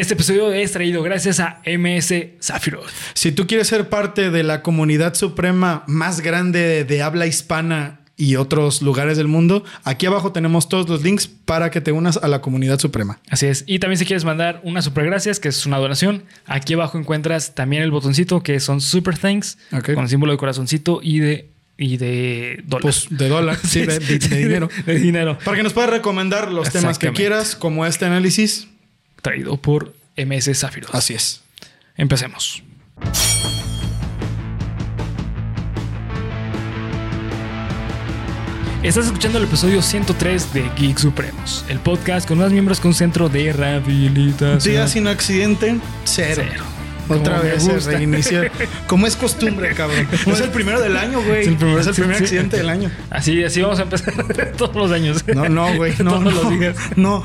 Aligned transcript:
Este 0.00 0.14
episodio 0.14 0.50
es 0.50 0.72
traído 0.72 1.02
gracias 1.02 1.40
a 1.40 1.60
MS 1.66 2.14
Zafiro. 2.40 2.80
Si 3.12 3.32
tú 3.32 3.46
quieres 3.46 3.66
ser 3.68 3.90
parte 3.90 4.30
de 4.30 4.42
la 4.42 4.62
comunidad 4.62 5.12
suprema 5.12 5.84
más 5.86 6.22
grande 6.22 6.84
de 6.84 7.02
habla 7.02 7.26
hispana 7.26 8.00
y 8.16 8.36
otros 8.36 8.80
lugares 8.80 9.18
del 9.18 9.28
mundo, 9.28 9.62
aquí 9.84 10.06
abajo 10.06 10.32
tenemos 10.32 10.70
todos 10.70 10.88
los 10.88 11.02
links 11.02 11.26
para 11.28 11.70
que 11.70 11.82
te 11.82 11.92
unas 11.92 12.16
a 12.16 12.28
la 12.28 12.40
comunidad 12.40 12.78
suprema. 12.78 13.18
Así 13.28 13.44
es. 13.46 13.64
Y 13.66 13.78
también 13.78 13.98
si 13.98 14.06
quieres 14.06 14.24
mandar 14.24 14.62
una 14.64 14.80
super 14.80 15.04
gracias, 15.04 15.38
que 15.38 15.48
es 15.48 15.66
una 15.66 15.76
donación, 15.76 16.24
aquí 16.46 16.72
abajo 16.72 16.96
encuentras 16.98 17.54
también 17.54 17.82
el 17.82 17.90
botoncito 17.90 18.42
que 18.42 18.58
son 18.58 18.80
super 18.80 19.18
thanks 19.18 19.58
Ok. 19.70 19.92
con 19.92 20.04
el 20.04 20.08
símbolo 20.08 20.32
de 20.32 20.38
corazoncito 20.38 21.00
y 21.02 21.18
de 21.20 21.50
y 21.76 21.98
de 21.98 22.62
dólar. 22.66 22.82
Pues 22.82 23.06
de 23.10 23.28
dólar, 23.28 23.58
sí, 23.62 23.80
de, 23.84 23.98
de- 23.98 24.18
de 24.18 24.36
dinero. 24.38 24.70
de 24.86 24.98
dinero. 24.98 25.38
Para 25.44 25.58
que 25.58 25.62
nos 25.62 25.72
puedas 25.74 25.90
recomendar 25.90 26.52
los 26.52 26.70
temas 26.70 26.98
que 26.98 27.12
quieras, 27.12 27.54
como 27.54 27.84
este 27.84 28.06
análisis. 28.06 28.66
Traído 29.22 29.56
por 29.56 29.94
MS 30.16 30.58
Zafiro. 30.58 30.88
Así 30.92 31.14
es. 31.14 31.42
Empecemos. 31.96 32.62
Estás 38.82 39.06
escuchando 39.06 39.36
el 39.36 39.44
episodio 39.44 39.82
103 39.82 40.54
de 40.54 40.70
Geek 40.74 40.96
Supremos, 40.96 41.66
el 41.68 41.78
podcast 41.80 42.26
con 42.26 42.38
más 42.38 42.50
miembros 42.50 42.80
con 42.80 42.94
centro 42.94 43.28
de 43.28 43.52
rehabilitación. 43.52 44.74
Día 44.74 44.88
sin 44.88 45.06
accidente, 45.06 45.78
cero. 46.04 46.42
Cero. 46.48 46.69
Otra 47.10 47.38
Como 47.38 47.50
vez 47.50 47.62
se 47.62 47.72
gusta. 47.74 47.90
reinicia. 47.90 48.50
Como 48.86 49.06
es 49.06 49.16
costumbre, 49.16 49.74
cabrón. 49.74 50.06
Es 50.12 50.40
el 50.40 50.50
primero 50.50 50.80
del 50.80 50.96
año, 50.96 51.20
güey. 51.22 51.42
Es 51.42 51.48
el 51.48 51.56
primer- 51.56 51.78
Es 51.80 51.86
el 51.86 51.94
primer 51.94 52.16
sí, 52.16 52.18
sí. 52.20 52.24
accidente 52.26 52.56
del 52.56 52.68
año. 52.68 52.90
Así, 53.10 53.42
así 53.44 53.60
vamos 53.60 53.78
a 53.78 53.82
empezar 53.82 54.14
todos 54.56 54.74
los 54.76 54.92
años. 54.92 55.24
No, 55.34 55.48
no, 55.48 55.74
güey. 55.76 55.92
No, 56.02 56.12
todos 56.18 56.22
no, 56.24 56.30
los 56.30 56.58
días. 56.58 56.76
No. 56.96 57.22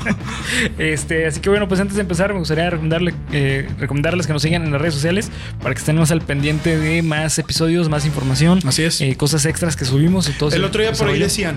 Este, 0.78 1.26
así 1.26 1.40
que 1.40 1.48
bueno, 1.50 1.68
pues 1.68 1.80
antes 1.80 1.96
de 1.96 2.02
empezar, 2.02 2.32
me 2.32 2.38
gustaría 2.38 2.68
recomendarle, 2.70 3.14
eh, 3.32 3.68
recomendarles 3.78 4.26
que 4.26 4.32
nos 4.32 4.42
sigan 4.42 4.64
en 4.64 4.72
las 4.72 4.80
redes 4.80 4.94
sociales 4.94 5.30
para 5.62 5.74
que 5.74 5.78
estén 5.78 5.96
más 5.96 6.10
al 6.10 6.20
pendiente 6.22 6.76
de 6.78 7.02
más 7.02 7.38
episodios, 7.38 7.88
más 7.88 8.04
información. 8.06 8.60
Así 8.66 8.82
es. 8.82 9.00
eh, 9.00 9.16
cosas 9.16 9.44
extras 9.46 9.76
que 9.76 9.84
subimos 9.84 10.28
y 10.28 10.32
todo 10.32 10.50
El 10.54 10.64
otro 10.64 10.82
día 10.82 10.92
por 10.92 11.08
ahí 11.08 11.18
decían, 11.18 11.56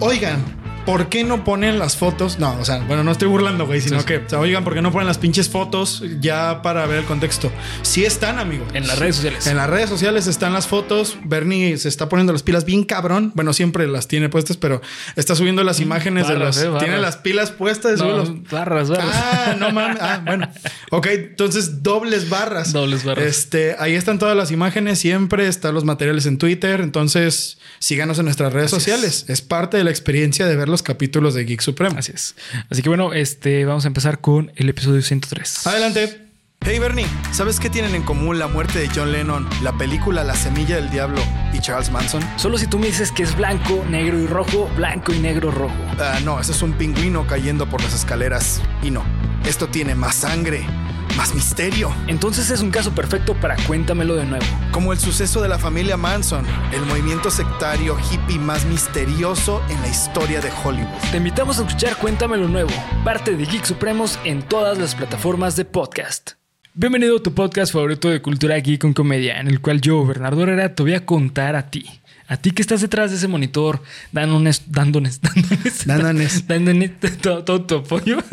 oigan, 0.00 0.42
¿por 0.84 1.08
qué 1.08 1.24
no 1.24 1.44
ponen 1.44 1.78
las 1.78 1.96
fotos? 1.96 2.38
No, 2.38 2.58
o 2.60 2.64
sea, 2.64 2.78
bueno, 2.86 3.04
no 3.04 3.10
estoy 3.12 3.28
burlando, 3.28 3.66
güey, 3.66 3.80
sino 3.80 4.00
Sí, 4.00 4.06
que, 4.06 4.16
o 4.18 4.28
sea, 4.28 4.38
oigan, 4.40 4.64
¿por 4.64 4.74
qué 4.74 4.82
no 4.82 4.92
ponen 4.92 5.06
las 5.06 5.18
pinches 5.18 5.48
fotos 5.48 6.02
ya 6.20 6.62
para 6.62 6.86
ver 6.86 6.98
el 7.00 7.04
contexto? 7.04 7.50
Sí 7.82 8.04
están, 8.04 8.38
amigo. 8.38 8.64
En 8.74 8.86
las 8.86 8.98
redes 8.98 9.16
sociales. 9.16 9.46
En 9.46 9.56
las 9.56 9.68
redes 9.70 9.88
sociales 9.88 10.26
están 10.26 10.52
las 10.52 10.66
fotos. 10.66 11.16
Bernie 11.24 11.76
se 11.78 11.88
está 11.88 12.08
poniendo 12.08 12.32
las 12.32 12.42
pilas 12.42 12.64
bien 12.64 12.84
cabrón. 12.84 13.32
Bueno, 13.34 13.52
siempre 13.52 13.86
las 13.86 14.08
tiene 14.08 14.28
puestas, 14.28 14.56
pero 14.56 14.80
está 15.16 15.34
subiendo 15.34 15.64
las 15.64 15.80
imágenes 15.80 16.28
de 16.28 16.34
barras, 16.34 16.56
las. 16.56 16.64
eh. 16.66 16.70
Tiene 16.78 16.98
las 16.98 17.16
pilas 17.16 17.50
puestas 17.50 17.98
de 17.98 18.04
No, 18.06 18.16
los- 18.16 18.42
barras, 18.50 18.88
barras. 18.90 19.10
Ah, 19.14 19.56
no 19.58 19.70
mames. 19.70 19.98
Ah, 20.00 20.22
bueno. 20.24 20.48
Ok, 20.90 21.06
entonces 21.06 21.82
dobles 21.82 22.28
barras. 22.28 22.72
Dobles 22.72 23.04
barras. 23.04 23.24
Este, 23.26 23.76
ahí 23.78 23.94
están 23.94 24.18
todas 24.18 24.36
las 24.36 24.50
imágenes, 24.50 24.98
siempre 24.98 25.46
están 25.48 25.74
los 25.74 25.84
materiales 25.84 26.26
en 26.26 26.38
Twitter. 26.38 26.80
Entonces, 26.80 27.58
síganos 27.78 28.18
en 28.18 28.24
nuestras 28.26 28.52
redes 28.52 28.72
Así 28.72 28.76
sociales. 28.76 29.24
Es. 29.28 29.40
parte 29.42 29.76
de 29.76 29.84
la 29.84 29.90
experiencia 29.90 30.46
de 30.46 30.56
ver 30.56 30.68
los 30.74 30.82
capítulos 30.82 31.34
de 31.34 31.44
Geek 31.44 31.60
Supremo. 31.60 31.96
Así 31.98 32.12
es. 32.12 32.34
Así 32.68 32.82
que 32.82 32.88
bueno, 32.88 33.12
este, 33.12 33.64
vamos 33.64 33.84
a 33.84 33.88
empezar 33.88 34.20
con 34.20 34.52
el 34.56 34.68
episodio 34.68 35.00
103. 35.02 35.66
Adelante. 35.66 36.20
Hey 36.66 36.78
Bernie, 36.78 37.06
¿sabes 37.30 37.60
qué 37.60 37.68
tienen 37.68 37.94
en 37.94 38.02
común 38.02 38.38
la 38.38 38.46
muerte 38.46 38.78
de 38.78 38.88
John 38.88 39.12
Lennon, 39.12 39.46
la 39.62 39.76
película 39.76 40.24
La 40.24 40.34
Semilla 40.34 40.76
del 40.76 40.88
Diablo 40.88 41.20
y 41.52 41.60
Charles 41.60 41.90
Manson? 41.90 42.22
Solo 42.38 42.56
si 42.56 42.66
tú 42.66 42.78
me 42.78 42.86
dices 42.86 43.12
que 43.12 43.22
es 43.22 43.36
blanco, 43.36 43.84
negro 43.90 44.18
y 44.18 44.26
rojo, 44.26 44.70
blanco 44.74 45.12
y 45.12 45.18
negro, 45.18 45.50
rojo. 45.50 45.74
Ah, 46.00 46.20
no, 46.24 46.40
ese 46.40 46.52
es 46.52 46.62
un 46.62 46.72
pingüino 46.72 47.26
cayendo 47.26 47.68
por 47.68 47.82
las 47.82 47.94
escaleras. 47.94 48.62
Y 48.82 48.90
no, 48.90 49.04
esto 49.44 49.68
tiene 49.68 49.94
más 49.94 50.14
sangre, 50.14 50.64
más 51.16 51.34
misterio. 51.34 51.94
Entonces 52.06 52.50
es 52.50 52.60
un 52.60 52.70
caso 52.70 52.94
perfecto 52.94 53.34
para 53.34 53.56
cuéntamelo 53.66 54.16
de 54.16 54.26
nuevo. 54.26 54.44
Como 54.72 54.92
el 54.92 54.98
suceso 54.98 55.40
de 55.40 55.48
la 55.48 55.58
familia 55.58 55.96
Manson, 55.96 56.44
el 56.72 56.82
movimiento 56.82 57.30
sectario 57.30 57.96
hippie 58.10 58.38
más 58.38 58.64
misterioso 58.66 59.62
en 59.68 59.80
la 59.80 59.88
historia 59.88 60.40
de 60.40 60.50
Hollywood. 60.64 61.10
Te 61.10 61.18
invitamos 61.18 61.58
a 61.58 61.62
escuchar 61.66 61.96
Cuéntamelo 61.96 62.48
Nuevo, 62.48 62.72
parte 63.04 63.36
de 63.36 63.44
Geek 63.44 63.64
Supremos 63.64 64.18
en 64.24 64.42
todas 64.42 64.78
las 64.78 64.94
plataformas 64.94 65.56
de 65.56 65.64
podcast. 65.64 66.32
Bienvenido 66.76 67.18
a 67.18 67.22
tu 67.22 67.32
podcast 67.32 67.72
favorito 67.72 68.10
de 68.10 68.20
cultura 68.20 68.56
geek 68.56 68.80
con 68.80 68.94
comedia, 68.94 69.38
en 69.38 69.46
el 69.46 69.60
cual 69.60 69.80
yo, 69.80 70.04
Bernardo 70.04 70.42
Herrera, 70.42 70.74
te 70.74 70.82
voy 70.82 70.94
a 70.94 71.06
contar 71.06 71.54
a 71.54 71.70
ti. 71.70 71.88
A 72.26 72.38
ti 72.38 72.52
que 72.52 72.62
estás 72.62 72.80
detrás 72.80 73.10
de 73.10 73.18
ese 73.18 73.28
monitor, 73.28 73.82
dándonos, 74.12 74.62
dándonos, 74.66 75.20
dándonos, 75.86 75.86
Dándonos. 75.86 76.46
dándonos 76.46 76.90
todo, 77.20 77.44
todo 77.44 77.62
tu 77.66 77.74
apoyo. 77.76 78.18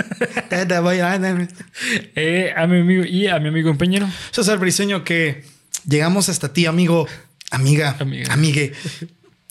Eh, 2.16 2.53
a 2.56 2.68
mi 2.68 2.80
amigo 2.81 3.03
y 3.03 3.28
a 3.28 3.40
mi 3.40 3.50
amigo 3.50 3.69
empeñero. 3.69 4.07
César 4.31 4.59
Briseño, 4.59 5.03
que 5.03 5.44
llegamos 5.88 6.30
hasta 6.30 6.53
ti, 6.53 6.66
amigo, 6.66 7.07
amiga, 7.50 7.96
Amiga. 8.00 8.34
amigue. 8.34 8.74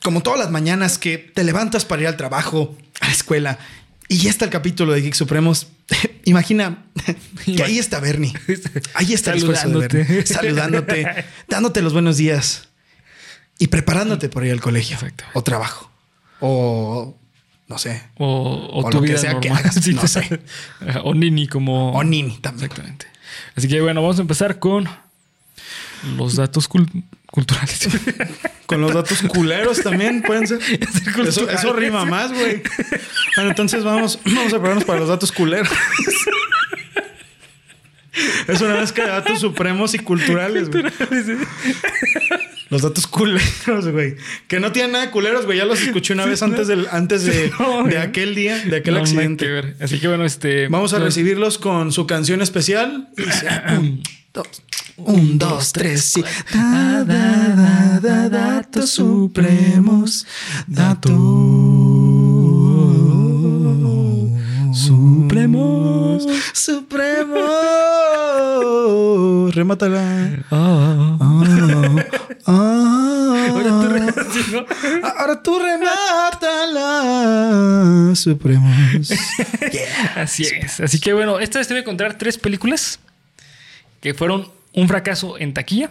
Como 0.03 0.23
todas 0.23 0.39
las 0.41 0.51
mañanas 0.51 0.97
que 0.99 1.19
te 1.19 1.45
levantas 1.45 1.85
para 1.85 2.03
ir 2.03 2.09
al 2.09 2.17
trabajo, 2.17 2.77
a 3.01 3.07
la 3.07 3.13
escuela, 3.13 3.59
y 4.09 4.19
ya 4.19 4.31
está 4.31 4.45
el 4.47 4.51
capítulo 4.51 4.93
de 4.93 5.03
Geek 5.03 5.15
Supremos. 5.15 5.67
Imagina 6.25 6.85
que 7.45 7.63
ahí 7.63 7.79
está 7.79 8.01
Bernie. 8.01 8.33
Ahí 8.95 9.13
está 9.13 9.33
el 9.33 9.39
esfuerzo 9.39 9.69
de 9.69 9.73
Saludándote. 9.73 9.97
Bernie. 10.05 10.27
Saludándote, 10.27 11.25
dándote 11.49 11.83
los 11.83 11.93
buenos 11.93 12.17
días 12.17 12.69
y 13.61 13.69
preparándote 13.69 14.29
por 14.29 14.45
ir 14.45 14.51
al 14.53 14.61
colegio 14.61 14.95
Exacto. 14.97 15.23
o 15.35 15.43
trabajo 15.45 15.89
o 16.41 17.17
no 17.69 17.79
sé. 17.79 18.03
O, 18.17 18.27
o 18.27 18.85
O 18.87 18.91
tu 18.91 18.97
lo 18.97 19.03
que 19.05 19.17
sea 19.17 19.39
que 19.39 19.49
hagas, 19.51 19.75
Sí, 19.83 19.95
no 19.95 20.05
sé. 20.09 20.41
O 21.05 21.15
Nini 21.15 21.47
como... 21.47 21.93
O 21.93 22.03
Nini 22.03 22.39
también. 22.39 22.65
Exactamente. 22.65 23.07
Así 23.55 23.69
que 23.69 23.81
bueno, 23.81 24.03
vamos 24.03 24.19
a 24.19 24.23
empezar 24.23 24.59
con 24.59 24.89
los 26.17 26.35
datos 26.35 26.69
cul- 26.69 27.05
culturales. 27.31 27.89
Con 28.67 28.81
los 28.81 28.95
datos 28.95 29.21
culeros 29.23 29.83
también 29.83 30.23
pueden 30.23 30.47
ser. 30.47 30.61
Eso 31.27 31.73
rima 31.73 32.05
más, 32.05 32.33
güey. 32.33 32.63
Bueno, 33.35 33.51
entonces 33.51 33.83
vamos, 33.83 34.19
vamos 34.25 34.47
a 34.47 34.51
prepararnos 34.51 34.85
para 34.85 35.01
los 35.01 35.09
datos 35.09 35.33
culeros. 35.33 35.69
Es 38.47 38.61
una 38.61 38.75
mezcla 38.77 39.05
de 39.05 39.11
datos 39.11 39.41
supremos 39.41 39.93
y 39.95 39.99
culturales, 39.99 40.71
güey. 40.71 40.85
Los 42.71 42.83
datos 42.83 43.07
culeros, 43.09 43.89
güey. 43.93 44.15
Que 44.49 44.61
no 44.61 44.71
tienen 44.73 44.93
nada 44.93 45.07
de 45.07 45.11
culeros, 45.11 45.45
güey. 45.45 45.59
Ya 45.59 45.65
los 45.65 45.81
escuché 45.83 46.13
una 46.15 46.25
vez 46.25 46.43
antes 46.43 46.69
del, 46.69 46.87
antes 46.93 47.25
de, 47.25 47.51
No, 47.59 47.83
de 47.85 47.99
aquel 47.99 48.35
día, 48.37 48.59
de 48.59 48.77
aquel 48.77 48.95
No, 48.95 49.01
accidente. 49.01 49.45
que 49.45 49.51
ver. 49.51 49.77
Así 49.81 49.99
que 49.99 50.07
bueno, 50.09 50.25
este... 50.25 50.69
Vamos 50.69 50.93
a 50.93 50.97
pues, 50.99 51.07
recibirlos 51.07 51.59
con 51.59 51.91
su 51.93 52.07
canción 52.07 52.41
especial. 52.43 53.09
Un, 53.77 54.03
dos, 54.33 54.47
un, 54.97 55.37
dos, 55.39 55.73
tres, 55.73 56.05
sí. 56.05 56.23
Da, 56.55 57.05
da, 57.05 57.49
da, 57.57 58.01
da, 58.01 58.29
datos 58.29 58.91
supremos. 58.91 60.27
Datos 60.69 61.11
supremos. 64.73 66.27
Supremos. 66.53 67.41
Remátala. 69.55 70.45
Ah, 70.51 71.17
ah, 71.19 71.19
Ah, 71.21 71.30
ah. 72.47 73.47
Ahora 73.51 73.71
tú 73.71 73.89
re- 73.89 74.13
sí, 74.33 74.45
¿no? 74.53 74.65
Ahora 75.19 75.43
tú 75.43 75.59
remátala. 76.71 78.15
Supremos. 78.15 79.09
Yeah. 79.71 80.15
Así 80.23 80.43
es. 80.45 80.81
Así 80.81 80.99
que 80.99 81.13
bueno, 81.13 81.39
esta 81.39 81.59
vez 81.61 81.69
te 81.69 81.75
voy 81.75 81.79
a 81.79 81.83
encontrar 81.83 82.19
tres 82.19 82.39
películas 82.39 82.99
que 84.01 84.15
fueron 84.15 84.51
un 84.73 84.89
fracaso 84.89 85.39
en 85.39 85.55
taquilla 85.55 85.91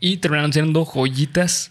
y 0.00 0.16
terminaron 0.16 0.52
siendo 0.52 0.84
joyitas 0.84 1.70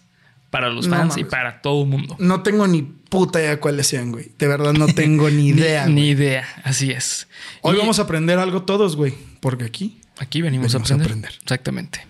para 0.50 0.70
los 0.70 0.88
No 0.88 0.96
fans 0.96 1.18
y 1.18 1.24
para 1.26 1.62
todo 1.62 1.82
el 1.84 1.90
mundo. 1.90 2.16
No 2.20 2.44
tengo 2.44 2.66
ni 2.68 2.82
puta 2.84 3.42
idea 3.42 3.60
cuáles 3.60 3.88
sean, 3.88 4.12
güey. 4.12 4.32
De 4.38 4.48
verdad 4.48 4.72
no 4.74 4.86
tengo 4.88 5.30
ni 5.30 5.48
idea. 5.50 5.88
Ni, 5.88 6.10
idea, 6.10 6.48
así 6.64 6.92
es. 6.92 7.28
Hoy 7.62 7.76
Y 7.76 7.80
vamos 7.80 8.00
a 8.00 8.04
aprender 8.04 8.40
algo 8.40 8.62
todos, 8.64 8.96
güey. 8.96 9.16
Porque 9.40 9.66
aquí. 9.66 10.00
aquí 10.20 10.42
venimos, 10.42 10.72
venimos 10.72 10.92
a, 10.92 10.96
aprender. 10.96 11.34
Exactamente. 11.42 12.06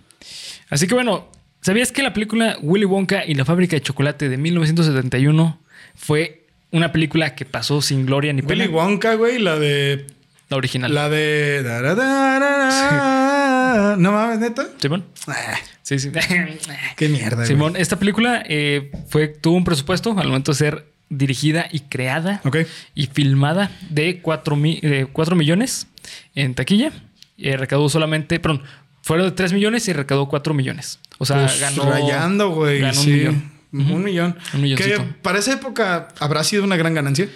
Así 0.69 0.87
que 0.87 0.93
bueno, 0.93 1.27
¿sabías 1.63 1.91
que 1.91 2.03
la 2.03 2.13
película 2.13 2.57
Willy 2.61 2.85
Wonka 2.85 3.25
y 3.25 3.33
la 3.33 3.45
fábrica 3.45 3.75
de 3.75 3.81
chocolate 3.81 4.29
de 4.29 4.37
1971 4.37 5.59
fue 5.95 6.45
una 6.71 6.91
película 6.91 7.33
que 7.33 7.45
pasó 7.45 7.81
sin 7.81 8.05
gloria 8.05 8.31
ni 8.33 8.43
pena? 8.43 8.63
Willy 8.63 8.73
Wonka, 8.73 9.15
güey. 9.15 9.39
La 9.39 9.57
de. 9.57 10.05
La 10.49 10.57
original. 10.57 10.93
La 10.93 11.09
de. 11.09 11.63
da, 11.63 11.81
da, 11.81 11.95
da, 11.95 12.39
da, 12.39 12.57
da. 12.57 13.95
No 13.97 14.11
mames, 14.11 14.39
neta. 14.39 14.67
Simón. 14.79 15.05
Ah, 15.27 15.57
Sí, 15.83 15.99
sí. 15.99 16.11
qué 16.95 17.09
mierda, 17.09 17.35
güey. 17.35 17.47
Simón, 17.47 17.75
esta 17.75 17.99
película 17.99 18.41
eh, 18.47 18.89
fue, 19.07 19.27
tuvo 19.27 19.57
un 19.57 19.65
presupuesto 19.65 20.17
al 20.17 20.27
momento 20.27 20.53
de 20.53 20.57
ser 20.57 20.85
dirigida 21.09 21.67
y 21.71 21.81
creada 21.81 22.41
y 22.95 23.07
filmada 23.07 23.69
de 23.89 24.19
4, 24.21 24.55
millones 24.55 25.87
en 26.35 26.55
taquilla. 26.55 26.91
Eh, 27.37 27.57
recaudó 27.57 27.89
solamente, 27.89 28.39
perdón, 28.39 28.63
fueron 29.01 29.27
de 29.27 29.31
3 29.33 29.53
millones 29.53 29.87
y 29.87 29.93
recaudó 29.93 30.27
4 30.27 30.53
millones. 30.53 30.99
O 31.17 31.25
sea, 31.25 31.45
Pues, 31.45 31.59
ganó. 31.59 31.89
rayando, 31.89 32.49
güey. 32.51 32.79
ganó 32.79 32.93
sí. 32.93 33.11
un 33.11 33.17
millón. 33.17 33.53
Un 33.91 34.03
millón. 34.03 34.37
Un 34.53 34.61
milloncito. 34.61 34.97
Que 34.97 35.03
para 35.21 35.39
esa 35.39 35.53
época 35.53 36.09
habrá 36.19 36.43
sido 36.43 36.63
una 36.63 36.75
gran 36.75 36.93
ganancia. 36.93 37.27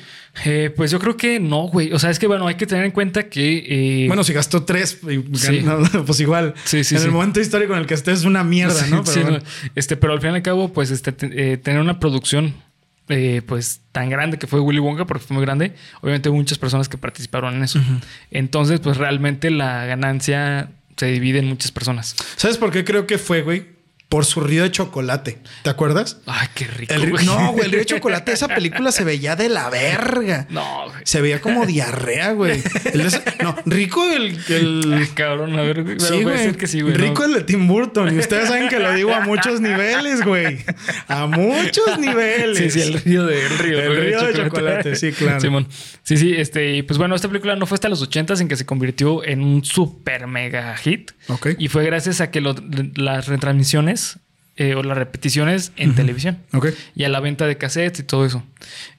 Eh, 0.46 0.72
pues 0.76 0.92
yo 0.92 1.00
creo 1.00 1.18
que 1.18 1.40
no, 1.40 1.64
güey. 1.64 1.92
O 1.94 1.98
sea, 2.00 2.12
es 2.12 2.20
que 2.20 2.28
bueno, 2.28 2.46
hay 2.46 2.56
que 2.56 2.68
tener 2.68 2.86
en 2.86 2.92
cuenta 2.92 3.28
que. 3.28 4.04
Eh, 4.04 4.08
bueno, 4.08 4.24
si 4.24 4.34
gastó 4.34 4.64
tres, 4.64 5.00
pues 6.06 6.20
igual. 6.20 6.54
Sí, 6.64 6.84
sí, 6.84 6.96
en 6.96 7.02
el 7.02 7.12
momento 7.12 7.40
histórico 7.40 7.74
en 7.74 7.80
el 7.80 7.86
que 7.88 7.96
estés 7.96 8.20
es 8.20 8.26
una 8.26 8.44
mierda, 8.44 8.86
¿no? 8.88 9.04
Pero, 9.04 9.40
este, 9.74 9.98
pero 9.98 10.14
al 10.14 10.22
fin 10.22 10.32
y 10.32 10.36
al 10.36 10.42
cabo, 10.44 10.72
pues 10.72 10.92
este, 10.92 11.14
eh, 11.22 11.58
tener 11.58 11.82
una 11.82 12.00
producción 12.00 12.54
pues 13.46 13.80
tan 13.94 14.10
grande 14.10 14.38
que 14.38 14.48
fue 14.48 14.60
Willy 14.60 14.80
Wonka, 14.80 15.06
porque 15.06 15.24
fue 15.26 15.36
muy 15.36 15.46
grande, 15.46 15.74
obviamente 16.02 16.28
hubo 16.28 16.38
muchas 16.38 16.58
personas 16.58 16.90
que 16.90 16.98
participaron 16.98 17.56
en 17.56 17.64
eso. 17.64 17.80
Entonces, 18.32 18.82
pues 18.82 18.98
realmente 18.98 19.50
la 19.50 19.86
ganancia 19.86 20.72
se 20.98 21.06
divide 21.08 21.40
en 21.40 21.46
muchas 21.46 21.72
personas. 21.72 22.16
¿Sabes 22.36 22.58
por 22.58 22.72
qué 22.72 22.84
creo 22.84 23.08
que 23.08 23.18
fue, 23.18 23.42
güey? 23.42 23.77
Por 24.10 24.24
su 24.24 24.40
río 24.40 24.64
de 24.64 24.72
chocolate. 24.72 25.40
¿Te 25.64 25.70
acuerdas? 25.70 26.18
Ay, 26.26 26.48
qué 26.56 26.66
rico. 26.66 26.94
no, 27.26 27.52
güey, 27.52 27.66
el 27.66 27.72
río 27.72 27.80
de 27.82 27.86
chocolate, 27.86 28.32
esa 28.32 28.48
película 28.48 28.94
se 28.94 29.04
veía 29.04 29.36
de 29.36 29.50
la 29.50 29.70
verga. 29.70 30.48
No, 30.50 30.86
güey. 30.90 31.02
Se 31.04 31.20
veía 31.20 31.42
como 31.42 31.66
diarrea, 31.66 32.32
güey. 32.32 32.64
no, 33.44 33.56
rico 33.66 34.10
el. 34.10 34.40
el... 34.48 35.10
cabrón, 35.14 35.60
a 35.60 35.62
ver. 35.62 36.00
Sí, 36.00 36.24
güey. 36.24 36.54
Que 36.54 36.68
sí, 36.68 36.82
güey. 36.82 36.94
Rico 36.94 37.26
el 37.26 37.34
de 37.34 37.42
Tim 37.42 37.68
Burton. 37.68 38.16
Y 38.16 38.20
ustedes 38.20 38.48
saben 38.48 38.70
que 38.70 38.80
lo 38.80 38.94
digo 38.94 39.14
a 39.14 39.22
muchos 39.22 39.60
niveles, 39.60 40.24
güey. 40.24 40.60
A 41.10 41.28
muchos 41.28 42.00
niveles. 42.00 42.58
Sí, 42.58 42.80
sí, 42.80 42.82
el 42.82 43.02
río 43.02 43.26
de, 43.26 43.46
el 43.46 43.58
río, 43.58 43.80
el 43.80 43.98
río 43.98 44.22
de, 44.22 44.34
chocolate. 44.34 44.96
Sí, 44.96 45.12
claro. 45.12 45.42
Simón. 45.42 45.68
Sí, 46.04 46.16
sí, 46.16 46.34
este. 46.34 46.82
Pues 46.86 46.98
bueno, 46.98 47.16
esta 47.16 47.28
película 47.28 47.56
no 47.58 47.66
fue 47.66 47.76
hasta 47.76 47.90
los 47.90 48.02
80 48.02 48.36
en 48.40 48.48
que 48.48 48.56
se 48.56 48.66
convirtió 48.66 49.24
en 49.26 49.44
un 49.44 49.66
super 49.66 50.28
mega 50.28 50.78
hit. 50.78 51.12
Ok. 51.28 51.50
Y 51.60 51.68
fue 51.68 51.84
gracias 51.86 52.22
a 52.22 52.32
que 52.32 52.42
las 52.42 53.28
retransmisiones 53.28 53.97
eh, 54.58 54.76
o 54.76 54.84
las 54.84 54.98
repeticiones 54.98 55.72
en 55.78 55.96
televisión. 55.96 56.40
Y 56.96 57.04
a 57.04 57.10
la 57.10 57.20
venta 57.20 57.46
de 57.48 57.58
cassettes 57.58 58.00
y 58.00 58.04
todo 58.04 58.26
eso. 58.26 58.44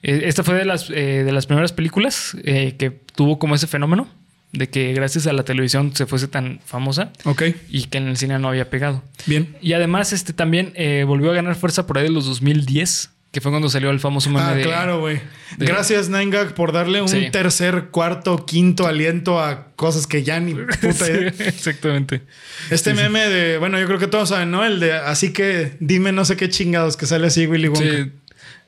Eh, 0.03 0.21
esta 0.25 0.43
fue 0.43 0.55
de 0.55 0.65
las, 0.65 0.89
eh, 0.89 1.23
de 1.23 1.31
las 1.31 1.45
primeras 1.45 1.73
películas 1.73 2.35
que 2.43 2.99
tuvo 3.15 3.39
como 3.39 3.55
ese 3.55 3.67
fenómeno 3.67 4.07
de 4.51 4.67
que 4.69 4.93
gracias 4.93 5.27
a 5.27 5.33
la 5.33 5.43
televisión 5.43 5.95
se 5.95 6.05
fuese 6.07 6.27
tan 6.27 6.59
famosa 6.65 7.11
Ok. 7.25 7.43
y 7.69 7.83
que 7.83 7.99
en 7.99 8.07
el 8.07 8.17
cine 8.17 8.39
no 8.39 8.47
había 8.49 8.69
pegado. 8.69 9.03
Bien. 9.27 9.55
Y 9.61 9.73
además 9.73 10.11
este 10.13 10.33
también 10.33 10.73
volvió 11.05 11.31
a 11.31 11.35
ganar 11.35 11.55
fuerza 11.55 11.85
por 11.85 11.97
ahí 11.97 12.05
de 12.05 12.09
los 12.11 12.25
2010 12.25 13.11
que 13.31 13.41
fue 13.41 13.51
cuando 13.51 13.69
salió 13.69 13.91
el 13.91 13.99
famoso 13.99 14.29
meme 14.31 14.43
ah, 14.43 14.57
claro, 14.61 14.99
güey. 15.01 15.21
Gracias, 15.57 16.09
Nine 16.09 16.35
por 16.55 16.71
darle 16.71 17.01
un 17.01 17.31
tercer, 17.31 17.89
cuarto, 17.91 18.43
quinto 18.45 18.87
aliento 18.87 19.39
a 19.39 19.71
cosas 19.75 20.07
que 20.07 20.23
ya 20.23 20.39
ni 20.39 20.55
puta 20.81 21.07
idea. 21.07 21.33
exactamente. 21.39 22.23
Este 22.71 22.93
meme 22.95 23.29
de, 23.29 23.59
bueno, 23.59 23.79
yo 23.79 23.85
creo 23.85 23.99
que 23.99 24.07
todos 24.07 24.29
saben, 24.29 24.49
¿no? 24.49 24.65
El 24.65 24.79
de, 24.79 24.93
así 24.93 25.31
que 25.31 25.73
dime 25.79 26.11
no 26.11 26.25
sé 26.25 26.37
qué 26.37 26.49
chingados 26.49 26.97
que 26.97 27.05
sale 27.05 27.27
así 27.27 27.45
Willy 27.45 27.67
Wonka. 27.67 27.83
Sí. 27.83 28.11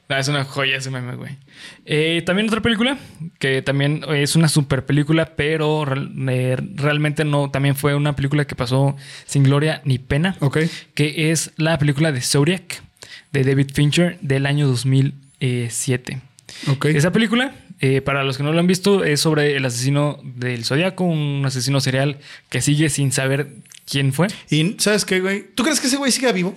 Ah, 0.09 0.19
es 0.19 0.27
una 0.27 0.43
joya 0.43 0.75
ese 0.75 0.91
meme, 0.91 1.15
güey. 1.15 1.37
Eh, 1.85 2.21
también 2.25 2.47
otra 2.47 2.61
película, 2.61 2.97
que 3.39 3.61
también 3.61 4.03
es 4.09 4.35
una 4.35 4.49
super 4.49 4.85
película, 4.85 5.37
pero 5.37 5.85
eh, 6.29 6.57
realmente 6.75 7.23
no, 7.23 7.49
también 7.49 7.75
fue 7.75 7.95
una 7.95 8.15
película 8.15 8.45
que 8.45 8.55
pasó 8.55 8.95
sin 9.25 9.43
gloria 9.43 9.81
ni 9.85 9.99
pena. 9.99 10.35
Ok. 10.41 10.59
Que 10.93 11.31
es 11.31 11.51
la 11.55 11.79
película 11.79 12.11
de 12.11 12.21
Zodiac 12.21 12.83
de 13.31 13.43
David 13.43 13.71
Fincher 13.73 14.17
del 14.21 14.45
año 14.45 14.67
2007. 14.67 16.21
Okay. 16.67 16.95
Esa 16.95 17.11
película, 17.11 17.55
eh, 17.79 18.01
para 18.01 18.23
los 18.23 18.37
que 18.37 18.43
no 18.43 18.51
lo 18.51 18.59
han 18.59 18.67
visto, 18.67 19.03
es 19.03 19.19
sobre 19.21 19.55
el 19.55 19.65
asesino 19.65 20.19
del 20.23 20.65
Zodíaco, 20.65 21.03
un 21.03 21.43
asesino 21.45 21.79
serial 21.81 22.19
que 22.49 22.61
sigue 22.61 22.89
sin 22.89 23.11
saber 23.11 23.47
quién 23.85 24.13
fue. 24.13 24.27
¿Y 24.49 24.75
sabes 24.77 25.05
qué, 25.05 25.19
güey? 25.19 25.45
¿Tú 25.55 25.63
crees 25.63 25.79
que 25.79 25.87
ese 25.87 25.97
güey 25.97 26.11
sigue 26.11 26.31
vivo? 26.33 26.55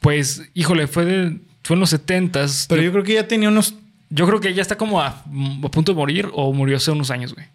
Pues, 0.00 0.42
híjole, 0.54 0.86
fue, 0.86 1.04
de, 1.04 1.38
fue 1.62 1.74
en 1.74 1.80
los 1.80 1.90
70 1.90 2.46
Pero 2.68 2.82
yo, 2.82 2.92
creo 2.92 3.04
que 3.04 3.14
ya 3.14 3.28
tenía 3.28 3.48
unos. 3.48 3.74
Yo 4.10 4.26
creo 4.26 4.40
que 4.40 4.52
ya 4.54 4.62
está 4.62 4.76
como 4.76 5.00
a, 5.00 5.08
a 5.08 5.70
punto 5.70 5.92
de 5.92 5.96
morir 5.96 6.28
o 6.32 6.52
murió 6.52 6.76
hace 6.76 6.90
unos 6.90 7.10
años, 7.10 7.34
güey. 7.34 7.46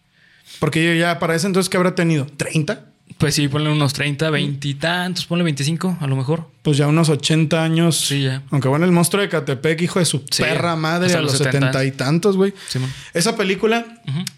Porque 0.59 0.97
ya 0.97 1.19
para 1.19 1.35
ese 1.35 1.47
entonces, 1.47 1.69
¿qué 1.69 1.77
habrá 1.77 1.95
tenido? 1.95 2.25
¿30? 2.25 2.88
Pues 3.19 3.35
sí, 3.35 3.49
ponle 3.49 3.69
unos 3.69 3.91
30, 3.91 4.29
20 4.29 4.65
y 4.65 4.73
tantos, 4.75 5.25
ponle 5.25 5.43
25 5.43 5.97
a 5.99 6.07
lo 6.07 6.15
mejor. 6.15 6.47
Pues 6.61 6.77
ya 6.77 6.87
unos 6.87 7.09
80 7.09 7.61
años. 7.61 7.97
Sí, 7.97 8.23
ya. 8.23 8.43
Aunque 8.49 8.69
bueno, 8.69 8.85
el 8.85 8.93
monstruo 8.93 9.21
de 9.21 9.27
Catepec, 9.27 9.81
hijo 9.81 9.99
de 9.99 10.05
su 10.05 10.25
perra 10.25 10.77
madre, 10.77 11.13
a 11.13 11.19
los 11.21 11.37
70 11.37 11.83
y 11.83 11.91
tantos, 11.91 12.37
güey. 12.37 12.53
Esa 13.13 13.35
película 13.35 13.85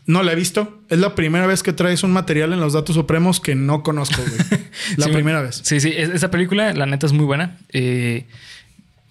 no 0.07 0.23
la 0.23 0.31
he 0.31 0.35
visto. 0.35 0.81
Es 0.89 0.97
la 0.97 1.13
primera 1.13 1.45
vez 1.45 1.61
que 1.61 1.73
traes 1.73 2.01
un 2.01 2.11
material 2.11 2.53
en 2.53 2.59
los 2.59 2.73
datos 2.73 2.95
supremos 2.95 3.39
que 3.39 3.53
no 3.53 3.83
conozco, 3.83 4.19
güey. 4.19 4.61
la 4.97 5.09
primera 5.09 5.43
vez. 5.43 5.61
Sí, 5.63 5.79
sí, 5.79 5.93
esa 5.95 6.31
película, 6.31 6.73
la 6.73 6.87
neta, 6.87 7.05
es 7.05 7.13
muy 7.13 7.25
buena. 7.25 7.59
Eh, 7.69 8.25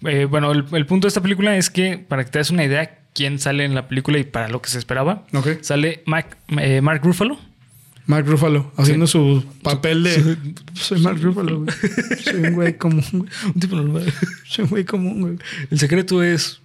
eh, 0.03 0.25
bueno, 0.25 0.51
el, 0.51 0.85
punto 0.85 1.05
de 1.05 1.07
esta 1.07 1.21
película 1.21 1.55
es 1.55 1.69
que, 1.69 1.97
para 1.97 2.25
que 2.25 2.31
te 2.31 2.39
des 2.39 2.49
una 2.49 2.65
idea 2.65 2.99
quién 3.13 3.39
sale 3.39 3.63
en 3.63 3.73
la 3.73 3.87
película 3.87 4.17
y 4.17 4.25
para 4.25 4.49
lo 4.49 4.61
que 4.61 4.69
se 4.69 4.79
esperaba, 4.79 5.23
sale 5.61 6.03
eh, 6.57 6.81
Mark 6.81 7.01
Ruffalo 7.05 7.39
Mark 8.05 8.25
Ruffalo, 8.27 8.71
haciendo 8.77 9.07
su 9.07 9.43
papel 9.61 10.03
de. 10.03 10.37
Soy 10.73 10.99
Mark 10.99 11.21
Ruffalo, 11.21 11.59
güey. 11.59 11.75
Soy 12.23 12.35
un 12.35 12.53
güey 12.53 12.77
común, 12.77 13.05
güey. 13.11 13.29
Un 13.53 13.59
tipo 13.59 13.75
normal. 13.75 14.13
Soy 14.47 14.63
un 14.63 14.69
güey 14.69 14.85
común, 14.85 15.21
güey. 15.21 15.37
El 15.69 15.79
secreto 15.79 16.21
es. 16.23 16.59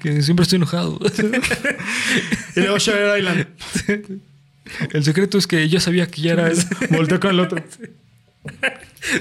Que 0.00 0.22
siempre 0.22 0.44
estoy 0.44 0.56
enojado. 0.56 0.98
y 2.56 2.60
luego 2.60 2.78
Share 2.78 3.18
Island. 3.18 3.46
El 4.92 5.04
secreto 5.04 5.36
es 5.36 5.46
que 5.46 5.68
yo 5.68 5.80
sabía 5.80 6.06
que 6.06 6.22
ya 6.22 6.32
era. 6.32 6.50
Volteo 6.90 7.20
con 7.20 7.30
el 7.30 7.40
otro. 7.40 7.62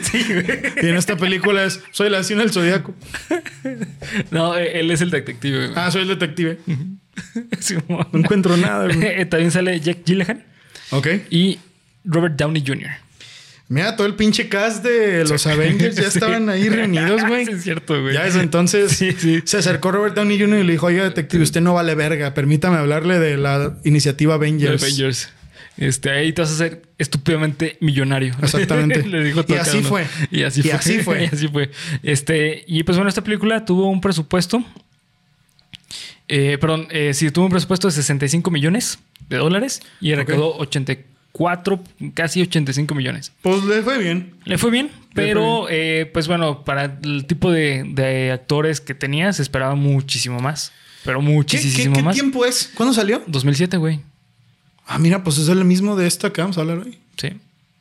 Sí, 0.02 0.24
güey. 0.28 0.46
Y 0.82 0.88
en 0.88 0.96
esta 0.96 1.18
película 1.18 1.66
es 1.66 1.82
Soy 1.92 2.10
la 2.10 2.20
asesina 2.20 2.42
del 2.42 2.52
zodiaco. 2.52 2.94
No, 4.32 4.56
él 4.56 4.92
es 4.92 5.02
el 5.02 5.10
detective. 5.10 5.68
Güey. 5.68 5.72
Ah, 5.76 5.92
soy 5.92 6.04
el 6.04 6.08
detective. 6.08 6.60
no 7.90 8.08
encuentro 8.14 8.56
nada, 8.58 8.86
güey. 8.94 9.26
También 9.30 9.52
sale 9.52 9.80
Jack 9.80 10.04
Gyllenhaal. 10.06 10.46
Ok. 10.92 11.08
Y 11.30 11.60
Robert 12.04 12.36
Downey 12.36 12.64
Jr. 12.66 12.90
Mira, 13.68 13.96
todo 13.96 14.08
el 14.08 14.16
pinche 14.16 14.50
cast 14.50 14.84
de 14.84 15.24
los 15.26 15.46
Avengers 15.46 15.96
ya 15.96 16.08
estaban 16.08 16.50
ahí 16.50 16.70
reunidos, 16.70 17.24
güey. 17.28 17.48
es 17.48 17.62
cierto, 17.62 18.02
güey. 18.02 18.16
Ya 18.16 18.26
es 18.26 18.36
entonces 18.36 18.98
se 18.98 19.58
acercó 19.58 19.92
Robert 19.92 20.16
Downey 20.16 20.40
Jr. 20.40 20.60
y 20.60 20.64
le 20.64 20.72
dijo, 20.72 20.88
oye, 20.88 21.04
detective, 21.04 21.44
usted 21.44 21.62
no 21.62 21.76
vale 21.76 21.94
verga. 21.94 22.34
Permítame 22.34 22.78
hablarle 22.78 23.20
de 23.20 23.38
la 23.38 23.78
iniciativa 23.84 24.34
Avengers. 24.34 24.82
Avengers. 24.82 25.30
Este, 25.80 26.10
ahí 26.10 26.34
te 26.34 26.42
vas 26.42 26.52
a 26.52 26.54
hacer 26.56 26.82
estúpidamente 26.98 27.78
millonario. 27.80 28.36
Exactamente. 28.42 29.02
Le 29.08 29.24
dijo 29.24 29.46
y 29.48 29.54
así 29.54 29.82
fue. 29.82 30.06
Y 30.30 30.44
así 30.44 30.62
fue. 30.62 30.74
Así 30.74 31.00
fue. 31.00 31.24
y 31.24 31.26
así 31.28 31.48
fue. 31.48 31.72
Este, 32.04 32.66
y 32.68 32.84
pues 32.84 32.98
bueno, 32.98 33.08
esta 33.08 33.24
película 33.24 33.64
tuvo 33.64 33.90
un 33.90 34.02
presupuesto. 34.02 34.62
Eh, 36.28 36.58
perdón, 36.60 36.88
eh, 36.92 37.14
sí, 37.14 37.32
tuvo 37.32 37.46
un 37.46 37.52
presupuesto 37.52 37.88
de 37.88 37.94
65 37.94 38.52
millones 38.52 39.00
de 39.30 39.38
dólares 39.38 39.82
y 40.02 40.14
recaudó 40.16 40.58
84, 40.58 41.84
casi 42.14 42.42
85 42.42 42.96
millones. 42.96 43.32
Pues 43.42 43.64
le 43.64 43.82
fue 43.82 43.98
bien. 43.98 44.34
Le 44.46 44.58
fue 44.58 44.72
bien, 44.72 44.90
pero 45.14 45.68
eh, 45.70 46.10
pues 46.14 46.28
bueno, 46.28 46.64
para 46.64 47.00
el 47.04 47.26
tipo 47.26 47.52
de, 47.52 48.32
actores 48.34 48.82
que 48.82 48.94
tenía 48.94 49.32
se 49.34 49.42
esperaba 49.42 49.76
muchísimo 49.76 50.40
más. 50.40 50.72
Pero 51.06 51.22
muchísimo 51.22 52.02
más. 52.02 52.16
¿Qué 52.16 52.22
tiempo 52.22 52.46
es? 52.46 52.72
¿Cuándo 52.76 52.94
salió? 52.94 53.24
2007, 53.28 53.78
güey. 53.78 54.02
Ah, 54.86 55.00
mira, 55.00 55.24
pues 55.24 55.38
es 55.38 55.48
el 55.48 55.64
mismo 55.64 55.96
de 55.96 56.08
esta 56.08 56.34
que 56.34 56.42
vamos 56.42 56.58
a 56.58 56.62
hablar 56.62 56.80
hoy. 56.80 56.98
Sí. 57.16 57.30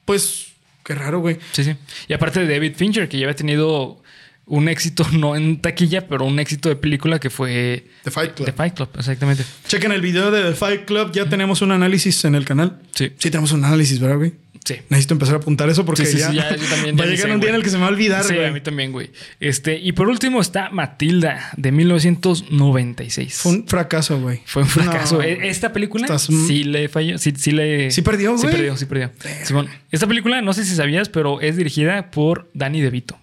Pues 0.04 0.48
qué 0.84 0.94
raro, 0.94 1.20
güey. 1.20 1.38
Sí, 1.52 1.64
sí. 1.64 1.74
Y 2.06 2.12
aparte 2.12 2.40
de 2.40 2.52
David 2.52 2.74
Fincher, 2.76 3.08
que 3.08 3.18
ya 3.18 3.26
había 3.26 3.34
tenido 3.34 4.02
un 4.48 4.68
éxito, 4.68 5.06
no 5.12 5.36
en 5.36 5.60
taquilla, 5.60 6.08
pero 6.08 6.24
un 6.24 6.38
éxito 6.40 6.68
de 6.68 6.76
película 6.76 7.18
que 7.18 7.30
fue 7.30 7.86
The 8.04 8.10
Fight 8.10 8.34
Club. 8.34 8.46
The 8.46 8.52
Fight 8.52 8.74
Club, 8.74 8.88
exactamente. 8.96 9.44
Chequen 9.66 9.92
el 9.92 10.00
video 10.00 10.30
de 10.30 10.42
The 10.42 10.54
Fight 10.54 10.84
Club, 10.84 11.12
ya 11.12 11.28
tenemos 11.28 11.62
un 11.62 11.72
análisis 11.72 12.24
en 12.24 12.34
el 12.34 12.44
canal. 12.44 12.80
Sí. 12.94 13.12
Sí, 13.18 13.30
tenemos 13.30 13.52
un 13.52 13.64
análisis, 13.64 14.00
¿verdad, 14.00 14.16
güey? 14.16 14.32
Sí. 14.64 14.74
Necesito 14.90 15.14
empezar 15.14 15.36
a 15.36 15.38
apuntar 15.38 15.70
eso 15.70 15.84
porque 15.86 16.04
sí, 16.04 16.18
ya, 16.18 16.30
sí, 16.30 16.36
ya 16.36 16.54
yo 16.54 16.66
también, 16.66 16.98
va 16.98 17.04
a 17.04 17.06
llegar 17.06 17.30
un 17.30 17.40
día 17.40 17.50
en 17.50 17.56
el 17.56 17.62
que 17.62 17.70
se 17.70 17.76
me 17.76 17.82
va 17.82 17.88
a 17.88 17.90
olvidar, 17.90 18.24
sí, 18.24 18.38
a 18.38 18.50
mí 18.50 18.60
también, 18.60 18.92
güey. 18.92 19.10
Este, 19.40 19.78
y 19.78 19.92
por 19.92 20.08
último 20.08 20.40
está 20.40 20.68
Matilda 20.70 21.52
de 21.56 21.72
1996. 21.72 23.38
Fue 23.38 23.52
un 23.52 23.66
fracaso, 23.66 24.20
güey. 24.20 24.42
Fue 24.44 24.62
un 24.62 24.68
fracaso. 24.68 25.22
E, 25.22 25.48
esta 25.48 25.72
película 25.72 26.18
sí 26.18 26.64
le 26.64 26.88
falló, 26.88 27.16
sí, 27.18 27.32
sí 27.36 27.52
le 27.52 27.90
Sí 27.90 28.02
perdió, 28.02 28.32
güey. 28.36 28.42
Sí 28.42 28.48
perdió, 28.48 28.76
sí 28.76 28.84
perdió. 28.84 29.10
Simón, 29.44 29.68
esta 29.90 30.06
película 30.06 30.42
no 30.42 30.52
sé 30.52 30.64
si 30.64 30.74
sabías, 30.74 31.08
pero 31.08 31.40
es 31.40 31.56
dirigida 31.56 32.10
por 32.10 32.50
Danny 32.52 32.82
DeVito. 32.82 33.18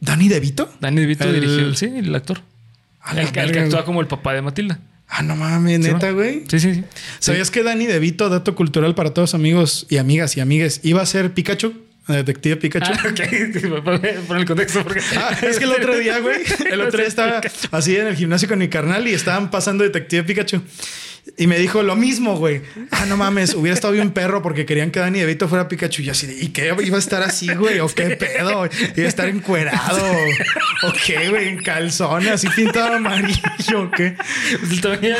¿Danny 0.00 0.28
DeVito? 0.28 0.72
Danny 0.80 1.00
DeVito 1.00 1.32
dirigió, 1.32 1.74
sí, 1.74 1.86
el 1.86 2.14
actor. 2.14 2.42
el, 3.14 3.32
que 3.32 3.60
actúa 3.60 3.84
como 3.84 4.00
el 4.00 4.06
papá 4.06 4.34
de 4.34 4.42
Matilda. 4.42 4.78
Ah, 5.08 5.22
no 5.22 5.36
mames, 5.36 5.78
neta, 5.78 6.10
güey. 6.10 6.44
Sí, 6.48 6.58
sí, 6.58 6.74
sí. 6.74 6.84
¿Sabías 7.20 7.50
que 7.50 7.62
Danny 7.62 7.86
DeVito, 7.86 8.28
dato 8.28 8.54
cultural 8.54 8.94
para 8.94 9.14
todos 9.14 9.34
amigos 9.34 9.86
y 9.88 9.98
amigas 9.98 10.36
y 10.36 10.40
amigues, 10.40 10.80
iba 10.82 11.00
a 11.00 11.06
ser 11.06 11.32
Pikachu? 11.32 11.86
Detective 12.08 12.56
Pikachu. 12.56 12.92
Ah, 12.92 13.08
ok. 13.10 13.84
Por 14.28 14.36
el 14.36 14.44
contexto. 14.44 14.82
Porque... 14.82 15.00
Ah, 15.16 15.36
es 15.42 15.58
que 15.58 15.64
el 15.64 15.72
otro 15.72 15.96
día, 15.96 16.20
güey, 16.20 16.40
el 16.70 16.80
otro 16.80 16.98
día 16.98 17.08
estaba 17.08 17.40
así 17.72 17.96
en 17.96 18.06
el 18.06 18.16
gimnasio 18.16 18.48
con 18.48 18.58
mi 18.58 18.68
carnal 18.68 19.08
y 19.08 19.12
estaban 19.12 19.50
pasando 19.50 19.82
Detective 19.82 20.22
Pikachu. 20.22 20.62
Y 21.36 21.46
me 21.48 21.58
dijo 21.58 21.82
lo 21.82 21.96
mismo, 21.96 22.36
güey. 22.36 22.62
Ah, 22.90 23.04
no 23.06 23.16
mames, 23.16 23.54
hubiera 23.54 23.74
estado 23.74 23.92
bien 23.92 24.10
perro 24.12 24.42
porque 24.42 24.64
querían 24.64 24.90
que 24.90 25.00
Danny 25.00 25.18
DeVito 25.18 25.48
fuera 25.48 25.68
Pikachu. 25.68 26.02
Y 26.02 26.10
así, 26.10 26.34
¿y 26.40 26.48
qué? 26.48 26.74
¿Iba 26.82 26.96
a 26.96 27.00
estar 27.00 27.22
así, 27.22 27.52
güey? 27.52 27.80
¿O 27.80 27.88
qué 27.88 28.10
pedo? 28.16 28.68
¿Iba 28.96 29.06
a 29.06 29.08
estar 29.08 29.28
encuerado? 29.28 30.02
¿O 30.84 30.92
qué, 31.04 31.28
güey? 31.28 31.48
En 31.48 31.62
calzones, 31.62 32.30
así 32.30 32.48
pintado 32.48 32.94
amarillo, 32.94 33.82
¿o 33.82 33.90
qué? 33.90 34.16
Pues 34.60 34.72
el 34.72 34.80
tamaño 34.80 35.16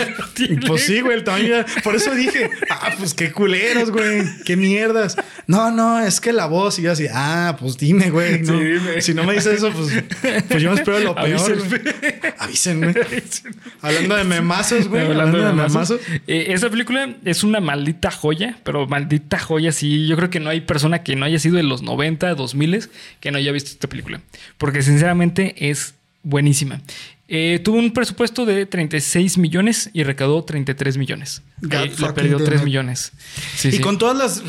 Pues 0.67 0.87
sí, 0.87 1.01
güey, 1.01 1.19
el 1.19 1.25
tamaño. 1.25 1.65
Por 1.83 1.97
eso 1.97 2.15
dije, 2.15 2.51
ah, 2.71 2.95
pues 2.99 3.13
qué 3.13 3.33
culeros, 3.33 3.91
güey. 3.91 4.23
Qué 4.45 4.57
mierdas. 4.57 5.17
No, 5.47 5.71
no, 5.71 6.01
es 6.01 6.21
que 6.21 6.33
la 6.33 6.47
voz. 6.47 6.79
Y 6.79 6.83
yo 6.83 6.93
así, 6.93 7.07
ah, 7.13 7.57
pues 7.59 7.77
dime, 7.77 8.11
güey. 8.11 8.43
No. 8.43 8.59
Si 9.01 9.13
no 9.13 9.25
me 9.25 9.35
dices 9.35 9.59
eso, 9.59 9.73
pues, 9.73 9.93
pues 10.49 10.63
yo 10.63 10.71
me 10.71 10.77
espero 10.77 11.01
lo 11.01 11.15
peor. 11.15 11.59
Avísenme. 12.39 12.95
Hablando 13.83 14.17
de 14.17 14.25
memazos, 14.25 14.89
güey. 14.89 15.05
Hablando, 15.05 15.39
de 15.39 15.53
memazos. 15.53 15.96
Eh, 16.27 16.47
esa 16.49 16.71
película 16.71 17.17
es 17.25 17.45
una 17.45 17.61
maldita 17.61 18.11
joya, 18.11 18.59
pero 18.65 18.87
maldita 18.87 19.39
joya, 19.39 19.73
sí. 19.73 20.07
Yo 20.07 20.17
creo 20.17 20.31
que 20.31 20.41
no 20.41 20.51
hay 20.51 20.61
persona 20.61 21.03
que 21.03 21.17
no 21.17 21.25
haya 21.25 21.39
sido 21.39 21.57
de 21.57 21.63
los 21.63 21.83
90, 21.83 22.35
2000 22.35 22.89
que 23.21 23.31
no 23.31 23.39
haya 23.39 23.53
visto 23.53 23.71
esta 23.71 23.89
película. 23.89 24.21
Porque 24.59 24.83
sinceramente 24.83 25.55
es 25.71 25.95
buenísima. 26.23 26.81
Eh, 27.29 27.61
tuvo 27.65 27.79
un 27.79 27.93
presupuesto 27.93 28.47
de 28.47 28.67
36 28.67 29.39
millones 29.39 29.91
y 29.93 30.05
recaudó 30.05 30.45
33 30.45 30.97
millones. 30.97 31.43
Eh, 31.71 31.93
le 31.99 32.13
perdió 32.13 32.39
3 32.39 32.63
millones. 32.63 33.13
y 33.65 33.79
con 33.81 33.99
todas 33.99 34.17
las 34.17 34.43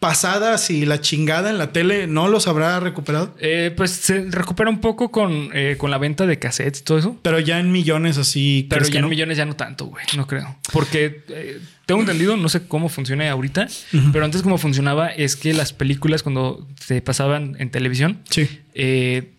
pasadas 0.00 0.70
y 0.70 0.86
la 0.86 1.02
chingada 1.02 1.50
en 1.50 1.58
la 1.58 1.72
tele, 1.72 2.06
¿no 2.06 2.26
los 2.26 2.48
habrá 2.48 2.80
recuperado? 2.80 3.36
Eh, 3.38 3.72
pues 3.76 3.90
se 3.90 4.30
recupera 4.30 4.70
un 4.70 4.80
poco 4.80 5.10
con, 5.10 5.50
eh, 5.52 5.76
con 5.76 5.90
la 5.90 5.98
venta 5.98 6.26
de 6.26 6.38
cassettes 6.38 6.80
y 6.80 6.84
todo 6.84 6.98
eso. 6.98 7.18
Pero 7.20 7.38
ya 7.38 7.60
en 7.60 7.70
millones 7.70 8.16
así. 8.16 8.66
Pero 8.70 8.86
ya 8.86 9.00
en 9.00 9.08
millones 9.10 9.36
ya 9.36 9.44
no 9.44 9.56
tanto, 9.56 9.84
güey. 9.84 10.02
No 10.16 10.26
creo. 10.26 10.56
Porque 10.72 11.22
eh, 11.28 11.60
tengo 11.84 12.00
entendido, 12.00 12.38
no 12.38 12.48
sé 12.48 12.66
cómo 12.66 12.88
funciona 12.88 13.30
ahorita, 13.30 13.68
pero 14.10 14.24
antes 14.24 14.42
cómo 14.42 14.56
funcionaba 14.56 15.08
es 15.08 15.36
que 15.36 15.52
las 15.52 15.74
películas 15.74 16.22
cuando 16.22 16.66
se 16.80 17.02
pasaban 17.02 17.56
en 17.58 17.70
televisión, 17.70 18.20
sí. 18.30 18.48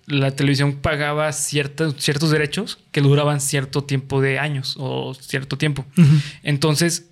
la 0.06 0.32
televisión 0.32 0.74
pagaba 0.74 1.32
ciertos, 1.32 1.96
ciertos 1.98 2.30
derechos 2.30 2.78
que 2.92 3.02
duraban 3.02 3.42
cierto 3.42 3.84
tiempo 3.84 4.22
de 4.22 4.38
años 4.38 4.76
o 4.78 5.16
cierto 5.16 5.58
tiempo. 5.58 5.86
Entonces, 6.44 7.08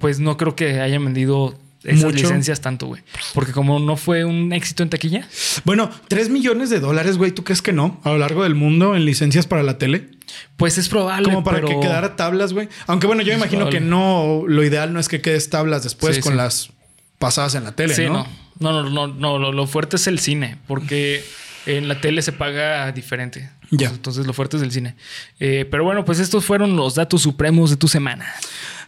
pues 0.00 0.18
no 0.18 0.36
creo 0.36 0.56
que 0.56 0.80
hayan 0.80 1.04
vendido 1.04 1.56
esas 1.84 2.14
licencias 2.14 2.60
tanto, 2.60 2.86
güey. 2.86 3.02
Porque 3.34 3.52
como 3.52 3.78
no 3.78 3.96
fue 3.96 4.24
un 4.24 4.52
éxito 4.52 4.82
en 4.82 4.90
taquilla. 4.90 5.26
Bueno, 5.64 5.90
3 6.08 6.28
millones 6.28 6.70
de 6.70 6.80
dólares, 6.80 7.16
güey. 7.16 7.32
¿Tú 7.32 7.44
crees 7.44 7.62
que 7.62 7.72
no? 7.72 8.00
A 8.04 8.10
lo 8.10 8.18
largo 8.18 8.42
del 8.42 8.54
mundo 8.54 8.94
en 8.96 9.04
licencias 9.04 9.46
para 9.46 9.62
la 9.62 9.78
tele. 9.78 10.08
Pues 10.56 10.78
es 10.78 10.88
probable. 10.88 11.24
Como 11.24 11.42
para 11.42 11.60
que 11.62 11.78
quedara 11.80 12.16
tablas, 12.16 12.52
güey. 12.52 12.68
Aunque 12.86 13.06
bueno, 13.06 13.22
yo 13.22 13.32
imagino 13.32 13.70
que 13.70 13.80
no, 13.80 14.44
lo 14.46 14.62
ideal 14.62 14.92
no 14.92 15.00
es 15.00 15.08
que 15.08 15.20
quedes 15.20 15.50
tablas 15.50 15.82
después 15.82 16.18
con 16.20 16.36
las 16.36 16.70
pasadas 17.18 17.54
en 17.54 17.64
la 17.64 17.72
tele, 17.72 17.94
sí, 17.94 18.06
¿no? 18.06 18.26
No, 18.58 18.72
no, 18.72 18.90
no, 18.90 19.06
no, 19.06 19.38
no. 19.38 19.52
Lo, 19.52 19.66
fuerte 19.66 19.96
es 19.96 20.06
el 20.06 20.18
cine, 20.18 20.58
porque 20.66 21.24
en 21.66 21.88
la 21.88 22.00
tele 22.00 22.22
se 22.22 22.32
paga 22.32 22.92
diferente. 22.92 23.50
Ya. 23.70 23.88
Entonces 23.88 24.26
lo 24.26 24.32
fuerte 24.32 24.56
es 24.56 24.62
el 24.62 24.72
cine. 24.72 24.96
Eh, 25.38 25.66
pero 25.70 25.84
bueno, 25.84 26.04
pues 26.04 26.18
estos 26.18 26.44
fueron 26.44 26.76
los 26.76 26.94
datos 26.94 27.22
supremos 27.22 27.70
de 27.70 27.76
tu 27.76 27.88
semana. 27.88 28.26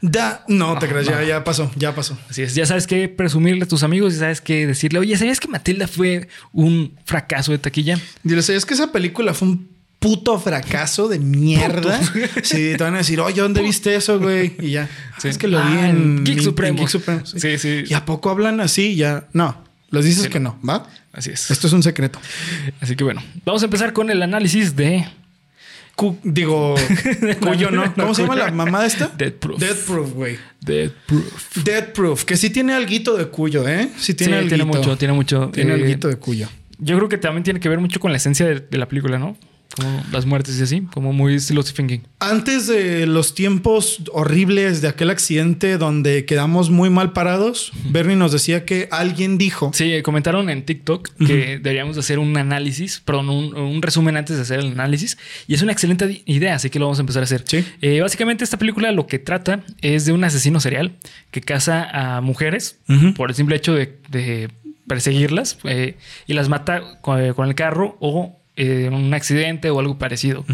Da, 0.04 0.44
no, 0.48 0.76
te 0.80 0.88
creas, 0.88 1.06
ya, 1.06 1.22
ya 1.22 1.44
pasó, 1.44 1.70
ya 1.76 1.94
pasó. 1.94 2.18
Así 2.28 2.42
es, 2.42 2.56
ya 2.56 2.66
sabes 2.66 2.88
qué 2.88 3.08
presumirle 3.08 3.62
a 3.62 3.68
tus 3.68 3.84
amigos 3.84 4.12
y 4.14 4.18
sabes 4.18 4.40
qué 4.40 4.66
decirle, 4.66 4.98
oye, 4.98 5.16
¿sabías 5.16 5.38
que 5.38 5.46
Matilda 5.46 5.86
fue 5.86 6.28
un 6.52 6.98
fracaso 7.04 7.52
de 7.52 7.58
taquilla? 7.58 8.00
Dile, 8.24 8.42
¿sabías 8.42 8.66
que 8.66 8.74
esa 8.74 8.90
película 8.90 9.32
fue 9.32 9.46
un 9.46 9.68
puto 10.00 10.40
fracaso 10.40 11.06
de 11.06 11.20
mierda? 11.20 12.00
Sí, 12.42 12.74
te 12.76 12.82
van 12.82 12.96
a 12.96 12.98
decir, 12.98 13.20
oye, 13.20 13.40
¿dónde 13.40 13.62
viste 13.62 13.94
eso, 13.94 14.18
güey? 14.18 14.56
Y 14.58 14.72
ya, 14.72 14.90
sí. 15.18 15.28
es 15.28 15.38
que 15.38 15.46
lo 15.46 15.64
vi 15.64 15.76
ah, 15.76 15.90
en 15.90 16.24
Geek 16.24 16.40
Supremo. 16.40 16.84
Sí. 17.24 17.56
sí, 17.56 17.84
¿Y 17.86 17.94
a 17.94 18.04
poco 18.04 18.28
hablan 18.28 18.60
así? 18.60 18.96
Ya, 18.96 19.28
no, 19.32 19.62
les 19.90 20.04
dices 20.04 20.28
que 20.28 20.40
no, 20.40 20.58
¿va? 20.68 20.84
Así 21.12 21.30
es. 21.30 21.48
Esto 21.48 21.68
es 21.68 21.72
un 21.72 21.84
secreto. 21.84 22.18
Así 22.80 22.96
que 22.96 23.04
bueno, 23.04 23.22
vamos 23.44 23.62
a 23.62 23.66
empezar 23.66 23.92
con 23.92 24.10
el 24.10 24.20
análisis 24.20 24.74
de 24.74 25.06
digo, 26.22 26.74
Cuyo, 27.40 27.70
¿no? 27.70 27.94
¿Cómo 27.96 28.14
se 28.14 28.22
llama 28.22 28.36
la 28.36 28.50
mamá 28.50 28.86
esta? 28.86 29.08
Dead 29.08 29.32
Proof. 29.32 29.60
Dead 29.60 29.76
Proof, 29.76 30.12
güey. 30.12 30.38
Dead 30.60 30.90
Proof. 31.06 31.56
Dead 31.64 31.92
Proof, 31.92 32.24
que 32.24 32.36
sí 32.36 32.50
tiene 32.50 32.74
algo 32.74 33.16
de 33.16 33.26
Cuyo, 33.28 33.66
¿eh? 33.68 33.88
Sí 33.96 34.14
tiene, 34.14 34.44
tiene 34.44 34.64
mucho, 34.64 34.96
tiene 34.96 35.14
mucho. 35.14 35.50
Tiene 35.52 35.74
eh, 35.74 35.96
de 35.96 36.16
Cuyo. 36.16 36.48
Yo 36.78 36.96
creo 36.96 37.08
que 37.08 37.18
también 37.18 37.44
tiene 37.44 37.60
que 37.60 37.68
ver 37.68 37.78
mucho 37.78 38.00
con 38.00 38.10
la 38.10 38.16
esencia 38.16 38.46
de 38.46 38.78
la 38.78 38.88
película, 38.88 39.18
¿no? 39.18 39.36
Como 39.76 40.02
las 40.12 40.26
muertes 40.26 40.58
y 40.58 40.62
así, 40.62 40.82
como 40.92 41.12
muy 41.12 41.36
estilo 41.36 41.62
Stephen 41.62 41.86
King. 41.86 41.98
Antes 42.18 42.66
de 42.66 43.06
los 43.06 43.34
tiempos 43.34 44.02
horribles 44.12 44.82
de 44.82 44.88
aquel 44.88 45.10
accidente 45.10 45.78
donde 45.78 46.24
quedamos 46.24 46.70
muy 46.70 46.90
mal 46.90 47.12
parados, 47.12 47.72
Bernie 47.88 48.16
nos 48.16 48.32
decía 48.32 48.64
que 48.64 48.88
alguien 48.90 49.38
dijo. 49.38 49.70
Sí, 49.74 50.02
comentaron 50.02 50.50
en 50.50 50.64
TikTok 50.64 51.08
que 51.26 51.58
deberíamos 51.58 51.96
hacer 51.96 52.18
un 52.18 52.36
análisis, 52.36 53.00
perdón, 53.00 53.28
un, 53.28 53.82
resumen 53.82 54.16
antes 54.16 54.36
de 54.36 54.42
hacer 54.42 54.60
el 54.60 54.72
análisis. 54.72 55.16
Y 55.46 55.54
es 55.54 55.62
una 55.62 55.72
excelente 55.72 56.22
idea, 56.26 56.54
así 56.54 56.70
que 56.70 56.78
lo 56.78 56.86
vamos 56.86 56.98
a 56.98 57.02
empezar 57.02 57.22
a 57.22 57.24
hacer. 57.24 57.44
Sí. 57.46 57.64
Eh, 57.80 58.00
básicamente, 58.00 58.44
esta 58.44 58.58
película 58.58 58.92
lo 58.92 59.06
que 59.06 59.18
trata 59.18 59.64
es 59.80 60.04
de 60.04 60.12
un 60.12 60.22
asesino 60.24 60.60
serial 60.60 60.96
que 61.30 61.40
caza 61.40 62.16
a 62.16 62.20
mujeres 62.20 62.78
por 63.16 63.30
el 63.30 63.36
simple 63.36 63.56
hecho 63.56 63.74
de, 63.74 64.50
perseguirlas 64.86 65.58
eh, 65.64 65.96
y 66.26 66.34
las 66.34 66.48
mata 66.48 67.00
con 67.00 67.20
el 67.20 67.54
carro 67.54 67.96
o 68.00 68.41
eh, 68.54 68.90
un 68.92 69.14
accidente 69.14 69.70
o 69.70 69.80
algo 69.80 69.96
parecido. 69.96 70.44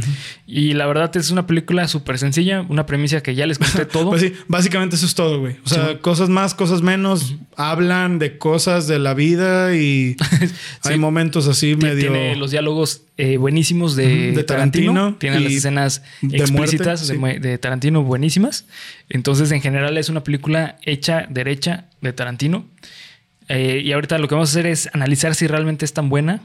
Y 0.47 0.75
la 0.75 0.87
verdad 0.87 1.17
es 1.17 1.33
una 1.33 1.49
película 1.49 1.89
súper 1.89 2.17
sencilla, 2.17 2.65
una 2.69 2.87
premisa 2.87 3.25
que 3.25 3.35
ya 3.35 3.45
les 3.45 3.59
conté 3.59 3.87
todo. 3.93 4.11
pues 4.11 4.23
sí, 4.23 4.35
básicamente 4.47 4.95
eso 4.95 5.05
es 5.05 5.17
todo, 5.17 5.41
güey. 5.41 5.57
O 5.65 5.69
sea, 5.69 5.99
cosas 5.99 6.29
más, 6.29 6.55
cosas 6.55 6.81
menos, 6.81 7.35
hablan 7.57 8.21
de 8.21 8.39
cosas 8.39 8.87
de 8.87 9.01
la 9.01 9.15
vida 9.15 9.75
y 9.75 10.17
hay 10.85 10.97
momentos 10.97 11.49
así 11.49 11.75
medio... 11.75 12.13
Tiene 12.13 12.37
los 12.37 12.53
diálogos 12.53 13.03
eh, 13.17 13.37
buenísimos 13.37 13.97
de, 13.97 14.45
Tarantino. 14.47 15.17
Tiene 15.19 15.41
las 15.41 15.53
escenas 15.53 16.03
explícitas 16.23 17.09
de, 17.09 17.59
Tarantino 17.59 18.05
buenísimas. 18.05 18.67
Entonces, 19.09 19.51
en 19.51 19.61
general, 19.61 19.99
es 19.99 20.09
una 20.09 20.23
película 20.23 20.77
hecha 20.83 21.27
derecha 21.29 21.87
de 22.01 22.13
Tarantino. 22.13 22.65
Eh, 23.49 23.83
y 23.85 23.91
ahorita 23.91 24.19
lo 24.19 24.29
que 24.29 24.37
vamos 24.37 24.51
a 24.51 24.53
hacer 24.53 24.67
es 24.67 24.89
analizar 24.93 25.35
si 25.35 25.49
realmente 25.49 25.85
es 25.85 25.93
tan 25.93 26.09
buena 26.09 26.43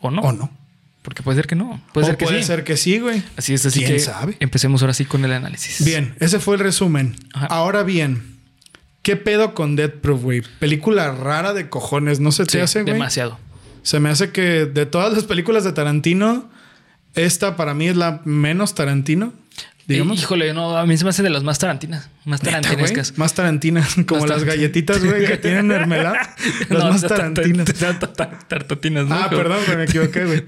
o 0.00 0.10
no. 0.10 0.22
O 0.22 0.32
no. 0.32 0.63
Porque 1.04 1.22
puede 1.22 1.36
ser 1.36 1.46
que 1.46 1.54
no. 1.54 1.82
Puede 1.92 2.06
ser 2.06 2.16
que 2.16 2.24
puede 2.24 2.42
ser 2.42 2.64
que 2.64 2.78
sí, 2.78 2.98
güey. 2.98 3.22
Así 3.36 3.52
es, 3.52 3.66
así 3.66 3.84
que 3.84 3.98
sabe? 3.98 4.38
empecemos 4.40 4.80
ahora 4.80 4.94
sí 4.94 5.04
con 5.04 5.22
el 5.22 5.32
análisis. 5.32 5.84
Bien, 5.84 6.14
ese 6.18 6.40
fue 6.40 6.54
el 6.54 6.62
resumen. 6.62 7.14
Ahora 7.34 7.82
bien, 7.82 8.38
¿qué 9.02 9.14
pedo 9.14 9.52
con 9.52 9.76
Dead 9.76 9.90
Proof, 9.90 10.22
güey? 10.22 10.42
Película 10.60 11.12
rara 11.12 11.52
de 11.52 11.68
cojones, 11.68 12.20
¿no 12.20 12.32
se 12.32 12.46
te 12.46 12.62
hace, 12.62 12.82
güey? 12.84 12.94
Demasiado. 12.94 13.38
Se 13.82 14.00
me 14.00 14.08
hace 14.08 14.30
que 14.30 14.64
de 14.64 14.86
todas 14.86 15.12
las 15.12 15.24
películas 15.24 15.62
de 15.62 15.72
Tarantino, 15.72 16.48
esta 17.14 17.54
para 17.54 17.74
mí 17.74 17.86
es 17.88 17.96
la 17.96 18.22
menos 18.24 18.74
Tarantino. 18.74 19.34
Digamos. 19.86 20.18
híjole, 20.18 20.54
no, 20.54 20.76
a 20.76 20.86
mí 20.86 20.96
se 20.96 21.04
me 21.04 21.10
hace 21.10 21.22
de 21.22 21.30
las 21.30 21.42
más 21.42 21.58
tarantinas, 21.58 22.08
más 22.24 22.40
tarantinescas. 22.40 23.18
Más 23.18 23.34
tarantinas, 23.34 23.96
como 24.06 24.26
las 24.26 24.44
galletitas, 24.44 25.04
güey, 25.04 25.26
que 25.26 25.36
tienen 25.36 25.66
mermelada. 25.66 26.34
Las 26.70 26.84
más 26.84 27.02
tarantinas. 27.02 27.68
Tartotinas, 28.48 29.06
¿no? 29.06 29.14
Ah, 29.14 29.28
perdón, 29.28 29.58
me 29.76 29.84
equivoqué, 29.84 30.24
güey. 30.24 30.44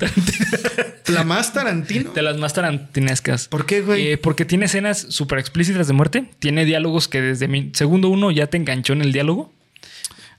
¿La 1.08 1.24
más 1.24 1.52
tarantino? 1.52 2.12
De 2.12 2.22
las 2.22 2.36
más 2.38 2.54
tarantinescas. 2.54 3.48
¿Por 3.48 3.66
qué, 3.66 3.82
güey? 3.82 4.12
Eh, 4.12 4.18
porque 4.18 4.44
tiene 4.44 4.66
escenas 4.66 5.06
súper 5.10 5.38
explícitas 5.38 5.86
de 5.86 5.92
muerte. 5.92 6.30
Tiene 6.38 6.64
diálogos 6.64 7.08
que 7.08 7.20
desde 7.20 7.46
mi 7.48 7.70
segundo 7.74 8.08
uno 8.08 8.30
ya 8.30 8.46
te 8.46 8.56
enganchó 8.56 8.92
en 8.94 9.02
el 9.02 9.12
diálogo. 9.12 9.52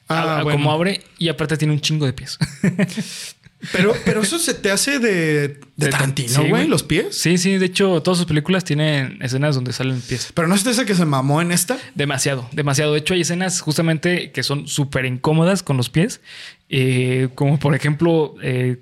Ah, 0.10 0.42
bueno. 0.44 0.58
Como 0.58 0.72
abre 0.72 1.02
y 1.18 1.30
aparte 1.30 1.58
tiene 1.58 1.74
un 1.74 1.82
chingo 1.82 2.06
de 2.06 2.14
pies. 2.14 2.38
Pero, 3.72 3.94
pero 4.06 4.22
eso 4.22 4.38
se 4.38 4.54
te 4.54 4.70
hace 4.70 5.00
de, 5.00 5.60
de, 5.76 5.90
Tarantino, 5.90 6.48
güey, 6.48 6.68
los 6.68 6.84
pies. 6.84 7.18
Sí, 7.18 7.38
sí. 7.38 7.58
De 7.58 7.66
hecho, 7.66 8.02
todas 8.04 8.20
sus 8.20 8.28
películas 8.28 8.64
tienen 8.64 9.18
escenas 9.22 9.56
donde 9.56 9.74
salen 9.74 10.00
pies. 10.00 10.32
Pero 10.34 10.48
no 10.48 10.56
se 10.58 10.64
te 10.64 10.70
hace 10.70 10.86
que 10.86 10.94
se 10.94 11.06
mamó 11.06 11.42
en 11.42 11.52
esta. 11.52 11.78
Demasiado, 11.96 12.48
demasiado. 12.52 12.94
De 12.94 13.00
hecho, 13.00 13.16
hay 13.16 13.22
escenas 13.22 13.62
justamente 13.62 14.32
que 14.32 14.44
son 14.44 14.68
súper 14.68 15.06
incómodas 15.06 15.64
con 15.64 15.76
los 15.76 15.90
pies. 15.90 16.22
Eh, 16.70 17.30
como 17.34 17.58
por 17.58 17.74
ejemplo. 17.74 18.36
Eh, 18.44 18.78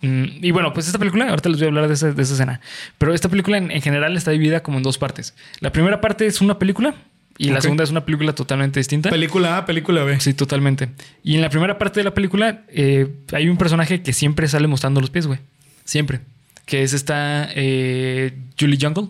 mm, 0.00 0.24
y 0.42 0.50
bueno, 0.50 0.72
pues 0.72 0.86
esta 0.86 0.98
película, 0.98 1.28
ahorita 1.28 1.48
les 1.48 1.58
voy 1.58 1.66
a 1.66 1.68
hablar 1.68 1.88
de 1.88 1.94
esa, 1.94 2.12
de 2.12 2.22
esa 2.22 2.34
escena. 2.34 2.60
Pero 2.98 3.14
esta 3.14 3.28
película 3.28 3.56
en, 3.56 3.70
en 3.70 3.82
general 3.82 4.16
está 4.16 4.32
dividida 4.32 4.64
como 4.64 4.78
en 4.78 4.82
dos 4.82 4.98
partes. 4.98 5.34
La 5.60 5.70
primera 5.70 6.00
parte 6.00 6.26
es 6.26 6.40
una 6.40 6.58
película 6.58 6.96
y 7.36 7.50
la 7.50 7.60
segunda 7.60 7.84
es 7.84 7.90
una 7.90 8.04
película 8.04 8.34
totalmente 8.34 8.80
distinta. 8.80 9.10
Película 9.10 9.58
A, 9.58 9.66
película 9.66 10.04
B. 10.04 10.20
Sí, 10.20 10.34
totalmente. 10.34 10.90
Y 11.22 11.34
en 11.34 11.40
la 11.40 11.50
primera 11.50 11.78
parte 11.78 12.00
de 12.00 12.04
la 12.04 12.14
película 12.14 12.64
eh, 12.68 13.08
hay 13.32 13.48
un 13.48 13.56
personaje 13.56 14.02
que 14.02 14.12
siempre 14.12 14.46
sale 14.48 14.68
mostrando 14.68 15.00
los 15.00 15.10
pies, 15.10 15.26
güey. 15.26 15.40
Siempre. 15.84 16.20
Que 16.64 16.82
es 16.82 16.92
esta 16.92 17.48
eh, 17.54 18.32
Julie 18.58 18.78
Jungle. 18.80 19.08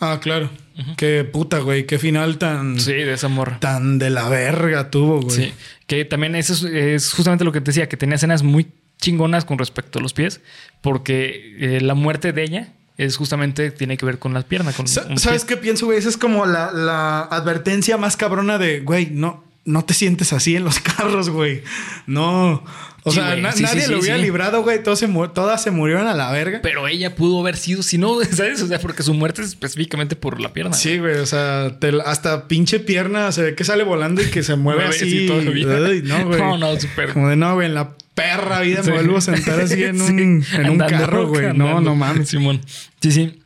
Ah, 0.00 0.18
claro. 0.20 0.50
Qué 0.96 1.22
puta, 1.22 1.60
güey. 1.60 1.86
Qué 1.86 1.98
final 1.98 2.38
tan. 2.38 2.80
Sí, 2.80 2.92
de 2.92 3.12
esa 3.12 3.28
morra. 3.28 3.60
Tan 3.60 3.98
de 3.98 4.10
la 4.10 4.28
verga 4.28 4.90
tuvo, 4.90 5.20
güey. 5.20 5.36
Sí. 5.36 5.52
Que 5.86 6.04
también 6.04 6.34
eso 6.34 6.66
es, 6.66 7.12
justamente 7.12 7.44
lo 7.44 7.52
que 7.52 7.60
te 7.60 7.66
decía, 7.66 7.88
que 7.88 7.96
tenía 7.96 8.16
escenas 8.16 8.42
muy 8.42 8.66
chingonas 9.00 9.44
con 9.44 9.58
respecto 9.58 9.98
a 9.98 10.02
los 10.02 10.12
pies, 10.12 10.40
porque 10.80 11.56
eh, 11.58 11.80
la 11.80 11.94
muerte 11.94 12.32
de 12.32 12.42
ella 12.42 12.72
es 13.04 13.16
justamente, 13.16 13.70
tiene 13.70 13.96
que 13.96 14.06
ver 14.06 14.18
con 14.18 14.34
las 14.34 14.44
piernas. 14.44 14.74
Con 14.74 14.88
¿Sabes 14.88 15.44
qué 15.44 15.56
pienso, 15.56 15.86
güey? 15.86 15.98
Esa 15.98 16.08
es 16.08 16.16
como 16.16 16.46
la, 16.46 16.72
la 16.72 17.20
advertencia 17.20 17.96
más 17.96 18.16
cabrona 18.16 18.58
de, 18.58 18.80
güey, 18.80 19.08
no, 19.10 19.44
no 19.64 19.84
te 19.84 19.94
sientes 19.94 20.32
así 20.32 20.56
en 20.56 20.64
los 20.64 20.80
carros, 20.80 21.30
güey. 21.30 21.62
No. 22.06 22.64
O 23.04 23.10
sea, 23.10 23.34
nadie 23.34 23.88
lo 23.88 23.98
hubiera 23.98 24.16
librado, 24.16 24.62
güey. 24.62 24.80
Todas 24.82 25.00
se, 25.00 25.08
todas 25.34 25.62
se 25.62 25.72
murieron 25.72 26.06
a 26.06 26.14
la 26.14 26.30
verga. 26.30 26.60
Pero 26.62 26.86
ella 26.86 27.16
pudo 27.16 27.40
haber 27.40 27.56
sido, 27.56 27.82
si 27.82 27.98
no, 27.98 28.22
¿sabes? 28.30 28.62
O 28.62 28.68
sea, 28.68 28.78
porque 28.78 29.02
su 29.02 29.12
muerte 29.12 29.42
es 29.42 29.48
específicamente 29.48 30.14
por 30.14 30.40
la 30.40 30.52
pierna. 30.52 30.72
Sí, 30.72 30.98
güey. 30.98 31.16
O 31.16 31.26
sea, 31.26 31.76
hasta 32.04 32.46
pinche 32.46 32.78
pierna 32.78 33.32
se 33.32 33.42
ve 33.42 33.54
que 33.54 33.64
sale 33.64 33.82
volando 33.82 34.22
y 34.22 34.26
que 34.26 34.42
se 34.42 34.54
mueve 34.54 34.84
así. 34.88 35.26
todo 35.26 35.42
no, 35.42 35.50
güey. 35.50 36.02
No, 36.40 36.58
no, 36.58 36.80
súper. 36.80 37.12
Como 37.12 37.28
de 37.28 37.36
no, 37.36 37.54
güey. 37.54 37.66
En 37.66 37.74
la 37.74 37.96
perra 38.14 38.60
vida 38.60 38.82
me 38.82 38.92
vuelvo 38.92 39.18
a 39.18 39.20
sentar 39.20 39.60
así 39.60 39.82
en 39.84 40.00
un, 40.00 40.44
en 40.54 40.70
un 40.70 40.78
carro, 40.78 41.28
güey. 41.28 41.56
No, 41.56 41.80
no 41.80 41.94
mames. 41.94 42.28
Simón. 42.28 42.60
Sí, 43.00 43.12
sí. 43.12 43.38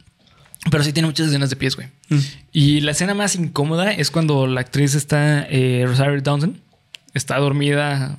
Pero 0.70 0.82
sí 0.82 0.92
tiene 0.92 1.06
muchas 1.06 1.28
escenas 1.28 1.50
de 1.50 1.56
pies, 1.56 1.76
güey. 1.76 1.88
Mm. 2.08 2.18
Y 2.52 2.80
la 2.80 2.90
escena 2.90 3.14
más 3.14 3.36
incómoda 3.36 3.92
es 3.92 4.10
cuando 4.10 4.46
la 4.46 4.60
actriz 4.60 4.94
está, 4.94 5.46
eh, 5.48 5.84
Rosario 5.86 6.20
Dawson, 6.20 6.60
está 7.14 7.38
dormida 7.38 8.18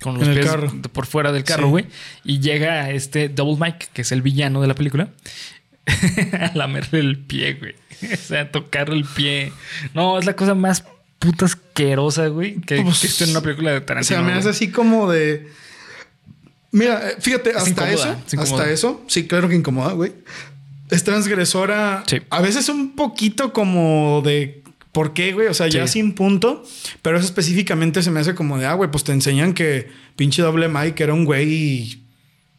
con 0.00 0.18
los 0.18 0.28
pies 0.28 0.46
por 0.92 1.06
fuera 1.06 1.32
del 1.32 1.44
carro, 1.44 1.68
güey. 1.68 1.86
Y 2.24 2.40
llega 2.40 2.90
este 2.90 3.28
Double 3.28 3.56
Mike, 3.58 3.86
que 3.92 4.02
es 4.02 4.12
el 4.12 4.22
villano 4.22 4.60
de 4.60 4.68
la 4.68 4.74
película, 4.74 5.08
a 6.38 6.52
lamerle 6.54 7.00
el 7.00 7.18
pie, 7.18 7.54
güey. 7.54 7.74
o 8.12 8.16
sea, 8.16 8.42
a 8.42 8.50
tocarle 8.50 8.96
el 8.96 9.04
pie. 9.04 9.52
No, 9.94 10.18
es 10.18 10.26
la 10.26 10.36
cosa 10.36 10.54
más 10.54 10.84
puta 11.18 11.46
asquerosa, 11.46 12.28
güey, 12.28 12.60
que 12.60 12.82
pues, 12.82 13.02
existe 13.02 13.24
en 13.24 13.30
una 13.30 13.40
película 13.40 13.72
de 13.72 13.80
Tarantino. 13.80 14.20
O 14.20 14.24
sea, 14.24 14.26
me 14.26 14.38
hace 14.38 14.50
así 14.50 14.70
como 14.70 15.10
de. 15.10 15.48
Mira, 16.76 17.10
eh, 17.10 17.16
fíjate, 17.18 17.50
hasta 17.50 17.90
eso, 17.90 18.16
hasta 18.38 18.70
eso, 18.70 19.02
sí, 19.08 19.26
claro 19.26 19.48
que 19.48 19.56
incomoda, 19.56 19.92
güey 19.92 20.12
es 20.90 21.02
transgresora. 21.02 22.04
A 22.30 22.40
veces 22.40 22.68
un 22.68 22.94
poquito 22.94 23.52
como 23.52 24.22
de 24.24 24.62
¿Por 24.96 25.12
qué, 25.12 25.34
güey? 25.34 25.48
O 25.48 25.52
sea, 25.52 25.66
ya 25.66 25.86
sin 25.86 26.14
punto. 26.14 26.64
Pero 27.02 27.18
eso 27.18 27.26
específicamente 27.26 28.02
se 28.02 28.10
me 28.10 28.20
hace 28.20 28.34
como 28.34 28.56
de, 28.56 28.64
ah, 28.64 28.72
güey, 28.72 28.90
pues 28.90 29.04
te 29.04 29.12
enseñan 29.12 29.52
que 29.52 29.88
pinche 30.16 30.40
doble 30.40 30.70
Mike 30.70 31.02
era 31.02 31.12
un 31.12 31.26
güey 31.26 32.05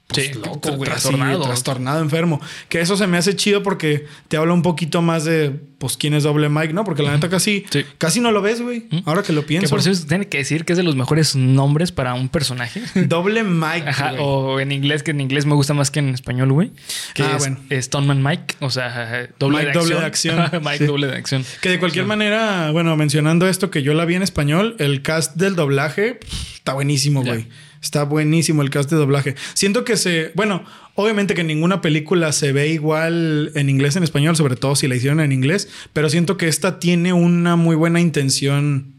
pues, 0.08 0.28
sí, 0.28 0.34
loco, 0.34 0.72
güey. 0.72 0.90
Trastornado. 0.90 1.42
trastornado, 1.42 2.02
enfermo. 2.02 2.40
Que 2.70 2.80
eso 2.80 2.96
se 2.96 3.08
me 3.08 3.18
hace 3.18 3.36
chido 3.36 3.62
porque 3.62 4.06
te 4.30 4.38
habla 4.38 4.54
un 4.54 4.62
poquito 4.62 5.02
más 5.02 5.26
de, 5.26 5.54
pues, 5.80 5.98
quién 5.98 6.14
es 6.14 6.24
Doble 6.24 6.48
Mike, 6.48 6.72
¿no? 6.72 6.86
Porque 6.86 7.04
la 7.04 7.12
neta 7.12 7.28
casi, 7.28 7.66
casi 7.98 8.22
no 8.22 8.32
lo 8.32 8.42
ves, 8.42 8.62
güey. 8.62 8.86
Ahora 9.04 9.22
que 9.22 9.34
lo 9.34 9.46
pienso. 9.46 9.66
Que 9.66 9.70
por 9.70 9.80
eso 9.80 10.08
tiene 10.08 10.28
que 10.28 10.38
decir 10.38 10.64
que 10.64 10.74
es 10.74 10.78
de 10.78 10.84
los 10.84 10.96
mejores 10.96 11.36
nombres 11.36 11.92
para 11.92 12.14
un 12.14 12.30
personaje. 12.30 12.82
Doble 12.96 13.44
Mike. 13.44 13.90
Ajá. 13.90 14.14
O 14.20 14.62
en 14.62 14.72
inglés, 14.72 15.04
que 15.04 15.12
en 15.12 15.20
inglés 15.20 15.46
me 15.46 15.56
gusta 15.56 15.74
más 15.74 15.92
que 15.92 16.00
en 16.00 16.10
español, 16.10 16.54
güey. 16.54 16.72
Que 17.14 17.24
ah, 17.24 17.34
es 17.36 17.40
bueno. 17.40 17.60
Stoneman 17.70 18.24
Mike. 18.24 18.56
O 18.62 18.70
sea, 18.70 19.28
doble 19.38 19.58
Mike, 19.58 19.72
de 19.72 19.80
doble 19.80 19.96
de 19.96 20.06
acción. 20.06 20.52
Mike 20.64 20.86
doble 20.86 21.08
de 21.08 21.18
acción. 21.18 21.44
Que 21.62 21.70
de 21.70 21.80
cualquier 21.80 22.06
manera, 22.06 22.72
bueno, 22.72 22.96
mencionando 22.96 23.46
esto 23.48 23.70
que 23.72 23.84
yo 23.84 23.94
la 23.94 24.06
vi 24.06 24.16
en 24.16 24.24
español, 24.24 24.78
el 24.80 25.02
cast 25.02 25.36
del 25.36 25.56
doblaje 25.56 26.20
está 26.56 26.74
buenísimo, 26.74 27.24
güey. 27.24 27.48
Está 27.82 28.04
buenísimo 28.04 28.62
el 28.62 28.70
cast 28.70 28.90
de 28.90 28.96
doblaje. 28.96 29.36
Siento 29.54 29.84
que 29.84 29.98
se. 29.98 30.32
Bueno, 30.36 30.64
obviamente 30.96 31.34
que 31.34 31.44
ninguna 31.44 31.82
película 31.82 32.32
se 32.32 32.52
ve 32.52 32.70
igual 32.70 33.52
en 33.56 33.70
inglés 33.70 33.96
en 33.96 34.04
español, 34.04 34.36
sobre 34.36 34.56
todo 34.56 34.76
si 34.76 34.88
la 34.88 34.96
hicieron 34.96 35.20
en 35.20 35.32
inglés, 35.32 35.70
pero 35.94 36.10
siento 36.10 36.38
que 36.38 36.48
esta 36.48 36.80
tiene 36.80 37.14
una 37.14 37.56
muy 37.56 37.76
buena 37.76 38.00
intención 38.00 38.94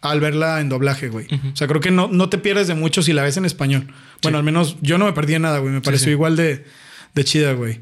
al 0.00 0.20
verla 0.20 0.60
en 0.60 0.68
doblaje, 0.68 1.08
güey. 1.08 1.26
O 1.52 1.56
sea, 1.56 1.66
creo 1.66 1.80
que 1.80 1.90
no, 1.90 2.08
no 2.08 2.28
te 2.28 2.38
pierdes 2.38 2.68
de 2.68 2.74
mucho 2.74 3.02
si 3.02 3.12
la 3.12 3.22
ves 3.22 3.36
en 3.36 3.44
español. 3.44 3.88
Bueno, 4.22 4.38
al 4.38 4.44
menos 4.44 4.76
yo 4.80 4.98
no 4.98 5.06
me 5.06 5.12
perdí 5.12 5.32
de 5.32 5.40
nada, 5.40 5.58
güey. 5.58 5.72
Me 5.72 5.80
pareció 5.80 6.12
igual 6.12 6.36
de, 6.36 6.64
de 7.14 7.24
chida, 7.24 7.52
güey. 7.52 7.80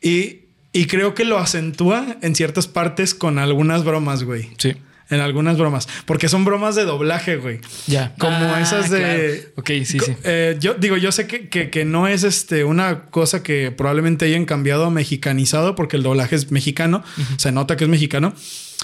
Y, 0.00 0.40
y 0.72 0.86
creo 0.86 1.14
que 1.14 1.24
lo 1.24 1.38
acentúa 1.38 2.16
en 2.22 2.34
ciertas 2.34 2.66
partes 2.66 3.14
con 3.14 3.38
algunas 3.38 3.84
bromas, 3.84 4.24
güey. 4.24 4.50
Sí 4.58 4.74
en 5.10 5.20
algunas 5.20 5.58
bromas, 5.58 5.88
porque 6.06 6.28
son 6.28 6.44
bromas 6.44 6.74
de 6.74 6.84
doblaje, 6.84 7.36
güey. 7.36 7.60
Ya. 7.86 8.14
Como 8.18 8.36
ah, 8.36 8.60
esas 8.60 8.90
de... 8.90 9.52
Ok, 9.56 9.70
sí, 9.84 9.98
sí. 10.00 10.16
Eh, 10.24 10.56
yo 10.60 10.74
digo, 10.74 10.96
yo 10.96 11.12
sé 11.12 11.26
que, 11.26 11.48
que, 11.48 11.84
no 11.84 12.08
es 12.08 12.24
este, 12.24 12.64
una 12.64 13.06
cosa 13.10 13.42
que 13.42 13.70
probablemente 13.70 14.24
hayan 14.24 14.44
cambiado 14.44 14.86
a 14.86 14.90
mexicanizado, 14.90 15.74
porque 15.74 15.96
el 15.96 16.02
doblaje 16.02 16.36
es 16.36 16.50
mexicano, 16.50 17.02
se 17.36 17.52
nota 17.52 17.76
que 17.76 17.84
es 17.84 17.90
mexicano, 17.90 18.34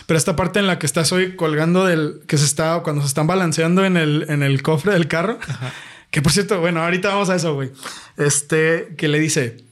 pero 0.06 0.18
esta 0.18 0.36
parte 0.36 0.58
en 0.58 0.66
la 0.66 0.78
que 0.78 0.86
estás 0.86 1.12
hoy 1.12 1.36
colgando 1.36 1.84
del... 1.84 2.20
que 2.26 2.38
se 2.38 2.44
está, 2.44 2.80
cuando 2.82 3.02
se 3.02 3.08
están 3.08 3.26
balanceando 3.26 3.84
en 3.84 3.96
el, 3.96 4.26
en 4.28 4.42
el 4.42 4.62
cofre 4.62 4.92
del 4.92 5.08
carro, 5.08 5.38
que 6.10 6.22
por 6.22 6.32
cierto, 6.32 6.60
bueno, 6.60 6.82
ahorita 6.82 7.08
vamos 7.08 7.30
a 7.30 7.36
eso, 7.36 7.54
güey. 7.54 7.70
Este, 8.16 8.94
que 8.96 9.08
le 9.08 9.18
dice 9.18 9.69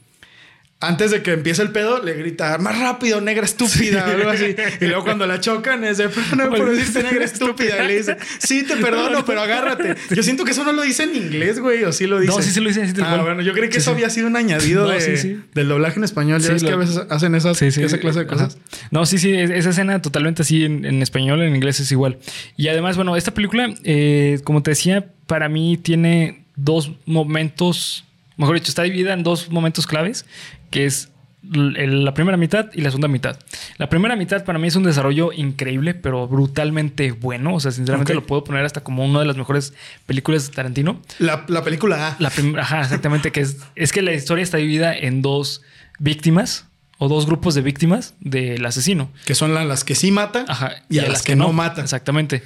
antes 0.81 1.11
de 1.11 1.21
que 1.21 1.33
empiece 1.33 1.61
el 1.61 1.71
pedo, 1.71 2.01
le 2.01 2.13
grita, 2.13 2.57
más 2.57 2.79
rápido, 2.79 3.19
negra 3.19 3.43
estúpida, 3.43 4.05
o 4.07 4.11
algo 4.11 4.29
así. 4.29 4.55
Y 4.79 4.85
luego 4.85 5.03
cuando 5.03 5.27
la 5.27 5.41
chocan, 5.41 5.83
es 5.83 5.97
de, 5.97 6.09
no 6.37 6.49
por 6.49 6.71
decirte 6.71 7.03
negra 7.03 7.25
estúpida. 7.25 7.83
Y 7.83 7.87
le 7.87 7.97
dice, 7.97 8.15
sí, 8.37 8.63
te 8.63 8.77
perdono, 8.77 9.25
pero 9.25 9.41
agárrate. 9.41 9.95
Yo 10.09 10.23
siento 10.23 10.45
que 10.45 10.51
eso 10.51 10.63
no 10.63 10.71
lo 10.71 10.83
dice 10.83 11.03
en 11.03 11.15
inglés, 11.17 11.59
güey, 11.59 11.83
o 11.83 11.91
sí 11.91 12.07
lo 12.07 12.19
dice. 12.19 12.33
No, 12.33 12.41
sí, 12.41 12.51
sí 12.51 12.61
lo 12.61 12.69
dice. 12.69 12.87
Sí, 12.87 13.01
ah, 13.03 13.19
bueno, 13.21 13.41
yo 13.41 13.51
creí 13.53 13.69
que 13.69 13.79
eso 13.79 13.91
había 13.91 14.09
sido 14.09 14.27
un 14.27 14.37
añadido 14.37 14.87
del 14.87 15.67
doblaje 15.67 15.97
en 15.97 16.05
español. 16.05 16.39
Ya 16.39 16.53
ves 16.53 16.63
que 16.63 16.71
a 16.71 16.77
veces 16.77 17.01
hacen 17.09 17.35
esas, 17.35 17.61
esa 17.61 17.97
clase 17.97 18.19
de 18.19 18.27
cosas. 18.27 18.57
No, 18.91 19.05
sí, 19.05 19.17
sí, 19.17 19.33
esa 19.33 19.71
escena 19.71 20.01
totalmente 20.01 20.43
así 20.43 20.63
en, 20.63 21.01
español, 21.01 21.41
en 21.41 21.55
inglés 21.55 21.81
es 21.81 21.91
igual. 21.91 22.19
Y 22.55 22.69
además, 22.69 22.95
bueno, 22.95 23.17
esta 23.17 23.33
película, 23.33 23.73
eh, 23.83 24.39
como 24.45 24.63
te 24.63 24.71
decía, 24.71 25.07
para 25.27 25.49
mí 25.49 25.77
tiene 25.77 26.45
dos 26.55 26.93
momentos 27.05 28.05
mejor 28.39 28.55
dicho, 28.55 28.69
está 28.69 28.83
dividida 28.83 29.11
en 29.13 29.21
dos 29.21 29.51
momentos 29.51 29.85
claves, 29.85 30.25
que 30.69 30.85
es 30.85 31.09
la 31.41 32.13
primera 32.13 32.37
mitad 32.37 32.69
y 32.73 32.81
la 32.81 32.89
segunda 32.89 33.07
mitad. 33.07 33.39
La 33.77 33.89
primera 33.89 34.15
mitad 34.15 34.43
para 34.43 34.59
mí 34.59 34.67
es 34.67 34.75
un 34.75 34.83
desarrollo 34.83 35.31
increíble, 35.31 35.93
pero 35.93 36.27
brutalmente 36.27 37.11
bueno. 37.11 37.55
O 37.55 37.59
sea, 37.59 37.71
sinceramente 37.71 38.13
lo 38.13 38.25
puedo 38.25 38.43
poner 38.43 38.65
hasta 38.65 38.81
como 38.81 39.05
una 39.05 39.19
de 39.19 39.25
las 39.25 39.37
mejores 39.37 39.73
películas 40.05 40.47
de 40.47 40.53
Tarantino. 40.53 41.01
La, 41.17 41.45
película 41.45 42.09
A. 42.09 42.15
La 42.19 42.31
ajá, 42.59 42.81
exactamente, 42.81 43.31
que 43.31 43.41
es, 43.41 43.57
es 43.75 43.91
que 43.93 44.01
la 44.01 44.13
historia 44.13 44.43
está 44.43 44.57
dividida 44.57 44.95
en 44.95 45.21
dos 45.21 45.61
víctimas 45.97 46.68
o 47.01 47.07
dos 47.07 47.25
grupos 47.25 47.55
de 47.55 47.61
víctimas 47.61 48.13
del 48.19 48.63
asesino. 48.65 49.09
Que 49.25 49.33
son 49.33 49.53
las 49.53 49.83
que 49.85 49.95
sí 49.95 50.11
matan 50.11 50.45
y, 50.89 50.99
a 50.99 51.07
las, 51.07 51.23
que, 51.23 51.35
no, 51.35 51.53
matan. 51.53 51.85
Exactamente. 51.85 52.43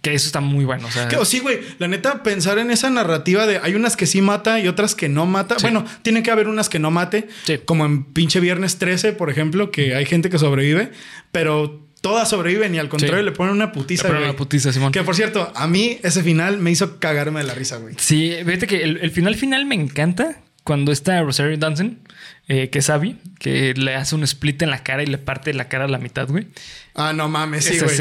Que 0.00 0.14
eso 0.14 0.26
está 0.26 0.40
muy 0.40 0.64
bueno. 0.64 0.86
O 0.86 0.90
sea, 0.92 1.08
que, 1.08 1.22
sí, 1.24 1.40
güey. 1.40 1.58
La 1.78 1.88
neta, 1.88 2.22
pensar 2.22 2.58
en 2.58 2.70
esa 2.70 2.88
narrativa 2.88 3.46
de 3.46 3.58
hay 3.58 3.74
unas 3.74 3.96
que 3.96 4.06
sí 4.06 4.22
mata 4.22 4.60
y 4.60 4.68
otras 4.68 4.94
que 4.94 5.08
no 5.08 5.26
mata. 5.26 5.56
Bueno, 5.60 5.84
tiene 6.02 6.22
que 6.22 6.30
haber 6.30 6.46
unas 6.46 6.68
que 6.68 6.78
no 6.78 6.92
mate. 6.92 7.28
Como 7.64 7.84
en 7.84 8.04
pinche 8.04 8.38
Viernes 8.38 8.78
13, 8.78 9.12
por 9.12 9.28
ejemplo, 9.28 9.72
que 9.72 9.96
hay 9.96 10.06
gente 10.06 10.30
que 10.30 10.38
sobrevive, 10.38 10.92
pero 11.32 11.84
todas 12.00 12.30
sobreviven 12.30 12.76
y 12.76 12.78
al 12.78 12.88
contrario 12.88 13.24
le 13.24 13.32
ponen 13.32 13.54
una 13.54 13.72
putiza. 13.72 14.08
Le 14.08 14.22
una 14.22 14.36
putiza, 14.36 14.72
Simón. 14.72 14.92
Que 14.92 15.02
por 15.02 15.16
cierto, 15.16 15.52
a 15.56 15.66
mí 15.66 15.98
ese 16.04 16.22
final 16.22 16.58
me 16.58 16.70
hizo 16.70 17.00
cagarme 17.00 17.40
de 17.40 17.46
la 17.48 17.54
risa, 17.54 17.78
güey. 17.78 17.96
Sí, 17.98 18.32
fíjate 18.44 18.68
que 18.68 18.84
el, 18.84 18.98
el 18.98 19.10
final 19.10 19.34
final 19.34 19.66
me 19.66 19.74
encanta 19.74 20.42
cuando 20.66 20.90
está 20.90 21.22
Rosario 21.22 21.56
Dawson 21.56 22.00
eh, 22.48 22.70
que 22.70 22.80
es 22.80 22.90
Abby, 22.90 23.16
que 23.38 23.74
le 23.74 23.94
hace 23.94 24.14
un 24.14 24.24
split 24.24 24.62
en 24.62 24.70
la 24.70 24.82
cara 24.82 25.02
y 25.02 25.06
le 25.06 25.18
parte 25.18 25.54
la 25.54 25.68
cara 25.68 25.84
a 25.84 25.88
la 25.88 25.98
mitad, 25.98 26.28
güey. 26.28 26.48
Ah, 26.94 27.12
no 27.12 27.28
mames, 27.28 27.64
sí, 27.64 27.78
güey. 27.78 27.96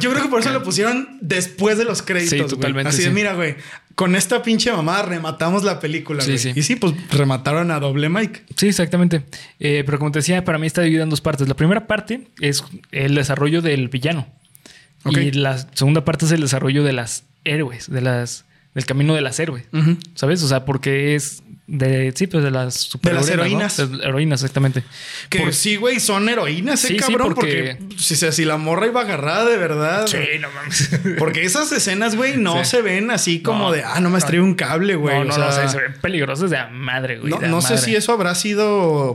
yo 0.00 0.10
creo 0.10 0.22
que 0.22 0.28
por 0.28 0.40
eso 0.40 0.52
lo 0.52 0.62
pusieron 0.62 1.18
después 1.20 1.76
de 1.76 1.84
los 1.84 2.02
créditos. 2.02 2.50
Sí, 2.50 2.56
totalmente. 2.56 2.88
Así 2.88 3.02
de, 3.02 3.10
mira, 3.10 3.34
güey, 3.34 3.56
con 3.94 4.14
esta 4.14 4.42
pinche 4.42 4.72
mamá 4.72 5.02
rematamos 5.02 5.64
la 5.64 5.80
película. 5.80 6.22
Sí, 6.22 6.38
sí. 6.38 6.52
Y 6.54 6.62
sí, 6.62 6.76
pues 6.76 6.94
remataron 7.10 7.70
a 7.72 7.80
doble 7.80 8.08
Mike. 8.08 8.42
Sí, 8.56 8.68
exactamente. 8.68 9.24
Eh, 9.58 9.82
pero 9.84 9.98
como 9.98 10.12
te 10.12 10.20
decía, 10.20 10.44
para 10.44 10.58
mí 10.58 10.66
está 10.66 10.82
dividida 10.82 11.02
en 11.02 11.10
dos 11.10 11.20
partes. 11.20 11.48
La 11.48 11.54
primera 11.54 11.86
parte 11.86 12.28
es 12.40 12.62
el 12.92 13.14
desarrollo 13.14 13.60
del 13.60 13.88
villano. 13.88 14.26
Y 15.04 15.32
la 15.32 15.58
segunda 15.74 16.04
parte 16.04 16.26
es 16.26 16.32
el 16.32 16.40
desarrollo 16.40 16.84
de 16.84 16.92
las 16.92 17.24
héroes, 17.44 17.90
de 17.90 18.00
las 18.00 18.44
del 18.74 18.86
camino 18.86 19.14
de 19.14 19.20
las 19.20 19.38
héroes. 19.40 19.66
¿Sabes? 20.14 20.42
O 20.42 20.48
sea, 20.48 20.64
porque 20.64 21.14
es 21.14 21.42
de, 21.70 22.14
sí, 22.16 22.26
pues 22.26 22.42
de 22.42 22.50
las 22.50 22.74
super 22.74 23.12
De 23.12 23.18
las 23.18 23.28
heroínas. 23.28 23.78
heroínas, 23.78 24.40
exactamente. 24.40 24.84
Que 25.28 25.52
sí, 25.52 25.76
güey, 25.76 26.00
son 26.00 26.26
heroínas, 26.26 26.82
¿eh, 26.86 26.96
cabrón? 26.96 27.34
porque, 27.34 27.76
si, 27.98 28.16
si, 28.16 28.44
la 28.46 28.56
morra 28.56 28.86
iba 28.86 29.02
agarrada 29.02 29.44
de 29.44 29.58
verdad. 29.58 30.06
Sí, 30.06 30.16
no 30.40 30.50
mames. 30.50 30.88
Porque 31.18 31.44
esas 31.44 31.70
escenas, 31.70 32.16
güey, 32.16 32.38
no 32.38 32.64
se 32.64 32.80
ven 32.80 33.10
así 33.10 33.42
como 33.42 33.70
de, 33.70 33.84
ah, 33.84 34.00
no 34.00 34.08
me 34.08 34.16
estrellé 34.16 34.42
un 34.42 34.54
cable, 34.54 34.94
güey. 34.94 35.18
No, 35.18 35.24
no, 35.24 35.30
o 35.30 35.52
sea, 35.52 35.64
no, 35.64 35.68
se 35.68 35.78
ven 35.78 35.94
peligrosas 36.00 36.48
de 36.48 36.58
madre, 36.72 37.18
güey. 37.18 37.30
No, 37.30 37.40
no 37.40 37.60
sé 37.60 37.76
si 37.76 37.94
eso 37.94 38.14
habrá 38.14 38.34
sido 38.34 39.14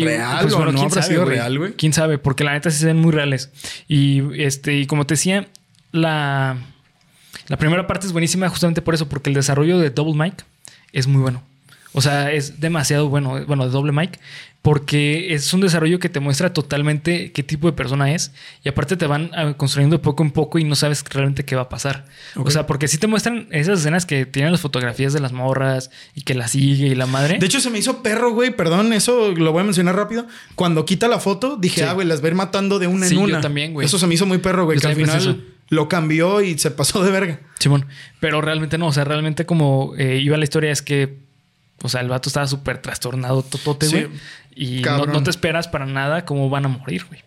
real 0.00 0.38
pues, 0.40 0.54
o 0.54 0.72
no 0.72 0.80
habrá 0.80 1.02
sido 1.02 1.26
real, 1.26 1.58
güey. 1.58 1.74
Quién 1.74 1.92
sabe, 1.92 2.16
porque 2.16 2.44
la 2.44 2.52
neta 2.52 2.70
sí 2.70 2.78
se 2.78 2.86
ven 2.86 2.96
muy 2.96 3.12
reales. 3.12 3.50
Y 3.88 4.22
este, 4.42 4.78
y 4.78 4.86
como 4.86 5.04
te 5.04 5.14
decía, 5.14 5.48
la, 5.92 6.56
la 7.48 7.58
primera 7.58 7.86
parte 7.86 8.06
es 8.06 8.12
buenísima 8.12 8.48
justamente 8.48 8.80
por 8.80 8.94
eso, 8.94 9.06
porque 9.06 9.28
el 9.28 9.34
desarrollo 9.34 9.78
de 9.78 9.90
Double 9.90 10.14
Mike 10.14 10.44
es 10.92 11.06
muy 11.06 11.20
bueno. 11.20 11.49
O 11.92 12.00
sea, 12.00 12.32
es 12.32 12.60
demasiado 12.60 13.08
bueno, 13.08 13.44
bueno, 13.46 13.64
de 13.64 13.70
doble 13.70 13.90
Mike, 13.92 14.18
porque 14.62 15.34
es 15.34 15.52
un 15.54 15.60
desarrollo 15.60 15.98
que 15.98 16.08
te 16.08 16.20
muestra 16.20 16.52
totalmente 16.52 17.32
qué 17.32 17.42
tipo 17.42 17.66
de 17.66 17.72
persona 17.72 18.12
es 18.14 18.32
y 18.62 18.68
aparte 18.68 18.96
te 18.96 19.06
van 19.06 19.30
ah, 19.34 19.54
construyendo 19.56 20.02
poco 20.02 20.22
en 20.22 20.30
poco 20.30 20.58
y 20.58 20.64
no 20.64 20.76
sabes 20.76 21.02
realmente 21.08 21.44
qué 21.44 21.56
va 21.56 21.62
a 21.62 21.68
pasar. 21.68 22.06
O 22.36 22.50
sea, 22.50 22.66
porque 22.66 22.86
sí 22.86 22.98
te 22.98 23.06
muestran 23.06 23.48
esas 23.50 23.80
escenas 23.80 24.06
que 24.06 24.26
tienen 24.26 24.52
las 24.52 24.60
fotografías 24.60 25.12
de 25.12 25.20
las 25.20 25.32
morras 25.32 25.90
y 26.14 26.22
que 26.22 26.34
la 26.34 26.46
sigue 26.46 26.88
y 26.88 26.94
la 26.94 27.06
madre. 27.06 27.38
De 27.38 27.46
hecho, 27.46 27.60
se 27.60 27.70
me 27.70 27.78
hizo 27.78 28.02
perro, 28.02 28.32
güey, 28.32 28.50
perdón, 28.50 28.92
eso 28.92 29.32
lo 29.34 29.52
voy 29.52 29.62
a 29.62 29.64
mencionar 29.64 29.96
rápido. 29.96 30.26
Cuando 30.54 30.84
quita 30.84 31.08
la 31.08 31.18
foto, 31.18 31.56
dije, 31.56 31.82
ah, 31.84 31.94
güey, 31.94 32.06
las 32.06 32.22
va 32.22 32.26
a 32.26 32.28
ir 32.28 32.34
matando 32.34 32.78
de 32.78 32.86
una 32.86 33.06
en 33.06 33.16
una. 33.16 33.36
Yo 33.36 33.40
también, 33.40 33.72
güey. 33.72 33.86
Eso 33.86 33.98
se 33.98 34.06
me 34.06 34.14
hizo 34.14 34.26
muy 34.26 34.38
perro, 34.38 34.66
güey, 34.66 34.78
que 34.78 34.86
al 34.86 34.94
final 34.94 35.44
lo 35.70 35.88
cambió 35.88 36.42
y 36.42 36.58
se 36.58 36.70
pasó 36.70 37.02
de 37.02 37.10
verga. 37.10 37.40
Simón, 37.58 37.86
pero 38.20 38.40
realmente 38.42 38.76
no, 38.76 38.88
o 38.88 38.92
sea, 38.92 39.04
realmente 39.04 39.46
como 39.46 39.94
eh, 39.96 40.18
iba 40.18 40.36
la 40.36 40.44
historia 40.44 40.70
es 40.70 40.82
que 40.82 41.29
o 41.82 41.88
sea, 41.88 42.00
el 42.00 42.08
vato 42.08 42.28
estaba 42.28 42.46
súper 42.46 42.78
trastornado, 42.78 43.42
totote, 43.42 43.88
güey. 43.88 44.08
y 44.54 44.82
no, 44.82 45.22
te 45.22 45.30
esperas 45.30 45.68
para 45.68 45.86
nada 45.86 46.24
cómo 46.24 46.50
van 46.50 46.64
a 46.66 46.68
morir, 46.68 47.04
güey. 47.06 47.22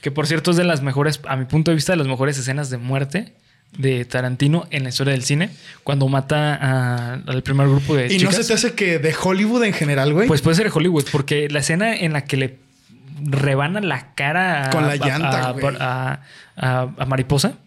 Que 0.00 0.10
por 0.10 0.26
cierto 0.26 0.52
es 0.52 0.56
de 0.56 0.64
las 0.64 0.82
mejores, 0.82 1.20
a 1.26 1.36
mi 1.36 1.44
punto 1.44 1.70
de 1.70 1.74
vista, 1.74 1.92
de 1.92 1.96
las 1.96 2.06
mejores 2.06 2.38
escenas 2.38 2.70
de 2.70 2.78
muerte 2.78 3.34
de 3.76 4.04
Tarantino 4.04 4.66
en 4.70 4.84
la 4.84 4.90
historia 4.90 5.12
del 5.12 5.24
cine, 5.24 5.50
cuando 5.82 6.08
mata 6.08 7.14
al 7.14 7.42
primer 7.42 7.68
grupo 7.68 7.96
de 7.96 8.12
¿Y 8.14 8.18
no 8.20 8.32
se 8.32 8.44
te 8.44 8.54
hace 8.54 8.74
que 8.74 8.98
de 8.98 9.14
Hollywood 9.20 9.64
en 9.64 9.72
general, 9.72 10.12
güey? 10.12 10.28
Pues 10.28 10.40
puede 10.40 10.56
ser 10.56 10.66
de 10.66 10.72
Hollywood, 10.74 11.04
porque 11.10 11.48
la 11.50 11.58
escena 11.58 11.94
en 11.94 12.12
la 12.12 12.24
que 12.24 12.36
le 12.36 12.58
rebana 13.22 13.80
la 13.80 14.14
cara 14.14 14.70
con 14.70 14.86
la 14.86 14.96
llanta 14.96 15.54
a, 16.56 17.04
Mariposa. 17.06 17.58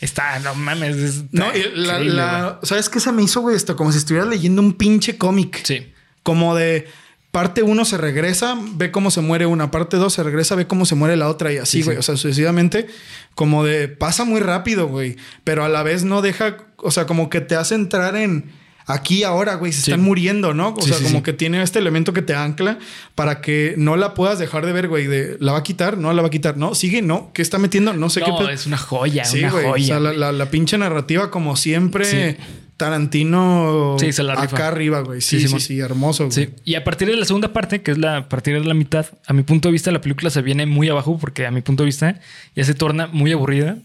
Está, 0.00 0.38
no 0.40 0.54
mames. 0.54 1.24
no, 1.32 1.46
la, 1.74 2.60
¿sabes 2.62 2.88
qué 2.88 3.00
se 3.00 3.12
me 3.12 3.22
hizo, 3.22 3.40
güey? 3.40 3.56
Esto 3.56 3.76
como 3.76 3.92
si 3.92 3.98
estuvieras 3.98 4.28
leyendo 4.28 4.62
un 4.62 4.74
pinche 4.74 5.18
cómic. 5.18 5.60
Sí. 5.64 5.92
Como 6.22 6.54
de 6.54 6.86
parte 7.30 7.62
uno 7.62 7.84
se 7.84 7.98
regresa, 7.98 8.56
ve 8.72 8.90
cómo 8.90 9.10
se 9.10 9.20
muere 9.20 9.46
una, 9.46 9.70
parte 9.70 9.96
dos 9.96 10.14
se 10.14 10.22
regresa, 10.22 10.54
ve 10.54 10.66
cómo 10.66 10.86
se 10.86 10.94
muere 10.94 11.16
la 11.16 11.28
otra 11.28 11.52
y 11.52 11.58
así, 11.58 11.82
güey. 11.82 11.96
O 11.96 12.02
sea, 12.02 12.16
sucesivamente, 12.16 12.86
como 13.34 13.64
de 13.64 13.88
pasa 13.88 14.24
muy 14.24 14.40
rápido, 14.40 14.86
güey. 14.86 15.16
Pero 15.44 15.64
a 15.64 15.68
la 15.68 15.82
vez 15.82 16.04
no 16.04 16.22
deja, 16.22 16.56
o 16.76 16.90
sea, 16.90 17.06
como 17.06 17.28
que 17.30 17.40
te 17.40 17.56
hace 17.56 17.74
entrar 17.74 18.16
en 18.16 18.52
aquí 18.88 19.22
ahora, 19.22 19.54
güey, 19.54 19.72
se 19.72 19.80
están 19.80 20.02
muriendo, 20.02 20.54
¿no? 20.54 20.74
O 20.74 20.82
sea, 20.82 20.96
como 21.00 21.22
que 21.22 21.32
tiene 21.32 21.62
este 21.62 21.78
elemento 21.78 22.12
que 22.12 22.22
te 22.22 22.34
ancla 22.34 22.78
para 23.14 23.40
que 23.40 23.74
no 23.76 23.96
la 23.96 24.14
puedas 24.14 24.38
dejar 24.38 24.66
de 24.66 24.72
ver, 24.72 24.88
güey, 24.88 25.06
de 25.06 25.36
la 25.38 25.52
va 25.52 25.58
a 25.58 25.62
quitar, 25.62 25.98
no 25.98 26.12
la 26.12 26.22
va 26.22 26.28
a 26.28 26.30
quitar, 26.30 26.56
no, 26.56 26.74
sigue, 26.74 27.02
no, 27.02 27.30
¿qué 27.32 27.42
está 27.42 27.58
metiendo? 27.58 27.92
No 27.92 28.10
sé 28.10 28.22
qué. 28.22 28.30
No, 28.30 28.48
es 28.48 28.66
una 28.66 28.78
joya, 28.78 29.24
una 29.32 29.50
joya. 29.50 29.70
O 29.72 29.78
sea, 29.78 30.00
la, 30.00 30.50
pinche 30.50 30.76
narrativa, 30.78 31.30
como 31.30 31.54
siempre. 31.56 32.38
Tarantino 32.78 33.96
acá 34.36 34.68
arriba, 34.68 35.00
güey. 35.00 35.20
Sí, 35.20 35.48
sí, 35.48 35.58
sí, 35.58 35.80
hermoso. 35.80 36.26
Güey. 36.26 36.46
Sí. 36.46 36.50
Y 36.64 36.76
a 36.76 36.84
partir 36.84 37.08
de 37.08 37.16
la 37.16 37.24
segunda 37.24 37.52
parte, 37.52 37.82
que 37.82 37.90
es 37.90 37.98
la 37.98 38.18
a 38.18 38.28
partir 38.28 38.54
de 38.54 38.64
la 38.64 38.72
mitad, 38.74 39.06
a 39.26 39.32
mi 39.32 39.42
punto 39.42 39.68
de 39.68 39.72
vista, 39.72 39.90
la 39.90 40.00
película 40.00 40.30
se 40.30 40.42
viene 40.42 40.64
muy 40.64 40.88
abajo 40.88 41.18
porque 41.20 41.44
a 41.44 41.50
mi 41.50 41.60
punto 41.60 41.82
de 41.82 41.86
vista 41.86 42.20
ya 42.54 42.64
se 42.64 42.74
torna 42.74 43.08
muy 43.08 43.32
aburrida 43.32 43.78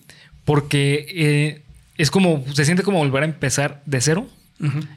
porque 0.45 1.07
eh, 1.09 1.63
es 1.97 2.11
como, 2.11 2.45
se 2.53 2.65
siente 2.65 2.83
como 2.83 2.99
volver 2.99 3.23
a 3.23 3.25
empezar 3.25 3.81
de 3.87 3.99
cero. 3.99 4.27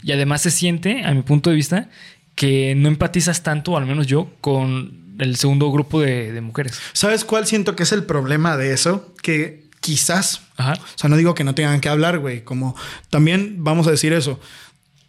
Y 0.03 0.13
además 0.13 0.43
se 0.43 0.51
siente, 0.51 1.05
a 1.05 1.13
mi 1.13 1.23
punto 1.23 1.51
de 1.51 1.57
vista, 1.57 1.89
que 2.35 2.75
no 2.77 2.89
empatizas 2.89 3.43
tanto, 3.43 3.77
al 3.77 3.87
menos 3.87 4.07
yo, 4.07 4.31
con 4.41 5.17
el 5.19 5.37
segundo 5.37 5.71
grupo 5.73 6.01
de, 6.01 6.41
mujeres. 6.41 6.79
¿Sabes 6.93 7.25
cuál 7.25 7.47
siento 7.47 7.75
que 7.75 7.83
es 7.83 7.93
el 7.93 8.05
problema 8.05 8.57
de 8.57 8.73
eso? 8.73 9.13
Que 9.23 9.65
quizás, 9.81 10.43
o 10.59 10.75
sea, 10.97 11.09
no 11.09 11.17
digo 11.17 11.35
que 11.35 11.45
no 11.45 11.55
tengan 11.55 11.81
que 11.81 11.89
hablar, 11.89 12.19
güey, 12.19 12.45
como 12.45 12.77
también 13.11 13.57
vamos 13.65 13.87
a 13.87 13.91
decir 13.91 14.13
eso. 14.13 14.39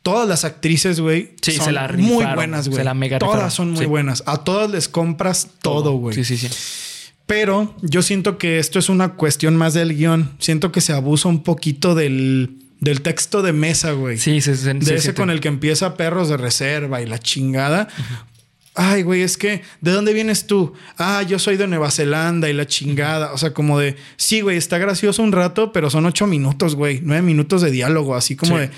Todas 0.01 0.27
las 0.27 0.45
actrices, 0.45 1.01
güey, 1.01 1.36
son 1.41 1.75
muy 1.97 2.25
buenas, 2.33 2.69
güey. 2.69 2.86
Todas 3.19 3.53
son 3.53 3.71
muy 3.71 3.86
buenas. 3.86 4.23
A 4.25 4.38
todas 4.38 4.71
les 4.71 4.88
compras 4.88 5.49
todo, 5.62 5.93
güey. 5.93 6.15
Sí, 6.15 6.23
sí, 6.23 6.38
sí. 6.38 6.47
Pero 7.25 7.75
yo 7.81 8.01
siento 8.01 8.38
que 8.38 8.57
esto 8.57 8.79
es 8.79 8.88
una 8.88 9.15
cuestión 9.15 9.57
más 9.57 9.73
del 9.73 9.97
guion. 9.97 10.31
Siento 10.39 10.71
que 10.71 10.79
se 10.79 10.93
abusa 10.93 11.27
un 11.27 11.43
poquito 11.43 11.93
del 11.93 12.66
del 12.79 13.01
texto 13.01 13.41
de 13.41 13.53
mesa, 13.53 13.91
güey. 13.91 14.17
Sí, 14.17 14.41
sí, 14.41 14.55
sí. 14.55 14.71
De 14.73 14.95
ese 14.95 15.13
con 15.13 15.29
el 15.29 15.39
que 15.39 15.47
empieza 15.47 15.95
perros 15.95 16.29
de 16.29 16.37
reserva 16.37 17.01
y 17.01 17.05
la 17.05 17.19
chingada. 17.19 17.87
Ay, 18.79 19.01
güey, 19.01 19.23
es 19.23 19.37
que, 19.37 19.63
¿de 19.81 19.91
dónde 19.91 20.13
vienes 20.13 20.45
tú? 20.45 20.73
Ah, 20.99 21.23
yo 21.23 21.39
soy 21.39 21.57
de 21.57 21.65
Nueva 21.65 21.89
Zelanda 21.89 22.47
y 22.47 22.53
la 22.53 22.67
chingada. 22.67 23.33
O 23.33 23.37
sea, 23.39 23.51
como 23.51 23.79
de, 23.79 23.95
sí, 24.17 24.41
güey, 24.41 24.57
está 24.57 24.77
gracioso 24.77 25.23
un 25.23 25.31
rato, 25.31 25.71
pero 25.71 25.89
son 25.89 26.05
ocho 26.05 26.27
minutos, 26.27 26.75
güey, 26.75 26.99
nueve 27.03 27.23
minutos 27.23 27.63
de 27.63 27.71
diálogo, 27.71 28.15
así 28.15 28.35
como 28.35 28.59
de, 28.59 28.69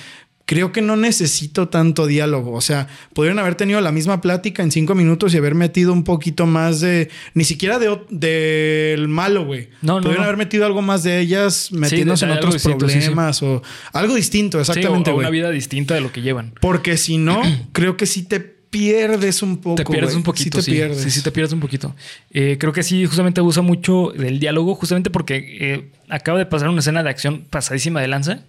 creo 0.50 0.72
que 0.72 0.82
no 0.82 0.98
necesito 0.98 1.70
tanto 1.70 2.08
diálogo. 2.08 2.54
O 2.54 2.62
sea, 2.62 2.88
podrían 3.14 3.38
haber 3.38 3.54
tenido 3.54 3.80
la 3.82 3.92
misma 3.92 4.20
plática 4.20 4.64
en 4.64 4.72
cinco 4.72 4.96
minutos 4.96 5.32
y 5.36 5.38
haber 5.38 5.54
metido 5.54 5.94
un 5.94 6.04
poquito 6.04 6.48
más 6.48 6.80
de, 6.80 7.12
ni 7.36 7.44
siquiera 7.44 7.78
de 7.78 8.00
del 8.10 9.08
malo, 9.08 9.46
güey. 9.46 9.70
No, 9.84 10.02
Podrían 10.02 10.24
haber 10.24 10.38
metido 10.38 10.66
algo 10.66 10.82
más 10.82 11.04
de 11.04 11.20
ellas 11.20 11.72
metiéndose 11.72 12.26
en 12.26 12.32
otros 12.32 12.64
problemas 12.64 13.44
o 13.44 13.62
algo 13.94 14.16
distinto, 14.16 14.60
exactamente. 14.60 15.12
o, 15.12 15.18
una 15.18 15.30
vida 15.30 15.52
distinta 15.52 15.94
de 15.94 16.02
lo 16.02 16.12
que 16.12 16.24
llevan. 16.24 16.56
Porque 16.60 16.98
si 16.98 17.20
no, 17.20 17.44
creo 17.72 17.96
que 17.96 18.08
sí 18.08 18.24
te 18.24 18.59
pierdes 18.70 19.42
un 19.42 19.58
poco. 19.58 19.76
Te 19.76 19.86
pierdes 19.86 20.16
un 20.16 20.24
poquito. 20.24 20.62
Sí, 20.62 20.72
te 20.72 20.78
pierdes. 20.78 21.02
Sí, 21.02 21.12
sí, 21.12 21.22
te 21.22 21.32
pierdes 21.32 21.54
un 21.54 21.60
poquito. 21.60 21.96
Eh, 22.32 22.58
creo 22.60 22.72
que 22.72 22.84
sí, 22.84 23.06
justamente 23.06 23.40
abusa 23.42 23.62
mucho 23.62 24.14
del 24.16 24.40
diálogo, 24.40 24.76
justamente 24.76 25.10
porque 25.10 25.58
eh, 25.60 25.90
acaba 26.08 26.38
de 26.38 26.46
pasar 26.46 26.70
una 26.70 26.80
escena 26.80 27.04
de 27.04 27.10
acción 27.10 27.46
pasadísima 27.50 28.02
de 28.02 28.08
lanza 28.08 28.40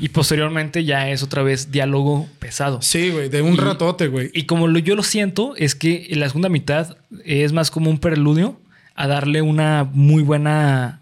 y 0.00 0.08
posteriormente 0.10 0.84
ya 0.84 1.10
es 1.10 1.22
otra 1.22 1.42
vez 1.42 1.70
diálogo 1.70 2.28
pesado. 2.38 2.82
Sí, 2.82 3.10
güey, 3.10 3.28
de 3.28 3.42
un 3.42 3.56
ratote, 3.56 4.08
güey. 4.08 4.30
Y 4.34 4.44
como 4.44 4.68
lo, 4.68 4.78
yo 4.78 4.94
lo 4.96 5.02
siento, 5.02 5.54
es 5.56 5.74
que 5.74 6.08
la 6.12 6.26
segunda 6.26 6.48
mitad 6.48 6.96
es 7.24 7.52
más 7.52 7.70
como 7.70 7.90
un 7.90 7.98
preludio 7.98 8.58
a 8.94 9.06
darle 9.06 9.42
una 9.42 9.88
muy 9.92 10.22
buena. 10.22 11.00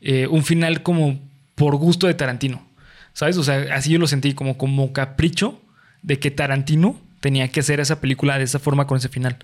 Eh, 0.00 0.26
un 0.28 0.44
final 0.44 0.82
como 0.82 1.18
por 1.54 1.76
gusto 1.76 2.06
de 2.06 2.14
Tarantino. 2.14 2.66
¿Sabes? 3.14 3.36
O 3.36 3.42
sea, 3.42 3.74
así 3.74 3.90
yo 3.90 3.98
lo 3.98 4.06
sentí 4.06 4.32
como, 4.32 4.56
como 4.56 4.92
capricho 4.92 5.60
de 6.02 6.20
que 6.20 6.30
Tarantino 6.30 7.00
tenía 7.20 7.48
que 7.48 7.60
hacer 7.60 7.80
esa 7.80 8.00
película 8.00 8.38
de 8.38 8.44
esa 8.44 8.58
forma 8.58 8.86
con 8.86 8.98
ese 8.98 9.08
final. 9.08 9.36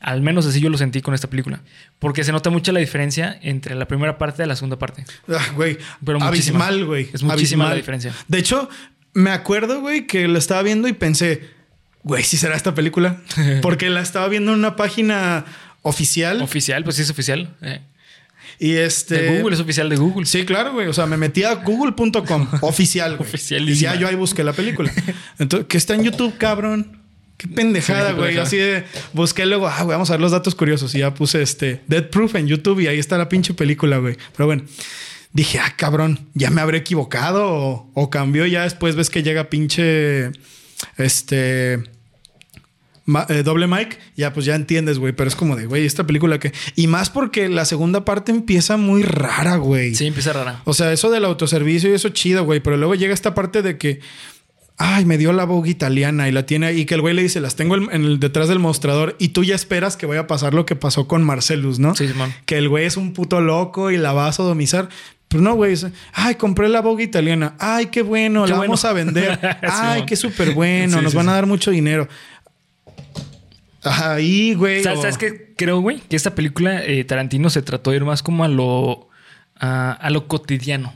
Al 0.00 0.22
menos 0.22 0.46
así 0.46 0.60
yo 0.60 0.70
lo 0.70 0.78
sentí 0.78 1.00
con 1.00 1.14
esta 1.14 1.28
película. 1.28 1.60
Porque 1.98 2.24
se 2.24 2.32
nota 2.32 2.50
mucho 2.50 2.72
la 2.72 2.80
diferencia 2.80 3.38
entre 3.42 3.74
la 3.74 3.86
primera 3.86 4.18
parte 4.18 4.42
y 4.42 4.46
la 4.46 4.56
segunda 4.56 4.78
parte. 4.78 5.04
Ah, 5.28 5.46
güey. 5.54 5.78
Pero 6.04 6.22
abismal, 6.22 6.84
güey. 6.84 7.08
Es 7.12 7.22
muchísima 7.22 7.68
la 7.68 7.74
diferencia. 7.74 8.14
De 8.28 8.38
hecho, 8.38 8.68
me 9.12 9.30
acuerdo, 9.30 9.80
güey, 9.80 10.06
que 10.06 10.28
la 10.28 10.38
estaba 10.38 10.62
viendo 10.62 10.88
y 10.88 10.92
pensé, 10.92 11.42
güey, 12.02 12.22
si 12.22 12.36
será 12.36 12.56
esta 12.56 12.74
película. 12.74 13.20
Porque 13.62 13.90
la 13.90 14.00
estaba 14.00 14.28
viendo 14.28 14.52
en 14.52 14.58
una 14.58 14.76
página 14.76 15.44
oficial. 15.82 16.40
Oficial, 16.42 16.84
pues 16.84 16.96
sí 16.96 17.02
es 17.02 17.10
oficial. 17.10 17.56
Eh. 17.62 17.80
Y 18.58 18.74
este. 18.74 19.20
De 19.20 19.38
Google, 19.38 19.54
es 19.54 19.60
oficial 19.60 19.88
de 19.88 19.96
Google. 19.96 20.26
Sí, 20.26 20.44
claro, 20.44 20.72
güey. 20.72 20.88
O 20.88 20.92
sea, 20.92 21.06
me 21.06 21.16
metí 21.16 21.44
a 21.44 21.54
google.com, 21.54 22.48
oficial. 22.62 23.16
Oficial. 23.18 23.68
Y 23.68 23.74
ya 23.74 23.94
yo 23.94 24.08
ahí 24.08 24.14
busqué 24.14 24.42
la 24.42 24.52
película. 24.52 24.90
Entonces, 25.38 25.68
que 25.68 25.76
está 25.76 25.94
en 25.94 26.04
YouTube, 26.04 26.36
cabrón. 26.38 26.97
Qué 27.38 27.48
pendejada, 27.48 28.12
güey. 28.12 28.36
Así 28.36 28.56
de 28.56 28.84
busqué 29.12 29.46
luego, 29.46 29.68
ah, 29.68 29.82
güey, 29.84 29.94
vamos 29.94 30.10
a 30.10 30.14
ver 30.14 30.20
los 30.20 30.32
datos 30.32 30.54
curiosos. 30.54 30.94
Y 30.94 30.98
ya 30.98 31.14
puse 31.14 31.40
este 31.40 31.80
Dead 31.86 32.10
Proof 32.10 32.34
en 32.34 32.48
YouTube 32.48 32.80
y 32.80 32.88
ahí 32.88 32.98
está 32.98 33.16
la 33.16 33.28
pinche 33.28 33.54
película, 33.54 33.98
güey. 33.98 34.16
Pero 34.36 34.46
bueno, 34.46 34.64
dije, 35.32 35.60
ah, 35.60 35.72
cabrón, 35.76 36.28
ya 36.34 36.50
me 36.50 36.60
habré 36.60 36.78
equivocado 36.78 37.46
o, 37.46 37.90
o 37.94 38.10
cambió. 38.10 38.44
Ya 38.44 38.64
después 38.64 38.96
ves 38.96 39.08
que 39.08 39.22
llega 39.22 39.50
pinche 39.50 40.32
este 40.96 41.78
eh, 43.28 43.42
doble 43.42 43.66
mic, 43.66 43.98
ya 44.16 44.34
pues 44.34 44.44
ya 44.44 44.54
entiendes, 44.54 44.98
güey. 44.98 45.12
Pero 45.14 45.28
es 45.28 45.36
como 45.36 45.56
de, 45.56 45.66
güey, 45.66 45.86
esta 45.86 46.06
película 46.06 46.38
que. 46.38 46.52
Y 46.76 46.88
más 46.88 47.08
porque 47.08 47.48
la 47.48 47.64
segunda 47.64 48.04
parte 48.04 48.32
empieza 48.32 48.76
muy 48.76 49.02
rara, 49.02 49.56
güey. 49.56 49.94
Sí, 49.94 50.06
empieza 50.06 50.32
rara. 50.34 50.60
O 50.64 50.74
sea, 50.74 50.92
eso 50.92 51.10
del 51.10 51.24
autoservicio 51.24 51.90
y 51.90 51.94
eso 51.94 52.10
chido, 52.10 52.44
güey. 52.44 52.60
Pero 52.60 52.76
luego 52.76 52.94
llega 52.94 53.14
esta 53.14 53.34
parte 53.34 53.62
de 53.62 53.78
que 53.78 54.00
ay, 54.78 55.04
me 55.04 55.18
dio 55.18 55.32
la 55.32 55.44
Vogue 55.44 55.70
italiana 55.70 56.28
y 56.28 56.32
la 56.32 56.46
tiene 56.46 56.72
y 56.72 56.86
que 56.86 56.94
el 56.94 57.00
güey 57.00 57.12
le 57.12 57.22
dice, 57.22 57.40
las 57.40 57.56
tengo 57.56 57.76
en 57.76 57.90
el, 57.90 58.20
detrás 58.20 58.48
del 58.48 58.60
mostrador 58.60 59.16
y 59.18 59.28
tú 59.28 59.42
ya 59.42 59.56
esperas 59.56 59.96
que 59.96 60.06
vaya 60.06 60.22
a 60.22 60.26
pasar 60.26 60.54
lo 60.54 60.64
que 60.64 60.76
pasó 60.76 61.08
con 61.08 61.24
Marcelus, 61.24 61.80
¿no? 61.80 61.94
Sí, 61.96 62.08
man. 62.16 62.32
Que 62.46 62.58
el 62.58 62.68
güey 62.68 62.86
es 62.86 62.96
un 62.96 63.12
puto 63.12 63.40
loco 63.40 63.90
y 63.90 63.96
la 63.98 64.12
va 64.12 64.28
a 64.28 64.32
sodomizar. 64.32 64.88
Pero 65.26 65.42
no, 65.42 65.54
güey. 65.54 65.74
Ay, 66.12 66.36
compré 66.36 66.68
la 66.68 66.80
Vogue 66.80 67.04
italiana. 67.04 67.54
Ay, 67.58 67.86
qué 67.86 68.02
bueno, 68.02 68.46
la 68.46 68.56
vamos 68.56 68.84
a 68.84 68.92
vender. 68.92 69.38
Ay, 69.62 70.06
qué 70.06 70.16
súper 70.16 70.54
bueno, 70.54 71.02
nos 71.02 71.12
van 71.12 71.28
a 71.28 71.32
dar 71.32 71.46
mucho 71.46 71.70
dinero. 71.70 72.08
Ahí, 73.82 74.54
güey. 74.54 74.82
¿Sabes, 74.82 75.18
qué? 75.18 75.52
Creo, 75.56 75.80
güey, 75.80 76.00
que 76.00 76.16
esta 76.16 76.34
película 76.34 76.84
eh, 76.84 77.04
Tarantino 77.04 77.50
se 77.50 77.62
trató 77.62 77.90
de 77.90 77.96
ir 77.96 78.04
más 78.04 78.22
como 78.22 78.44
a 78.44 78.48
lo, 78.48 79.08
a 79.56 80.08
lo 80.10 80.28
cotidiano. 80.28 80.94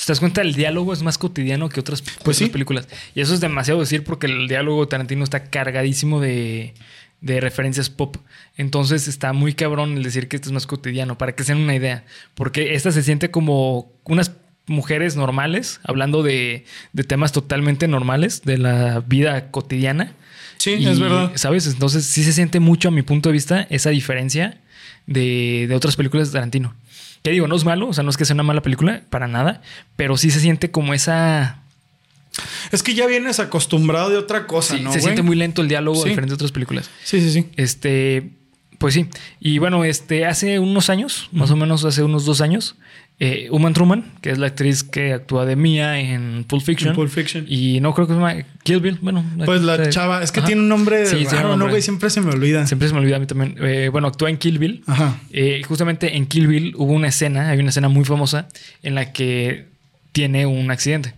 Si 0.00 0.06
te 0.06 0.12
das 0.12 0.20
cuenta, 0.20 0.40
el 0.40 0.54
diálogo 0.54 0.94
es 0.94 1.02
más 1.02 1.18
cotidiano 1.18 1.68
que 1.68 1.78
otras, 1.78 2.02
pues 2.24 2.40
películas. 2.48 2.88
Y 3.14 3.20
eso 3.20 3.34
es 3.34 3.40
demasiado 3.40 3.80
decir 3.80 4.02
porque 4.02 4.28
el 4.28 4.48
diálogo 4.48 4.88
Tarantino 4.88 5.22
está 5.22 5.44
cargadísimo 5.44 6.22
de, 6.22 6.72
referencias 7.20 7.90
pop. 7.90 8.16
Entonces 8.56 9.08
está 9.08 9.34
muy 9.34 9.52
cabrón 9.52 9.98
el 9.98 10.02
decir 10.02 10.26
que 10.26 10.36
esto 10.36 10.48
es 10.48 10.54
más 10.54 10.66
cotidiano, 10.66 11.18
para 11.18 11.34
que 11.34 11.44
se 11.44 11.52
den 11.52 11.62
una 11.64 11.74
idea. 11.74 12.06
Porque 12.34 12.72
esta 12.72 12.92
se 12.92 13.02
siente 13.02 13.30
como 13.30 13.92
unas 14.04 14.32
mujeres 14.66 15.16
normales, 15.16 15.80
hablando 15.82 16.22
de, 16.22 16.64
de 16.94 17.04
temas 17.04 17.32
totalmente 17.32 17.86
normales, 17.86 18.40
de 18.40 18.56
la 18.56 19.00
vida 19.00 19.50
cotidiana. 19.50 20.14
Sí, 20.56 20.82
es 20.82 20.98
verdad. 20.98 21.32
¿Sabes? 21.34 21.66
Entonces 21.66 22.06
sí 22.06 22.24
se 22.24 22.32
siente 22.32 22.58
mucho 22.58 22.88
a 22.88 22.90
mi 22.90 23.02
punto 23.02 23.28
de 23.28 23.34
vista 23.34 23.66
esa 23.68 23.90
diferencia 23.90 24.62
de, 25.06 25.66
de 25.68 25.74
otras 25.74 25.94
películas 25.96 26.28
de 26.28 26.38
Tarantino. 26.38 26.74
Que 27.22 27.30
digo, 27.30 27.46
no 27.48 27.56
es 27.56 27.64
malo, 27.64 27.88
o 27.88 27.92
sea, 27.92 28.02
no 28.02 28.10
es 28.10 28.16
que 28.16 28.24
sea 28.24 28.34
una 28.34 28.42
mala 28.42 28.62
película, 28.62 29.02
para 29.10 29.28
nada, 29.28 29.62
pero 29.96 30.16
sí 30.16 30.30
se 30.30 30.40
siente 30.40 30.70
como 30.70 30.94
esa 30.94 31.60
es 32.72 32.82
que 32.82 32.94
ya 32.94 33.06
vienes 33.06 33.40
acostumbrado 33.40 34.10
de 34.10 34.16
otra 34.16 34.46
cosa, 34.46 34.76
¿no? 34.78 34.92
Se 34.92 35.00
siente 35.00 35.22
muy 35.22 35.36
lento 35.36 35.62
el 35.62 35.68
diálogo 35.68 36.04
diferente 36.04 36.30
de 36.30 36.34
otras 36.34 36.52
películas. 36.52 36.90
Sí, 37.04 37.20
sí, 37.20 37.32
sí. 37.32 37.46
Este, 37.56 38.30
pues 38.78 38.94
sí. 38.94 39.06
Y 39.40 39.58
bueno, 39.58 39.84
este, 39.84 40.26
hace 40.26 40.58
unos 40.58 40.90
años, 40.90 41.28
más 41.32 41.50
o 41.50 41.56
menos 41.56 41.84
hace 41.84 42.02
unos 42.02 42.24
dos 42.24 42.40
años, 42.40 42.76
eh, 43.22 43.48
Uma 43.50 43.70
Truman, 43.72 44.02
que 44.22 44.30
es 44.30 44.38
la 44.38 44.46
actriz 44.46 44.82
que 44.82 45.12
actúa 45.12 45.44
de 45.44 45.54
Mia 45.54 46.00
en 46.00 46.44
Pulp 46.44 46.62
Fiction. 46.62 46.94
Pulp 46.94 47.10
Fiction. 47.10 47.44
Y 47.46 47.78
no 47.80 47.92
creo 47.92 48.06
que 48.06 48.14
se 48.14 48.18
llama 48.18 48.34
Kill 48.62 48.80
Bill. 48.80 48.98
Bueno, 49.02 49.22
pues 49.44 49.60
la 49.60 49.90
chava, 49.90 50.22
es 50.22 50.32
que 50.32 50.40
tiene 50.40 50.62
un 50.62 50.68
nombre 50.68 51.04
sí, 51.04 51.24
raro, 51.26 51.54
¿no, 51.54 51.68
güey? 51.68 51.82
Siempre 51.82 52.08
se 52.08 52.22
me 52.22 52.30
olvida. 52.30 52.66
Siempre 52.66 52.88
se 52.88 52.94
me 52.94 53.00
olvida 53.00 53.16
a 53.16 53.18
mí 53.18 53.26
también. 53.26 53.56
Eh, 53.60 53.90
bueno, 53.92 54.08
actúa 54.08 54.30
en 54.30 54.38
Kill 54.38 54.58
Bill. 54.58 54.82
Ajá. 54.86 55.20
Eh, 55.32 55.62
justamente 55.68 56.16
en 56.16 56.24
Kill 56.24 56.46
Bill 56.46 56.74
hubo 56.76 56.94
una 56.94 57.08
escena, 57.08 57.50
hay 57.50 57.58
una 57.58 57.68
escena 57.68 57.90
muy 57.90 58.06
famosa 58.06 58.48
en 58.82 58.94
la 58.94 59.12
que 59.12 59.66
tiene 60.12 60.46
un 60.46 60.70
accidente. 60.70 61.12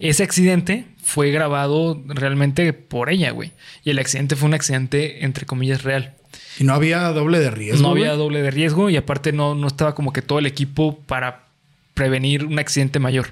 Ese 0.00 0.24
accidente 0.24 0.86
fue 1.00 1.30
grabado 1.30 2.02
realmente 2.08 2.72
por 2.72 3.08
ella, 3.08 3.30
güey. 3.30 3.52
Y 3.84 3.90
el 3.90 4.00
accidente 4.00 4.34
fue 4.34 4.48
un 4.48 4.54
accidente, 4.54 5.24
entre 5.24 5.46
comillas, 5.46 5.84
real. 5.84 6.15
Y 6.58 6.64
no 6.64 6.74
había 6.74 7.00
doble 7.10 7.38
de 7.38 7.50
riesgo. 7.50 7.82
No 7.82 7.90
había 7.90 8.12
doble 8.12 8.42
de 8.42 8.50
riesgo 8.50 8.90
y 8.90 8.96
aparte 8.96 9.32
no, 9.32 9.54
no 9.54 9.66
estaba 9.66 9.94
como 9.94 10.12
que 10.12 10.22
todo 10.22 10.38
el 10.38 10.46
equipo 10.46 10.98
para 11.06 11.46
prevenir 11.94 12.44
un 12.44 12.58
accidente 12.58 12.98
mayor. 12.98 13.28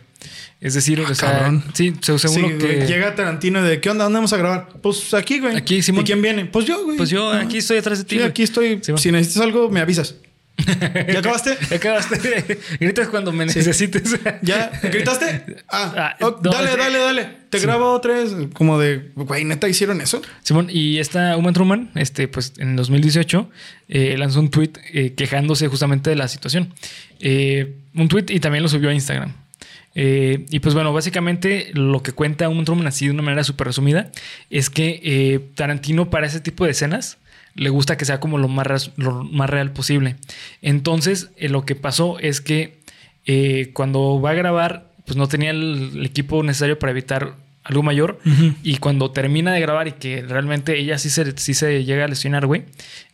Es 0.60 0.72
decir, 0.72 1.02
ah, 1.06 1.10
o 1.10 1.14
sea, 1.14 1.62
sí, 1.74 1.94
seguro 2.00 2.56
que 2.56 2.86
llega 2.86 3.14
Tarantino 3.14 3.62
de 3.62 3.80
¿qué 3.80 3.90
onda? 3.90 4.04
¿Dónde 4.04 4.16
vamos 4.16 4.32
a 4.32 4.38
grabar? 4.38 4.68
Pues 4.80 5.12
aquí, 5.12 5.38
güey. 5.38 5.56
Aquí, 5.56 5.80
¿Y 5.86 6.02
quién 6.04 6.22
viene? 6.22 6.46
Pues 6.46 6.64
yo, 6.64 6.82
güey. 6.84 6.96
Pues 6.96 7.10
yo 7.10 7.30
aquí 7.30 7.58
estoy 7.58 7.76
atrás 7.76 7.98
de 7.98 8.04
ti. 8.04 8.16
Sí, 8.16 8.22
aquí 8.22 8.42
estoy. 8.42 8.80
si 8.82 9.12
necesitas 9.12 9.42
algo, 9.42 9.68
me 9.68 9.80
avisas. 9.80 10.14
¿Ya 10.56 11.18
acabaste? 11.18 11.56
¿Ya 11.70 11.76
acabaste? 11.76 12.58
Gritas 12.80 13.08
cuando 13.08 13.32
me 13.32 13.46
necesites. 13.46 14.18
¿Ya? 14.42 14.70
¿Gritaste? 14.82 15.56
Ah, 15.68 16.16
ah 16.20 16.36
dale, 16.42 16.76
dale, 16.76 16.98
dale. 16.98 17.28
Te 17.50 17.58
grabo 17.58 18.00
tres. 18.00 18.34
Como 18.52 18.78
de, 18.78 19.10
güey, 19.14 19.44
¿neta 19.44 19.68
hicieron 19.68 20.00
eso? 20.00 20.22
Simón, 20.42 20.68
y 20.70 20.98
esta 20.98 21.36
Uma 21.36 21.52
Truman, 21.52 21.90
este, 21.94 22.28
pues 22.28 22.54
en 22.58 22.76
2018, 22.76 23.50
eh, 23.88 24.16
lanzó 24.16 24.40
un 24.40 24.50
tweet 24.50 24.72
eh, 24.92 25.14
quejándose 25.14 25.68
justamente 25.68 26.10
de 26.10 26.16
la 26.16 26.28
situación. 26.28 26.72
Eh, 27.20 27.76
un 27.94 28.08
tweet 28.08 28.26
y 28.28 28.40
también 28.40 28.62
lo 28.62 28.68
subió 28.68 28.90
a 28.90 28.94
Instagram. 28.94 29.32
y 29.94 30.58
pues 30.60 30.74
bueno, 30.74 30.92
básicamente 30.92 31.70
lo 31.74 32.02
que 32.02 32.12
cuenta 32.12 32.48
Uma 32.48 32.64
Truman 32.64 32.86
así 32.86 33.06
de 33.06 33.12
una 33.12 33.22
manera 33.22 33.44
súper 33.44 33.68
resumida 33.68 34.10
es 34.50 34.70
que 34.70 35.42
Tarantino 35.54 36.10
para 36.10 36.26
ese 36.26 36.40
tipo 36.40 36.64
de 36.64 36.72
escenas 36.72 37.18
le 37.54 37.70
gusta 37.70 37.96
que 37.96 38.04
sea 38.04 38.20
como 38.20 38.38
lo 38.38 38.48
más, 38.48 38.90
lo 38.96 39.24
más 39.24 39.48
real 39.48 39.72
posible. 39.72 40.16
Entonces, 40.62 41.30
eh, 41.36 41.48
lo 41.48 41.64
que 41.64 41.74
pasó 41.74 42.18
es 42.18 42.40
que 42.40 42.78
eh, 43.26 43.70
cuando 43.72 44.20
va 44.20 44.30
a 44.30 44.34
grabar, 44.34 44.90
pues 45.06 45.16
no 45.16 45.28
tenía 45.28 45.50
el, 45.50 46.04
equipo 46.04 46.42
necesario 46.42 46.78
para 46.78 46.90
evitar 46.90 47.36
algo 47.62 47.82
mayor. 47.82 48.20
Y 48.62 48.76
cuando 48.76 49.10
termina 49.10 49.52
de 49.52 49.60
grabar 49.60 49.88
y 49.88 49.92
que 49.92 50.20
realmente 50.20 50.78
ella 50.78 50.98
sí 50.98 51.08
se, 51.08 51.36
sí 51.38 51.54
se 51.54 51.84
llega 51.84 52.04
a 52.04 52.08
lesionar, 52.08 52.46
güey. 52.46 52.64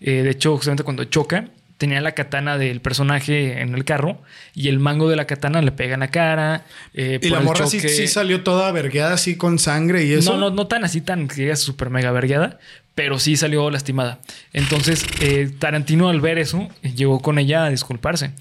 Eh, 0.00 0.22
de 0.22 0.31
hecho, 0.31 0.57
justamente 0.57 0.83
cuando 0.83 1.05
choca, 1.05 1.44
tenía 1.79 2.00
la 2.00 2.12
katana 2.12 2.59
del 2.59 2.81
personaje 2.81 3.61
en 3.61 3.74
el 3.74 3.85
carro 3.85 4.20
y 4.53 4.68
el 4.68 4.81
mango 4.81 5.09
de 5.09 5.14
la 5.14 5.26
katana 5.26 5.62
le 5.62 5.70
pega 5.70 5.94
en 5.94 6.00
la 6.00 6.09
cara. 6.09 6.66
y 6.92 7.29
la 7.29 7.40
morra 7.40 7.68
sí, 7.68 8.09
salió 8.09 8.42
toda 8.42 8.72
vergueada 8.72 9.14
así 9.14 9.37
con 9.37 9.61
sangre 9.61 10.05
y 10.05 10.14
eso. 10.14 10.33
No, 10.33 10.38
no, 10.38 10.50
no 10.50 10.66
tan 10.66 10.83
así, 10.85 11.00
tan 11.00 11.29
que 11.29 11.50
es 11.50 11.61
súper 11.61 11.90
mega 11.90 12.11
vergueada, 12.11 12.59
pero 13.01 13.19
sí 13.19 13.35
salió 13.35 13.71
lastimada. 13.71 14.21
Entonces, 14.53 15.07
eh, 15.23 15.51
Tarantino 15.59 16.11
al 16.11 16.21
ver 16.21 16.37
eso, 16.37 16.69
llegó 16.83 17.21
con 17.21 17.39
ella 17.39 17.65
a 17.65 17.71
disculparse 17.71 18.33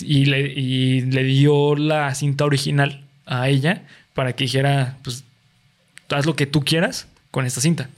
y 0.00 0.24
le, 0.24 0.54
le, 1.02 1.22
dio 1.24 1.76
la 1.76 2.14
cinta 2.14 2.46
original 2.46 3.04
a 3.26 3.50
ella 3.50 3.82
para 4.14 4.32
que 4.32 4.44
dijera, 4.44 4.96
pues, 5.02 5.22
haz 6.08 6.24
lo 6.24 6.34
que 6.34 6.46
tú 6.46 6.64
quieras 6.64 7.08
con 7.30 7.44
esta 7.44 7.60
cinta. 7.60 7.90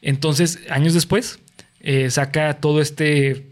Entonces, 0.00 0.60
años 0.70 0.94
después, 0.94 1.40
eh, 1.80 2.08
saca 2.08 2.54
todo 2.54 2.80
este, 2.80 3.44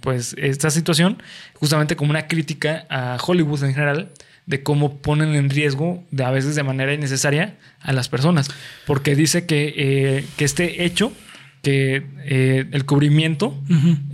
pues, 0.00 0.34
esta 0.38 0.70
situación 0.70 1.22
justamente 1.52 1.94
como 1.94 2.08
una 2.08 2.26
crítica 2.26 2.86
a 2.88 3.18
Hollywood 3.22 3.64
en 3.64 3.74
general 3.74 4.08
de 4.46 4.62
cómo 4.62 4.96
ponen 4.96 5.34
en 5.34 5.50
riesgo, 5.50 6.02
de, 6.10 6.24
a 6.24 6.30
veces 6.30 6.54
de 6.54 6.62
manera 6.62 6.94
innecesaria, 6.94 7.56
a 7.82 7.92
las 7.92 8.08
personas. 8.08 8.48
Porque 8.86 9.14
dice 9.14 9.44
que, 9.44 9.74
eh, 9.76 10.24
que 10.38 10.46
este 10.46 10.86
hecho 10.86 11.12
que 11.62 12.06
eh, 12.24 12.66
el 12.70 12.84
cubrimiento 12.84 13.54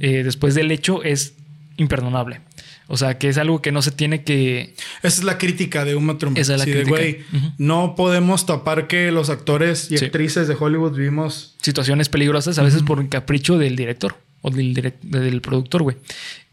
eh, 0.00 0.22
después 0.22 0.55
del 0.55 0.70
hecho 0.70 1.02
es 1.02 1.35
imperdonable. 1.76 2.40
O 2.88 2.96
sea, 2.96 3.16
que 3.16 3.28
es 3.28 3.38
algo 3.38 3.62
que 3.62 3.72
no 3.72 3.81
se 3.81 3.90
tiene 3.90 4.22
que. 4.22 4.74
Esa 5.02 5.20
es 5.20 5.24
la 5.24 5.38
crítica 5.38 5.85
de 5.85 5.94
un 5.94 6.18
Truman. 6.18 6.38
Esa 6.38 6.55
es 6.55 6.59
la 6.59 6.64
crítica. 6.66 7.24
No 7.57 7.94
podemos 7.96 8.44
tapar 8.44 8.87
que 8.87 9.11
los 9.12 9.31
actores 9.31 9.90
y 9.90 9.96
actrices 9.96 10.48
de 10.48 10.57
Hollywood 10.59 10.96
vivimos 10.96 11.57
situaciones 11.62 12.09
peligrosas, 12.09 12.59
a 12.59 12.62
veces 12.62 12.83
por 12.83 12.98
un 12.98 13.07
capricho 13.07 13.57
del 13.57 13.76
director 13.76 14.16
o 14.42 14.50
del, 14.50 14.74
del 15.02 15.40
productor, 15.40 15.83
güey. 15.83 15.96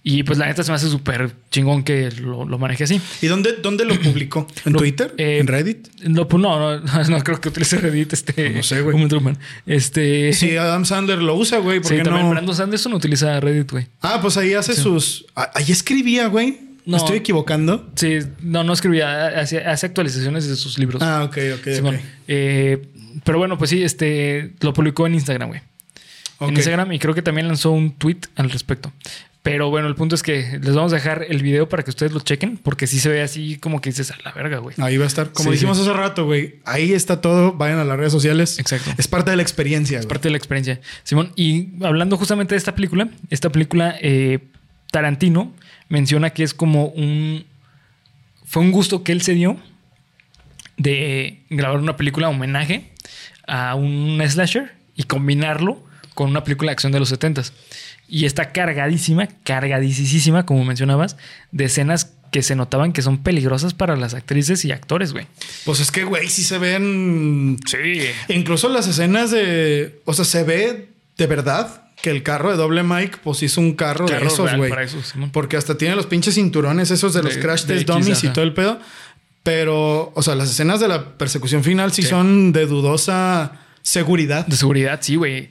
Y 0.10 0.24
pues 0.24 0.40
la 0.40 0.48
neta 0.48 0.64
se 0.64 0.72
me 0.72 0.76
hace 0.76 0.90
súper 0.90 1.32
chingón 1.52 1.84
que 1.84 2.10
lo, 2.10 2.44
lo, 2.44 2.58
maneje 2.58 2.84
así. 2.84 3.00
¿Y 3.22 3.28
dónde, 3.28 3.58
dónde 3.62 3.86
lo 3.86 3.94
publicó? 4.02 4.48
¿En 4.66 4.74
Twitter? 4.74 5.14
Eh, 5.20 5.38
¿En 5.38 5.46
Reddit? 5.46 5.88
No, 6.02 6.28
pues 6.28 6.42
no, 6.42 6.80
no, 7.10 7.24
creo 7.24 7.40
que 7.40 7.50
utilice 7.50 7.78
Reddit. 7.78 8.14
Este, 8.14 8.50
no 8.50 8.64
sé, 8.64 8.82
güey. 8.82 8.98
Este. 9.68 10.34
Sí, 10.34 10.58
Adam 10.58 10.84
Sandler 10.86 11.20
lo 11.20 11.36
usa, 11.36 11.60
güey. 11.60 11.80
¿Por 11.80 11.92
sí, 11.92 12.02
también 12.02 12.26
no? 12.26 12.32
Brandon 12.32 12.56
Sanderson 12.56 12.92
utiliza 12.94 13.40
Reddit, 13.40 13.70
güey. 13.70 13.86
Ah, 14.02 14.18
pues 14.20 14.36
ahí 14.38 14.56
hace 14.56 14.74
sus. 14.74 15.28
Ahí 15.36 15.72
escribía, 15.72 16.26
güey. 16.26 16.58
No, 16.88 16.98
estoy 16.98 17.18
equivocando? 17.18 17.88
Sí, 17.94 18.18
no, 18.42 18.64
no 18.64 18.74
escribía. 18.74 19.28
Hace, 19.28 19.60
hace 19.60 19.86
actualizaciones 19.86 20.48
de 20.48 20.56
sus 20.56 20.80
libros. 20.80 21.04
Ah, 21.04 21.24
ok, 21.24 21.38
ok. 21.54 21.68
okay. 21.86 22.00
Eh, 22.28 22.82
pero 23.24 23.38
bueno, 23.38 23.60
pues 23.60 23.70
sí, 23.70 23.84
este 23.84 24.54
lo 24.62 24.74
publicó 24.74 25.06
en 25.06 25.14
Instagram, 25.14 25.50
güey. 25.50 25.62
En 26.40 26.56
Instagram 26.56 26.94
y 26.94 27.00
creo 27.00 27.14
que 27.14 27.22
también 27.22 27.48
lanzó 27.48 27.72
un 27.72 27.92
tweet 27.92 28.22
al 28.36 28.50
respecto. 28.50 28.92
Pero 29.42 29.70
bueno, 29.70 29.88
el 29.88 29.96
punto 29.96 30.16
es 30.16 30.24
que 30.24 30.60
les 30.62 30.76
vamos 30.76 30.92
a 30.92 30.98
dejar 30.98 31.26
el 31.30 31.42
video 31.42 31.70
para 31.70 31.84
que 31.84 31.90
ustedes 31.90 32.12
lo 32.12 32.20
chequen, 32.20 32.58
porque 32.58 32.88
sí 32.88 33.00
se 33.00 33.08
ve 33.08 33.22
así 33.22 33.58
como 33.58 33.80
que 33.80 33.90
dices 33.90 34.12
a 34.12 34.18
la 34.24 34.34
verga, 34.34 34.58
güey. 34.58 34.76
Ahí 34.80 34.98
va 34.98 35.06
a 35.06 35.08
estar. 35.08 35.32
Como 35.32 35.52
dijimos 35.52 35.80
hace 35.80 35.94
rato, 35.94 36.26
güey. 36.26 36.60
Ahí 36.66 36.92
está 36.92 37.22
todo. 37.22 37.54
Vayan 37.54 37.80
a 37.80 37.86
las 37.86 37.98
redes 37.98 38.12
sociales. 38.12 38.60
Exacto. 38.60 38.92
Es 38.98 39.08
parte 39.08 39.32
de 39.32 39.38
la 39.38 39.44
experiencia. 39.44 39.98
Es 39.98 40.06
parte 40.06 40.28
de 40.28 40.32
la 40.32 40.38
experiencia. 40.38 40.82
Simón, 41.04 41.32
y 41.38 41.70
hablando 41.84 42.18
justamente 42.18 42.54
de 42.54 42.58
esta 42.58 42.76
película, 42.76 43.10
esta 43.30 43.50
película, 43.50 43.96
eh, 44.02 44.40
Tarantino 44.92 45.54
menciona 45.88 46.32
que 46.32 46.44
es 46.44 46.54
como 46.54 46.88
un. 46.88 47.46
Fue 48.44 48.62
un 48.62 48.72
gusto 48.72 49.04
que 49.04 49.14
él 49.14 49.22
se 49.22 49.34
dio 49.36 49.58
de 50.76 51.44
grabar 51.50 51.80
una 51.80 51.96
película 51.96 52.28
homenaje 52.28 52.92
a 53.48 53.76
un 53.76 54.22
slasher 54.28 54.74
y 54.96 55.04
combinarlo 55.04 55.84
con 56.14 56.30
una 56.30 56.44
película 56.44 56.72
de 56.72 56.74
acción 56.74 56.92
de 56.92 57.00
los 57.00 57.12
70s. 57.14 57.54
Y 58.10 58.26
está 58.26 58.52
cargadísima, 58.52 59.28
cargadísima, 59.44 60.46
como 60.46 60.66
mencionabas, 60.66 61.16
de 61.52 61.66
escenas 61.66 62.14
que 62.32 62.44
se 62.44 62.56
notaban 62.56 62.94
que 62.94 63.02
son 63.02 63.24
peligrosas 63.24 63.74
para 63.74 63.96
las 63.96 64.14
actrices 64.14 64.64
y 64.66 64.72
actores, 64.72 65.14
güey. 65.14 65.28
Pues 65.66 65.80
es 65.80 65.92
que, 65.92 66.04
güey, 66.04 66.28
sí 66.28 66.44
se 66.44 66.58
ven. 66.58 67.58
Sí. 67.66 68.02
Incluso 68.30 68.70
las 68.70 68.88
escenas 68.88 69.32
de. 69.32 70.02
O 70.06 70.14
sea, 70.14 70.26
se 70.26 70.44
ve 70.44 70.90
de 71.18 71.28
verdad 71.28 71.84
que 72.02 72.10
el 72.10 72.24
carro 72.24 72.52
de 72.52 72.58
doble 72.58 72.84
Mike, 72.84 73.18
pues 73.24 73.44
hizo 73.44 73.60
un 73.62 73.74
carro, 73.74 74.08
de 74.08 74.26
esos, 74.26 74.56
güey. 74.56 74.72
Porque 75.32 75.58
hasta 75.58 75.78
tiene 75.78 75.96
los 75.96 76.06
pinches 76.06 76.36
cinturones 76.36 76.92
esos 76.92 77.14
de, 77.14 77.24
los 77.24 77.38
crash 77.38 77.66
test 77.66 77.88
dummies 77.88 78.24
y 78.24 78.30
todo 78.30 78.44
el 78.44 78.54
pedo. 78.54 78.80
Pero, 79.44 80.12
o 80.16 80.22
sea, 80.22 80.36
las 80.36 80.50
escenas 80.50 80.80
de 80.80 80.88
la 80.88 81.18
persecución 81.18 81.64
final 81.64 81.92
sí. 81.92 82.04
son 82.04 82.52
de 82.52 82.66
dudosa 82.66 83.54
Seguridad. 83.90 84.46
De 84.46 84.56
seguridad, 84.56 85.00
sí, 85.02 85.16
güey. 85.16 85.50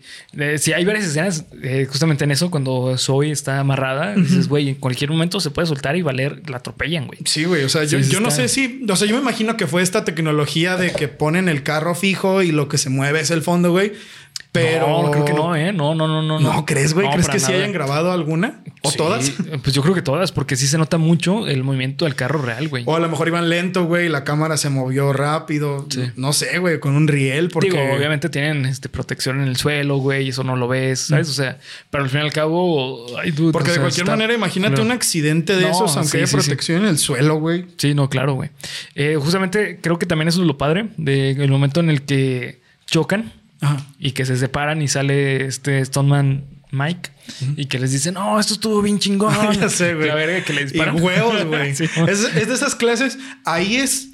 Si 0.59 0.73
hay 0.73 0.85
varias 0.85 1.07
escenas 1.07 1.47
eh, 1.61 1.89
justamente 1.91 2.23
en 2.23 2.31
eso, 2.31 2.53
cuando 2.53 2.97
Zoe 2.97 3.33
está 3.33 3.59
amarrada, 3.59 4.15
dices, 4.15 4.47
güey, 4.47 4.69
en 4.69 4.75
cualquier 4.77 5.11
momento 5.11 5.41
se 5.41 5.51
puede 5.51 5.67
soltar 5.67 5.97
y 5.97 6.03
valer, 6.03 6.49
la 6.49 6.59
atropellan, 6.59 7.09
güey. 7.09 7.19
Sí, 7.25 7.47
güey. 7.47 7.65
O 7.65 7.69
sea, 7.69 7.83
yo, 7.83 7.99
yo 7.99 8.21
no 8.21 8.31
sé 8.31 8.47
si. 8.47 8.85
O 8.89 8.95
sea, 8.95 9.09
yo 9.09 9.17
me 9.17 9.23
imagino 9.23 9.57
que 9.57 9.67
fue 9.67 9.83
esta 9.83 10.05
tecnología 10.05 10.77
de 10.77 10.93
que 10.93 11.09
ponen 11.09 11.49
el 11.49 11.65
carro 11.65 11.97
fijo 11.97 12.41
y 12.45 12.53
lo 12.53 12.69
que 12.69 12.79
se 12.79 12.91
mueve 12.91 13.19
es 13.19 13.33
el 13.33 13.43
fondo, 13.43 13.73
güey. 13.73 13.95
Pero. 14.53 15.03
No, 15.03 15.11
creo 15.11 15.25
que 15.25 15.33
no, 15.33 15.55
¿eh? 15.55 15.73
No, 15.73 15.95
no, 15.95 16.09
no, 16.09 16.23
no. 16.23 16.41
¿No 16.41 16.67
crees, 16.67 16.95
güey? 16.95 17.09
¿Crees 17.11 17.29
que 17.29 17.39
sí 17.39 17.53
hayan 17.53 17.73
grabado 17.73 18.13
alguna? 18.13 18.63
¿O 18.83 18.93
todas? 18.93 19.33
Pues 19.63 19.75
yo 19.75 19.83
creo 19.83 19.95
que 19.95 20.03
todas, 20.03 20.33
porque 20.33 20.57
sí 20.57 20.67
se 20.67 20.79
nota 20.79 20.99
mucho 20.99 21.47
el 21.47 21.65
movimiento 21.65 22.05
del 22.05 22.15
carro 22.15 22.41
real, 22.41 22.69
güey. 22.69 22.85
O 22.87 22.97
a 22.97 23.01
lo 23.01 23.09
mejor 23.09 23.29
iban 23.29 23.49
lento, 23.49 23.85
güey, 23.85 24.09
la 24.09 24.25
cámara 24.25 24.57
se 24.57 24.71
movió 24.71 25.13
rápido. 25.13 25.87
No 26.17 26.33
sé, 26.33 26.59
güey, 26.59 26.81
con 26.81 26.95
un 26.95 27.09
riel. 27.09 27.49
Porque... 27.49 27.71
Digo, 27.71 27.83
obviamente 27.95 28.29
tienen 28.29 28.67
este, 28.67 28.89
protección 28.89 29.41
en 29.41 29.49
el 29.49 29.57
suelo, 29.57 29.99
güey, 29.99 30.29
eso 30.29 30.45
no 30.45 30.57
lo 30.57 30.69
ves, 30.69 31.01
¿sabes? 31.01 31.29
O 31.29 31.33
sea, 31.33 31.59
pero 31.91 32.05
al 32.05 32.11
fin 32.11 32.21
y 32.21 32.23
al 32.25 32.33
cabo. 32.33 33.07
porque 33.53 33.73
de 33.73 33.81
cualquier 33.81 34.07
manera, 34.07 34.33
imagínate 34.33 34.81
un 34.81 34.93
accidente 34.93 35.57
de 35.57 35.69
esos, 35.69 35.97
aunque 35.97 36.19
haya 36.19 36.31
protección 36.31 36.83
en 36.83 36.89
el 36.89 36.99
suelo, 36.99 37.37
güey. 37.37 37.67
Sí, 37.77 37.95
no, 37.95 38.09
claro, 38.09 38.35
güey. 38.35 38.51
Eh, 38.95 39.17
justamente 39.21 39.81
creo 39.81 39.99
que 39.99 40.07
también 40.07 40.29
eso 40.29 40.41
es 40.41 40.47
lo 40.47 40.57
padre 40.57 40.89
del 40.97 41.51
momento 41.51 41.81
en 41.81 41.91
el 41.91 42.03
que 42.03 42.61
chocan 42.87 43.33
y 43.99 44.13
que 44.13 44.25
se 44.25 44.37
separan 44.37 44.83
y 44.83 44.89
sale 44.89 45.47
este 45.47 45.85
Stoneman 45.85 46.45
Mike 46.71 47.11
y 47.57 47.67
que 47.67 47.79
les 47.79 47.93
dicen, 47.93 48.15
no, 48.15 48.39
esto 48.39 48.55
estuvo 48.55 48.83
bien 48.83 48.99
chingón. 48.99 49.35
ya 49.61 49.69
sé, 49.69 49.95
güey. 49.95 50.09
La 50.09 50.15
verga 50.15 50.45
que 50.45 50.53
le 50.53 50.65
disparan. 50.65 50.97
Y 50.97 51.01
huevos, 51.01 51.45
güey. 51.47 51.71
es, 51.71 51.81
es 51.81 52.49
de 52.49 52.55
esas 52.55 52.75
clases. 52.75 53.19
Ahí 53.45 53.77
es 53.77 54.09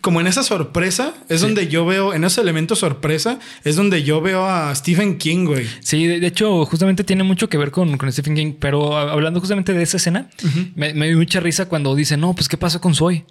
como 0.00 0.20
en 0.20 0.26
esa 0.26 0.42
sorpresa, 0.42 1.14
es 1.28 1.42
donde 1.42 1.68
yo 1.68 1.84
veo, 1.86 2.14
en 2.14 2.24
ese 2.24 2.40
elemento 2.40 2.74
sorpresa, 2.74 3.38
es 3.62 3.76
donde 3.76 4.02
yo 4.02 4.20
veo 4.20 4.46
a 4.46 4.74
Stephen 4.74 5.18
King, 5.18 5.44
güey. 5.44 5.66
Sí, 5.80 6.06
de, 6.06 6.26
hecho, 6.26 6.64
justamente 6.64 7.04
tiene 7.04 7.22
mucho 7.22 7.48
que 7.48 7.58
ver 7.58 7.70
con, 7.70 7.96
con 7.98 8.10
Stephen 8.10 8.34
King, 8.34 8.54
pero 8.58 8.96
hablando 8.96 9.38
justamente 9.38 9.72
de 9.72 9.82
esa 9.82 9.98
escena, 9.98 10.28
me, 10.74 10.92
dio 10.92 11.16
mucha 11.16 11.40
risa 11.40 11.66
cuando 11.66 11.94
dice, 11.94 12.16
no, 12.16 12.34
pues, 12.34 12.48
¿qué 12.48 12.56
pasa 12.56 12.80
con 12.80 12.94
Zoe? 12.94 13.24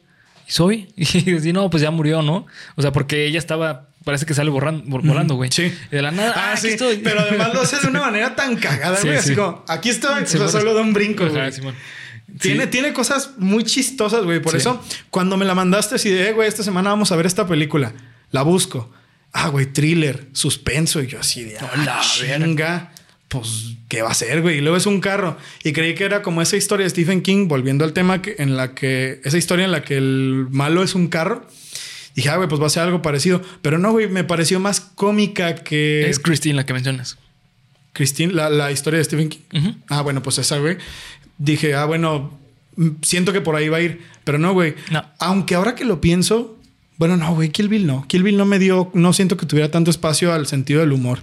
¿Y 0.52 0.54
Zoe? 0.54 0.88
Y 0.96 1.32
dice, 1.32 1.54
no, 1.54 1.70
pues 1.70 1.82
ya 1.82 1.92
murió, 1.92 2.22
¿no? 2.22 2.46
O 2.76 2.82
sea, 2.82 2.92
porque 2.92 3.26
ella 3.26 3.40
estaba 3.40 3.88
parece 4.04 4.26
que 4.26 4.34
sale 4.34 4.50
borrando, 4.50 4.84
volando, 4.86 5.36
güey. 5.36 5.52
Sí. 5.52 5.72
de 5.92 6.02
la 6.02 6.12
nada. 6.12 6.34
Ah, 6.36 6.52
ah 6.54 6.58
sí. 6.58 6.70
estoy. 6.70 6.98
Pero 6.98 7.22
además 7.22 7.54
lo 7.54 7.62
hace 7.62 7.80
de 7.80 7.88
una 7.88 8.00
manera 8.06 8.36
tan 8.36 8.56
cagada, 8.56 9.00
güey. 9.02 9.16
así 9.16 9.36
como, 9.36 9.64
aquí 9.68 9.90
estoy. 9.90 10.24
o 10.24 10.28
sea, 10.28 10.48
solo 10.48 10.74
da 10.74 10.82
un 10.82 10.94
brinco, 10.94 11.28
güey. 11.28 11.52
Tiene, 12.40 12.66
tiene 12.68 12.94
cosas 12.94 13.32
muy 13.38 13.64
chistosas, 13.64 14.24
güey. 14.24 14.42
Por 14.42 14.56
eso, 14.56 14.82
cuando 15.10 15.38
me 15.38 15.46
la 15.46 15.54
mandaste 15.54 15.96
así 15.96 16.10
de, 16.10 16.30
eh, 16.30 16.34
güey, 16.34 16.48
esta 16.48 16.64
semana 16.64 16.90
vamos 16.90 17.12
a 17.12 17.16
ver 17.16 17.26
esta 17.26 17.46
película. 17.46 17.94
La 18.32 18.42
busco. 18.42 18.92
Ah, 19.34 19.50
güey, 19.50 19.68
thriller, 19.68 20.28
suspenso. 20.34 21.02
Y 21.02 21.08
yo 21.08 21.20
así 21.20 21.44
de, 21.44 21.58
ah, 21.60 22.02
venga. 22.22 22.92
Pues, 23.32 23.78
¿qué 23.88 24.02
va 24.02 24.12
a 24.12 24.14
ser, 24.14 24.42
güey? 24.42 24.58
Y 24.58 24.62
luego 24.62 24.78
es 24.78 24.86
un 24.86 25.00
carro. 25.00 25.38
Y 25.64 25.72
creí 25.72 25.96
que 25.96 26.04
era 26.04 26.22
como 26.22 26.42
esa 26.42 26.58
historia 26.58 26.84
de 26.84 26.90
Stephen 26.90 27.22
King, 27.22 27.48
volviendo 27.48 27.86
al 27.86 27.94
tema 27.94 28.22
que, 28.22 28.36
en 28.38 28.58
la 28.58 28.76
que, 28.76 29.22
esa 29.24 29.38
historia 29.38 29.66
en 29.66 29.72
la 29.72 29.84
que 29.84 29.98
el 29.98 30.48
malo 30.52 30.84
es 30.84 30.96
un 30.96 31.08
carro. 31.08 31.48
Dije, 32.14 32.30
ah, 32.30 32.36
güey, 32.36 32.50
pues 32.50 32.62
va 32.62 32.68
a 32.68 32.70
ser 32.70 32.84
algo 32.84 33.02
parecido. 33.02 33.42
Pero 33.62 33.78
no, 33.78 33.92
güey, 33.92 34.10
me 34.10 34.24
pareció 34.24 34.60
más 34.60 34.82
cómica 34.82 35.56
que. 35.56 36.10
Es 36.10 36.20
Christine 36.20 36.56
la 36.56 36.66
que 36.66 36.74
mencionas. 36.74 37.18
Christine, 37.94 38.34
la, 38.34 38.50
la 38.50 38.72
historia 38.72 38.98
de 38.98 39.06
Stephen 39.06 39.30
King. 39.30 39.74
Ah, 39.88 40.02
bueno, 40.02 40.22
pues 40.22 40.38
esa, 40.38 40.58
güey 40.58 40.78
dije, 41.42 41.74
ah, 41.74 41.86
bueno, 41.86 42.38
mm, 42.76 42.90
siento 43.02 43.34
que 43.34 43.42
por 43.42 43.56
ahí 43.56 43.70
va 43.70 43.78
a 43.78 43.82
ir. 43.82 44.02
Pero 44.24 44.38
no, 44.38 44.54
güey. 44.54 44.76
No. 44.92 45.04
Aunque 45.20 45.56
ahora 45.56 45.76
que 45.76 45.86
lo 45.86 46.00
pienso, 46.00 46.58
bueno, 46.98 47.18
no, 47.18 47.34
güey, 47.34 47.50
Kill 47.50 47.68
Bill 47.68 47.88
no. 47.88 48.06
Kill 48.08 48.24
Bill 48.24 48.38
no 48.38 48.46
me 48.46 48.60
dio, 48.60 48.92
no 48.94 49.14
siento 49.14 49.38
que 49.38 49.46
tuviera 49.46 49.72
tanto 49.72 49.92
espacio 49.92 50.34
al 50.34 50.48
sentido 50.48 50.82
del 50.82 50.92
humor. 50.92 51.20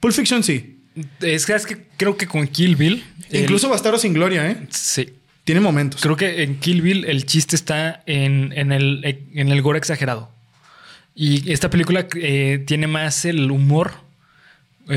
Pulp 0.00 0.14
Fiction 0.14 0.42
sí. 0.42 0.79
Es 1.20 1.46
que, 1.46 1.54
es 1.54 1.66
que 1.66 1.86
creo 1.96 2.16
que 2.16 2.26
con 2.26 2.46
Kill 2.46 2.76
Bill. 2.76 3.04
Incluso 3.32 3.68
Bastardo 3.68 3.98
sin 3.98 4.12
Gloria, 4.12 4.50
¿eh? 4.50 4.66
Sí. 4.70 5.14
Tiene 5.44 5.60
momentos. 5.60 6.00
Creo 6.02 6.16
que 6.16 6.42
en 6.42 6.58
Kill 6.58 6.82
Bill 6.82 7.04
el 7.04 7.26
chiste 7.26 7.56
está 7.56 8.02
en, 8.06 8.52
en, 8.56 8.72
el, 8.72 9.04
en 9.34 9.48
el 9.48 9.62
gore 9.62 9.78
exagerado. 9.78 10.30
Y 11.14 11.50
esta 11.52 11.70
película 11.70 12.06
eh, 12.14 12.62
tiene 12.66 12.86
más 12.86 13.24
el 13.24 13.50
humor 13.50 13.92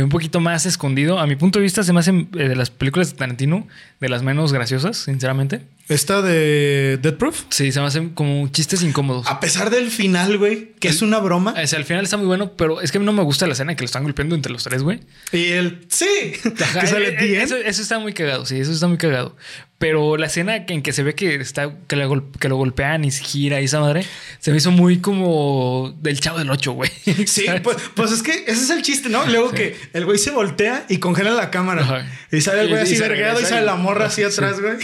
un 0.01 0.09
poquito 0.09 0.39
más 0.39 0.65
escondido. 0.65 1.19
A 1.19 1.27
mi 1.27 1.35
punto 1.35 1.59
de 1.59 1.63
vista, 1.63 1.83
se 1.83 1.93
me 1.93 1.99
hacen 1.99 2.29
eh, 2.33 2.49
de 2.49 2.55
las 2.55 2.69
películas 2.69 3.11
de 3.11 3.17
Tarantino 3.17 3.67
de 3.99 4.09
las 4.09 4.23
menos 4.23 4.51
graciosas, 4.51 4.97
sinceramente. 4.97 5.61
¿Esta 5.89 6.21
de 6.21 6.97
Dead 7.01 7.15
Proof? 7.15 7.43
Sí, 7.49 7.71
se 7.73 7.81
me 7.81 7.87
hacen 7.87 8.09
como 8.09 8.47
chistes 8.47 8.83
incómodos. 8.83 9.27
A 9.27 9.41
pesar 9.41 9.69
del 9.69 9.91
final, 9.91 10.37
güey, 10.37 10.73
que 10.79 10.87
es 10.87 11.01
una 11.01 11.19
broma. 11.19 11.53
O 11.61 11.67
sea, 11.67 11.77
el 11.77 11.85
final 11.85 12.03
está 12.05 12.15
muy 12.15 12.25
bueno, 12.25 12.53
pero 12.53 12.79
es 12.79 12.91
que 12.91 12.97
a 12.97 13.01
mí 13.01 13.05
no 13.05 13.11
me 13.11 13.23
gusta 13.23 13.47
la 13.47 13.53
escena 13.53 13.75
que 13.75 13.81
lo 13.81 13.85
están 13.85 14.03
golpeando 14.03 14.33
entre 14.33 14.51
los 14.51 14.63
tres, 14.63 14.81
güey. 14.81 15.01
Y 15.33 15.47
el 15.47 15.85
sí, 15.89 16.07
que 16.43 16.87
sale 16.87 17.11
bien. 17.11 17.41
Eso, 17.41 17.57
eso, 17.57 17.81
está 17.81 17.99
muy 17.99 18.13
cagado, 18.13 18.45
sí, 18.45 18.59
eso 18.59 18.71
está 18.71 18.87
muy 18.87 18.97
cagado. 18.97 19.35
Pero 19.83 20.15
la 20.15 20.27
escena 20.27 20.55
en 20.55 20.81
que 20.81 20.93
se 20.93 21.03
ve 21.03 21.13
que 21.13 21.35
está 21.35 21.69
que, 21.89 21.97
lo 21.97 22.55
golpean 22.55 23.03
y 23.03 23.11
se 23.11 23.21
gira 23.21 23.59
y 23.59 23.65
esa 23.65 23.81
madre 23.81 24.05
se 24.39 24.51
me 24.51 24.55
hizo 24.55 24.71
muy 24.71 24.99
como 24.99 25.93
del 25.99 26.21
chavo 26.21 26.39
del 26.39 26.49
8, 26.49 26.71
güey. 26.71 26.89
Sí, 27.25 27.47
pues, 27.63 27.75
pues, 27.93 28.13
es 28.13 28.23
que 28.23 28.31
ese 28.31 28.63
es 28.63 28.69
el 28.69 28.81
chiste, 28.81 29.09
¿no? 29.09 29.25
Luego 29.25 29.51
que 29.51 29.75
el 29.91 30.05
güey 30.05 30.17
se 30.17 30.31
voltea 30.31 30.85
y 30.87 30.99
congela 30.99 31.31
la 31.31 31.51
cámara. 31.51 32.09
Y 32.31 32.39
sale 32.39 32.61
el 32.61 32.69
güey 32.69 32.83
así 32.83 32.97
vergado 32.97 33.41
y 33.41 33.43
sale 33.43 33.65
la 33.65 33.75
morra 33.75 34.05
así 34.05 34.23
atrás, 34.23 34.61
güey. 34.61 34.77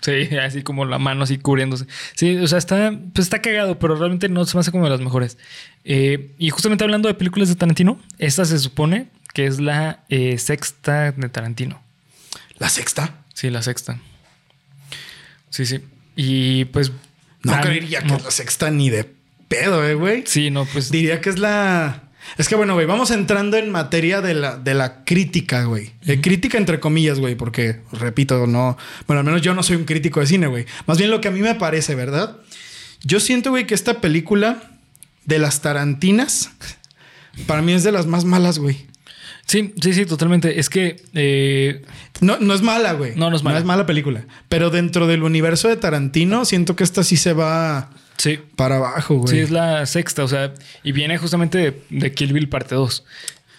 Sí, 0.00 0.36
así 0.36 0.62
como 0.62 0.84
la 0.84 1.00
mano 1.00 1.24
así 1.24 1.38
cubriéndose. 1.38 1.86
Sí, 2.14 2.36
o 2.36 2.46
sea, 2.46 2.58
está, 2.58 2.96
pues 3.14 3.26
está 3.26 3.42
cagado, 3.42 3.80
pero 3.80 3.96
realmente 3.96 4.28
no 4.28 4.44
se 4.44 4.56
me 4.56 4.60
hace 4.60 4.70
como 4.70 4.84
de 4.84 4.90
las 4.90 5.00
mejores. 5.00 5.38
Eh, 5.82 6.30
y 6.38 6.50
justamente 6.50 6.84
hablando 6.84 7.08
de 7.08 7.14
películas 7.14 7.48
de 7.48 7.56
Tarantino, 7.56 8.00
esta 8.20 8.44
se 8.44 8.60
supone 8.60 9.08
que 9.34 9.46
es 9.46 9.58
la 9.58 10.04
eh, 10.08 10.38
sexta 10.38 11.10
de 11.10 11.28
Tarantino. 11.30 11.82
¿La 12.58 12.68
sexta? 12.68 13.24
Sí, 13.34 13.50
la 13.50 13.62
sexta. 13.62 13.98
Sí, 15.56 15.64
sí. 15.64 15.80
Y 16.16 16.66
pues. 16.66 16.92
No 17.42 17.58
creería 17.62 18.02
que 18.02 18.12
es 18.12 18.22
la 18.22 18.30
sexta 18.30 18.70
ni 18.70 18.90
de 18.90 19.08
pedo, 19.48 19.82
eh, 19.86 19.94
güey. 19.94 20.24
Sí, 20.26 20.50
no, 20.50 20.66
pues. 20.66 20.90
Diría 20.90 21.22
que 21.22 21.30
es 21.30 21.38
la. 21.38 22.02
Es 22.36 22.46
que 22.46 22.56
bueno, 22.56 22.74
güey, 22.74 22.84
vamos 22.84 23.10
entrando 23.10 23.56
en 23.56 23.70
materia 23.70 24.20
de 24.20 24.34
la, 24.34 24.58
de 24.58 24.74
la 24.74 25.04
crítica, 25.04 25.64
güey. 25.64 25.92
crítica 26.20 26.58
entre 26.58 26.78
comillas, 26.78 27.20
güey, 27.20 27.36
porque, 27.36 27.80
repito, 27.92 28.46
no. 28.46 28.76
Bueno, 29.06 29.20
al 29.20 29.24
menos 29.24 29.40
yo 29.40 29.54
no 29.54 29.62
soy 29.62 29.76
un 29.76 29.84
crítico 29.84 30.20
de 30.20 30.26
cine, 30.26 30.46
güey. 30.46 30.66
Más 30.84 30.98
bien 30.98 31.10
lo 31.10 31.22
que 31.22 31.28
a 31.28 31.30
mí 31.30 31.40
me 31.40 31.54
parece, 31.54 31.94
¿verdad? 31.94 32.36
Yo 33.02 33.18
siento, 33.18 33.48
güey, 33.50 33.66
que 33.66 33.74
esta 33.74 34.02
película 34.02 34.62
de 35.24 35.38
las 35.38 35.62
Tarantinas, 35.62 36.50
para 37.46 37.62
mí 37.62 37.72
es 37.72 37.82
de 37.82 37.92
las 37.92 38.06
más 38.06 38.26
malas, 38.26 38.58
güey. 38.58 38.84
Sí, 39.46 39.72
sí, 39.80 39.92
sí, 39.92 40.06
totalmente. 40.06 40.58
Es 40.58 40.68
que. 40.68 40.96
Eh, 41.14 41.82
no, 42.20 42.38
no 42.38 42.52
es 42.52 42.62
mala, 42.62 42.92
güey. 42.92 43.14
No, 43.14 43.30
no 43.30 43.36
es 43.36 43.44
mala. 43.44 43.54
No 43.54 43.60
es 43.60 43.64
mala 43.64 43.86
película. 43.86 44.24
Pero 44.48 44.70
dentro 44.70 45.06
del 45.06 45.22
universo 45.22 45.68
de 45.68 45.76
Tarantino, 45.76 46.44
siento 46.44 46.74
que 46.74 46.82
esta 46.82 47.04
sí 47.04 47.16
se 47.16 47.32
va 47.32 47.90
sí. 48.16 48.40
para 48.56 48.76
abajo, 48.76 49.18
güey. 49.18 49.28
Sí, 49.28 49.38
es 49.38 49.52
la 49.52 49.86
sexta, 49.86 50.24
o 50.24 50.28
sea, 50.28 50.52
y 50.82 50.90
viene 50.90 51.16
justamente 51.18 51.80
de, 51.90 52.12
Kill 52.12 52.32
Bill 52.32 52.48
parte 52.48 52.74
2. 52.74 53.04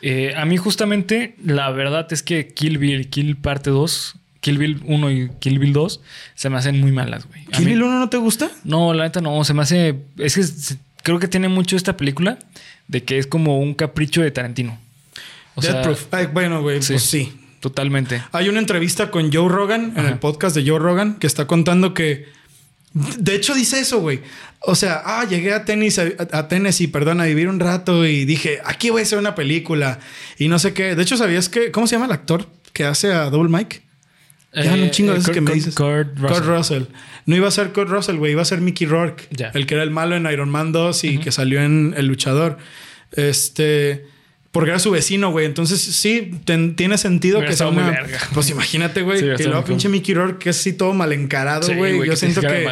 Eh, 0.02 0.34
a 0.36 0.45
mí, 0.45 0.58
justamente, 0.58 1.36
la 1.43 1.71
verdad 1.71 2.12
es 2.12 2.21
que 2.21 2.50
Kill 2.50 2.78
Bill, 2.80 3.10
Kill 3.10 3.38
parte 3.38 3.69
2, 3.69 4.15
Kill 4.41 4.58
Bill 4.58 4.82
1 4.86 5.12
y 5.12 5.30
Kill 5.39 5.58
Bill 5.58 5.71
2 5.71 6.02
se 6.36 6.50
me 6.50 6.58
hacen 6.58 6.82
muy 6.82 6.91
malas, 6.91 7.28
güey. 7.28 7.45
¿Kill 7.45 7.65
Bill 7.65 7.84
1 7.84 8.00
no 8.00 8.10
te 8.10 8.17
gusta? 8.17 8.52
No, 8.65 8.93
la 8.93 9.06
neta 9.06 9.21
no, 9.21 9.41
se 9.45 9.54
me 9.54 9.62
hace. 9.62 9.95
Es 10.17 10.36
que 10.36 10.76
creo 11.04 11.19
que 11.19 11.30
tiene 11.30 11.47
mucho 11.47 11.78
esta 11.78 11.95
película 11.95 12.38
de 12.89 13.04
que 13.04 13.17
es 13.17 13.26
como 13.26 13.60
un 13.60 13.73
capricho 13.73 14.21
de 14.21 14.32
Tarantino. 14.32 14.78
O 15.58 16.28
bueno, 16.34 16.62
güey, 16.62 16.80
pues 16.80 17.04
sí. 17.04 17.34
Totalmente. 17.60 18.22
Hay 18.32 18.50
una 18.50 18.60
entrevista 18.60 19.10
con 19.10 19.34
Joe 19.34 19.50
Rogan 19.50 19.93
en 19.98 20.06
el 20.06 20.20
podcast 20.20 20.56
de 20.56 20.70
Joe 20.70 20.78
Rogan 20.78 21.15
que 21.15 21.26
está 21.26 21.48
contando 21.48 21.93
que. 21.93 22.28
De 22.93 23.36
hecho, 23.36 23.56
dice 23.56 23.80
eso, 23.80 24.00
güey. 24.00 24.22
O 24.62 24.76
sea, 24.76 25.02
ah, 25.04 25.26
llegué 25.28 25.54
a, 25.54 25.65
tenis, 25.65 26.00
a, 26.00 26.48
Tennessee, 26.48 26.88
perdón, 26.88 27.22
a 27.22 27.26
vivir 27.26 27.48
un 27.48 27.60
rato 27.60 28.06
y 28.06 28.26
dije, 28.26 28.60
aquí 28.65 28.89
voy 28.89 29.02
a 29.02 29.04
hacer 29.04 29.20
una 29.20 29.36
película 29.36 30.00
y 30.38 30.48
no 30.48 30.60
sé 30.60 30.74
qué. 30.74 30.96
De 30.96 31.04
hecho, 31.04 31.17
¿sabías 31.17 31.50
que, 31.50 31.72
cómo 31.72 31.88
se 31.88 31.96
llama 31.96 32.06
el 32.06 32.12
actor 32.12 32.48
que 32.74 32.86
hace 32.86 33.12
a 33.12 33.30
Double 33.30 33.50
Mike? 33.50 33.82
Ya 34.54 34.76
no 34.76 34.88
chingo 34.89 35.13
de 35.13 35.20
eh, 35.20 35.34
que 35.34 35.41
me 35.41 35.54
dices. 35.54 35.76
Kurt 35.76 36.17
Russell. 36.17 36.84
No 37.26 37.36
iba 37.36 37.48
a 37.48 37.52
ser 37.52 37.74
Kurt 37.74 37.89
Russell, 37.89 38.17
güey, 38.17 38.32
iba 38.32 38.41
a 38.41 38.46
ser 38.46 38.62
Mickey 38.62 38.88
Rourke, 38.88 39.28
el 39.54 39.65
que 39.65 39.74
era 39.74 39.84
el 39.84 39.91
malo 39.91 40.15
en 40.15 40.26
Iron 40.26 40.50
Man 40.50 40.72
2 40.72 41.04
y 41.04 41.17
que 41.17 41.32
salió 41.32 41.62
en 41.62 41.93
El 41.98 42.08
Luchador. 42.08 42.58
Este. 43.12 44.06
Porque 44.58 44.72
era 44.72 44.80
su 44.80 44.89
vecino, 44.89 45.30
güey. 45.30 45.46
Entonces, 45.46 45.80
sí, 45.80 46.32
tiene 46.76 46.98
sentido 46.98 47.41
que 47.41 47.54
sea 47.54 47.67
una... 47.67 47.96
Pues 48.34 48.50
imagínate, 48.50 49.04
güey. 49.04 49.36
que 49.36 49.43
luego 49.43 49.63
pinche 49.63 49.88
Mickey 49.88 50.15
Rourke 50.15 50.39
que 50.39 50.50
es 50.50 50.60
así 50.60 50.74
todo 50.74 50.93
mal 50.93 51.13
encarado, 51.13 51.72
güey. 51.76 52.04
Yo 52.08 52.15
siento 52.15 52.41
que... 52.41 52.65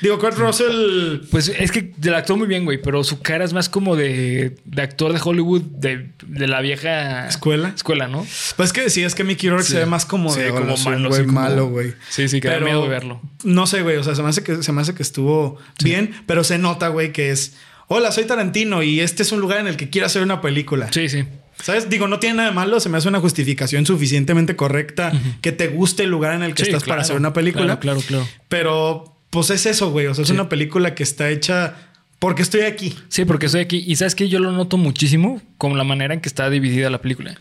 Digo, 0.00 0.18
Kurt 0.18 0.36
Russell. 0.38 1.20
Pues 1.30 1.48
es 1.48 1.70
que 1.72 1.92
la 2.02 2.18
actuó 2.18 2.36
muy 2.36 2.46
bien, 2.46 2.64
güey, 2.64 2.80
pero 2.80 3.02
su 3.04 3.20
cara 3.20 3.44
es 3.44 3.52
más 3.52 3.68
como 3.68 3.96
de, 3.96 4.56
de 4.64 4.82
actor 4.82 5.12
de 5.12 5.20
Hollywood 5.22 5.62
de, 5.62 6.10
de, 6.26 6.46
la 6.46 6.60
vieja 6.60 7.26
escuela. 7.26 7.72
Escuela, 7.74 8.06
¿no? 8.08 8.26
Pues 8.56 8.68
es 8.68 8.72
que 8.72 8.90
sí, 8.90 9.02
es 9.02 9.14
que 9.14 9.24
Mickey 9.24 9.48
Rourke 9.48 9.64
se 9.66 9.78
ve 9.78 9.86
más 9.86 10.04
como 10.04 10.34
de 10.34 10.50
como 10.50 10.76
malo, 10.76 11.08
güey, 11.08 11.26
malo, 11.26 11.68
güey. 11.68 11.94
Sí, 12.10 12.28
sí, 12.28 12.40
que 12.40 12.48
da 12.48 12.60
miedo 12.60 12.86
verlo. 12.86 13.20
No 13.44 13.66
sé, 13.66 13.82
güey. 13.82 13.96
O 13.96 14.04
sea, 14.04 14.14
se 14.14 14.22
me 14.22 14.28
hace 14.28 14.42
que, 14.42 14.62
se 14.62 14.72
me 14.72 14.82
hace 14.82 14.94
que 14.94 15.02
estuvo 15.02 15.58
bien, 15.82 16.14
pero 16.26 16.44
se 16.44 16.58
nota, 16.58 16.88
güey, 16.88 17.12
que 17.12 17.30
es 17.30 17.54
hola, 17.88 18.12
soy 18.12 18.24
Tarantino 18.24 18.82
y 18.82 19.00
este 19.00 19.22
es 19.22 19.32
un 19.32 19.40
lugar 19.40 19.58
en 19.60 19.66
el 19.66 19.76
que 19.76 19.90
quiero 19.90 20.06
hacer 20.06 20.22
una 20.22 20.40
película. 20.40 20.92
Sí, 20.92 21.08
sí. 21.08 21.24
¿Sabes? 21.62 21.88
Digo, 21.88 22.06
no 22.06 22.18
tiene 22.18 22.36
nada 22.36 22.50
de 22.50 22.54
malo, 22.54 22.80
se 22.80 22.88
me 22.88 22.98
hace 22.98 23.08
una 23.08 23.20
justificación 23.20 23.86
suficientemente 23.86 24.56
correcta 24.56 25.12
que 25.40 25.52
te 25.52 25.68
guste 25.68 26.02
el 26.04 26.10
lugar 26.10 26.34
en 26.34 26.42
el 26.42 26.54
que 26.54 26.64
estás 26.64 26.84
para 26.84 27.02
hacer 27.02 27.16
una 27.16 27.32
película. 27.32 27.80
Claro, 27.80 28.00
claro, 28.00 28.00
claro. 28.00 28.28
Pero, 28.48 29.16
pues 29.30 29.50
es 29.50 29.64
eso, 29.64 29.90
güey. 29.90 30.06
O 30.06 30.14
sea, 30.14 30.24
es 30.24 30.30
una 30.30 30.48
película 30.48 30.94
que 30.94 31.02
está 31.02 31.30
hecha 31.30 31.74
porque 32.18 32.42
estoy 32.42 32.62
aquí. 32.62 32.94
Sí, 33.08 33.24
porque 33.24 33.46
estoy 33.46 33.62
aquí. 33.62 33.84
Y 33.86 33.96
sabes 33.96 34.14
que 34.14 34.28
yo 34.28 34.38
lo 34.38 34.52
noto 34.52 34.76
muchísimo 34.76 35.40
con 35.58 35.76
la 35.78 35.84
manera 35.84 36.14
en 36.14 36.20
que 36.20 36.28
está 36.28 36.48
dividida 36.50 36.90
la 36.90 37.00
película. 37.00 37.38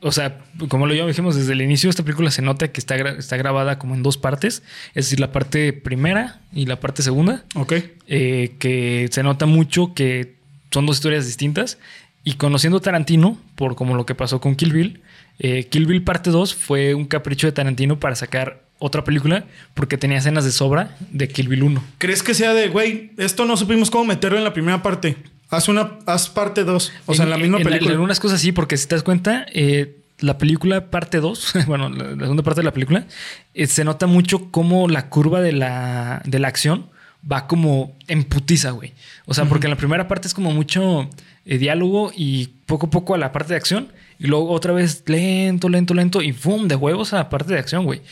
O 0.00 0.12
sea, 0.12 0.40
como 0.68 0.86
lo 0.86 1.06
dijimos 1.06 1.36
desde 1.36 1.52
el 1.52 1.62
inicio, 1.62 1.88
esta 1.88 2.02
película 2.02 2.30
se 2.30 2.42
nota 2.42 2.68
que 2.68 2.80
está, 2.80 2.96
está 2.96 3.36
grabada 3.36 3.78
como 3.78 3.94
en 3.94 4.02
dos 4.02 4.18
partes. 4.18 4.62
Es 4.94 5.06
decir, 5.06 5.20
la 5.20 5.32
parte 5.32 5.72
primera 5.72 6.40
y 6.52 6.66
la 6.66 6.80
parte 6.80 7.02
segunda. 7.02 7.44
Ok. 7.54 7.72
Eh, 8.06 8.54
que 8.58 9.08
se 9.10 9.22
nota 9.22 9.46
mucho 9.46 9.94
que 9.94 10.36
son 10.70 10.86
dos 10.86 10.96
historias 10.96 11.26
distintas. 11.26 11.78
Y 12.22 12.34
conociendo 12.34 12.80
Tarantino, 12.80 13.38
por 13.54 13.76
como 13.76 13.94
lo 13.94 14.06
que 14.06 14.14
pasó 14.14 14.40
con 14.40 14.56
Kill 14.56 14.72
Bill, 14.72 15.02
eh, 15.38 15.64
Kill 15.68 15.86
Bill 15.86 16.02
parte 16.02 16.30
2 16.30 16.54
fue 16.54 16.94
un 16.94 17.06
capricho 17.06 17.46
de 17.46 17.52
Tarantino 17.52 17.98
para 17.98 18.14
sacar 18.14 18.64
otra 18.78 19.04
película 19.04 19.44
porque 19.74 19.96
tenía 19.98 20.18
escenas 20.18 20.44
de 20.44 20.52
sobra 20.52 20.96
de 21.10 21.28
Kill 21.28 21.48
Bill 21.48 21.62
1. 21.62 21.84
¿Crees 21.98 22.22
que 22.22 22.34
sea 22.34 22.54
de, 22.54 22.68
güey, 22.68 23.12
esto 23.16 23.44
no 23.44 23.56
supimos 23.56 23.90
cómo 23.90 24.04
meterlo 24.04 24.38
en 24.38 24.44
la 24.44 24.52
primera 24.52 24.82
parte? 24.82 25.16
Haz 25.50 25.68
una, 25.68 25.98
haz 26.06 26.28
parte 26.28 26.64
2. 26.64 26.92
O 27.06 27.14
sea, 27.14 27.24
en 27.24 27.30
la 27.30 27.38
misma 27.38 27.58
película. 27.58 27.90
En 27.90 27.92
algunas 27.92 28.20
cosas 28.20 28.40
sí, 28.40 28.52
porque 28.52 28.76
si 28.76 28.86
te 28.86 28.94
das 28.94 29.04
cuenta, 29.04 29.46
eh, 29.52 29.98
la 30.20 30.38
película 30.38 30.90
parte 30.90 31.20
2, 31.20 31.54
bueno, 31.66 31.88
la, 31.88 32.16
segunda 32.16 32.42
parte 32.42 32.60
de 32.60 32.64
la 32.64 32.72
película, 32.72 33.06
eh, 33.54 33.66
se 33.66 33.84
nota 33.84 34.06
mucho 34.06 34.50
cómo 34.50 34.88
la 34.88 35.08
curva 35.08 35.40
de 35.40 35.52
la, 35.52 36.22
de 36.24 36.38
la 36.38 36.48
acción 36.48 36.86
va 37.30 37.46
como 37.46 37.96
en 38.08 38.24
putiza, 38.24 38.70
güey. 38.70 38.92
O 39.26 39.34
sea, 39.34 39.46
porque 39.46 39.66
en 39.66 39.70
la 39.70 39.76
primera 39.76 40.08
parte 40.08 40.28
es 40.28 40.34
como 40.34 40.52
mucho 40.52 41.08
eh, 41.46 41.58
diálogo 41.58 42.12
y 42.14 42.48
poco 42.66 42.86
a 42.86 42.90
poco 42.90 43.14
a 43.14 43.18
la 43.18 43.32
parte 43.32 43.54
de 43.54 43.56
acción. 43.56 43.88
Y 44.18 44.26
luego 44.26 44.50
otra 44.50 44.72
vez 44.72 45.02
lento, 45.06 45.68
lento, 45.68 45.94
lento 45.94 46.22
y 46.22 46.32
¡fum! 46.32 46.68
de 46.68 46.76
huevos 46.76 47.12
a 47.12 47.16
la 47.16 47.30
parte 47.30 47.52
de 47.52 47.58
acción, 47.58 47.84
güey. 47.84 48.02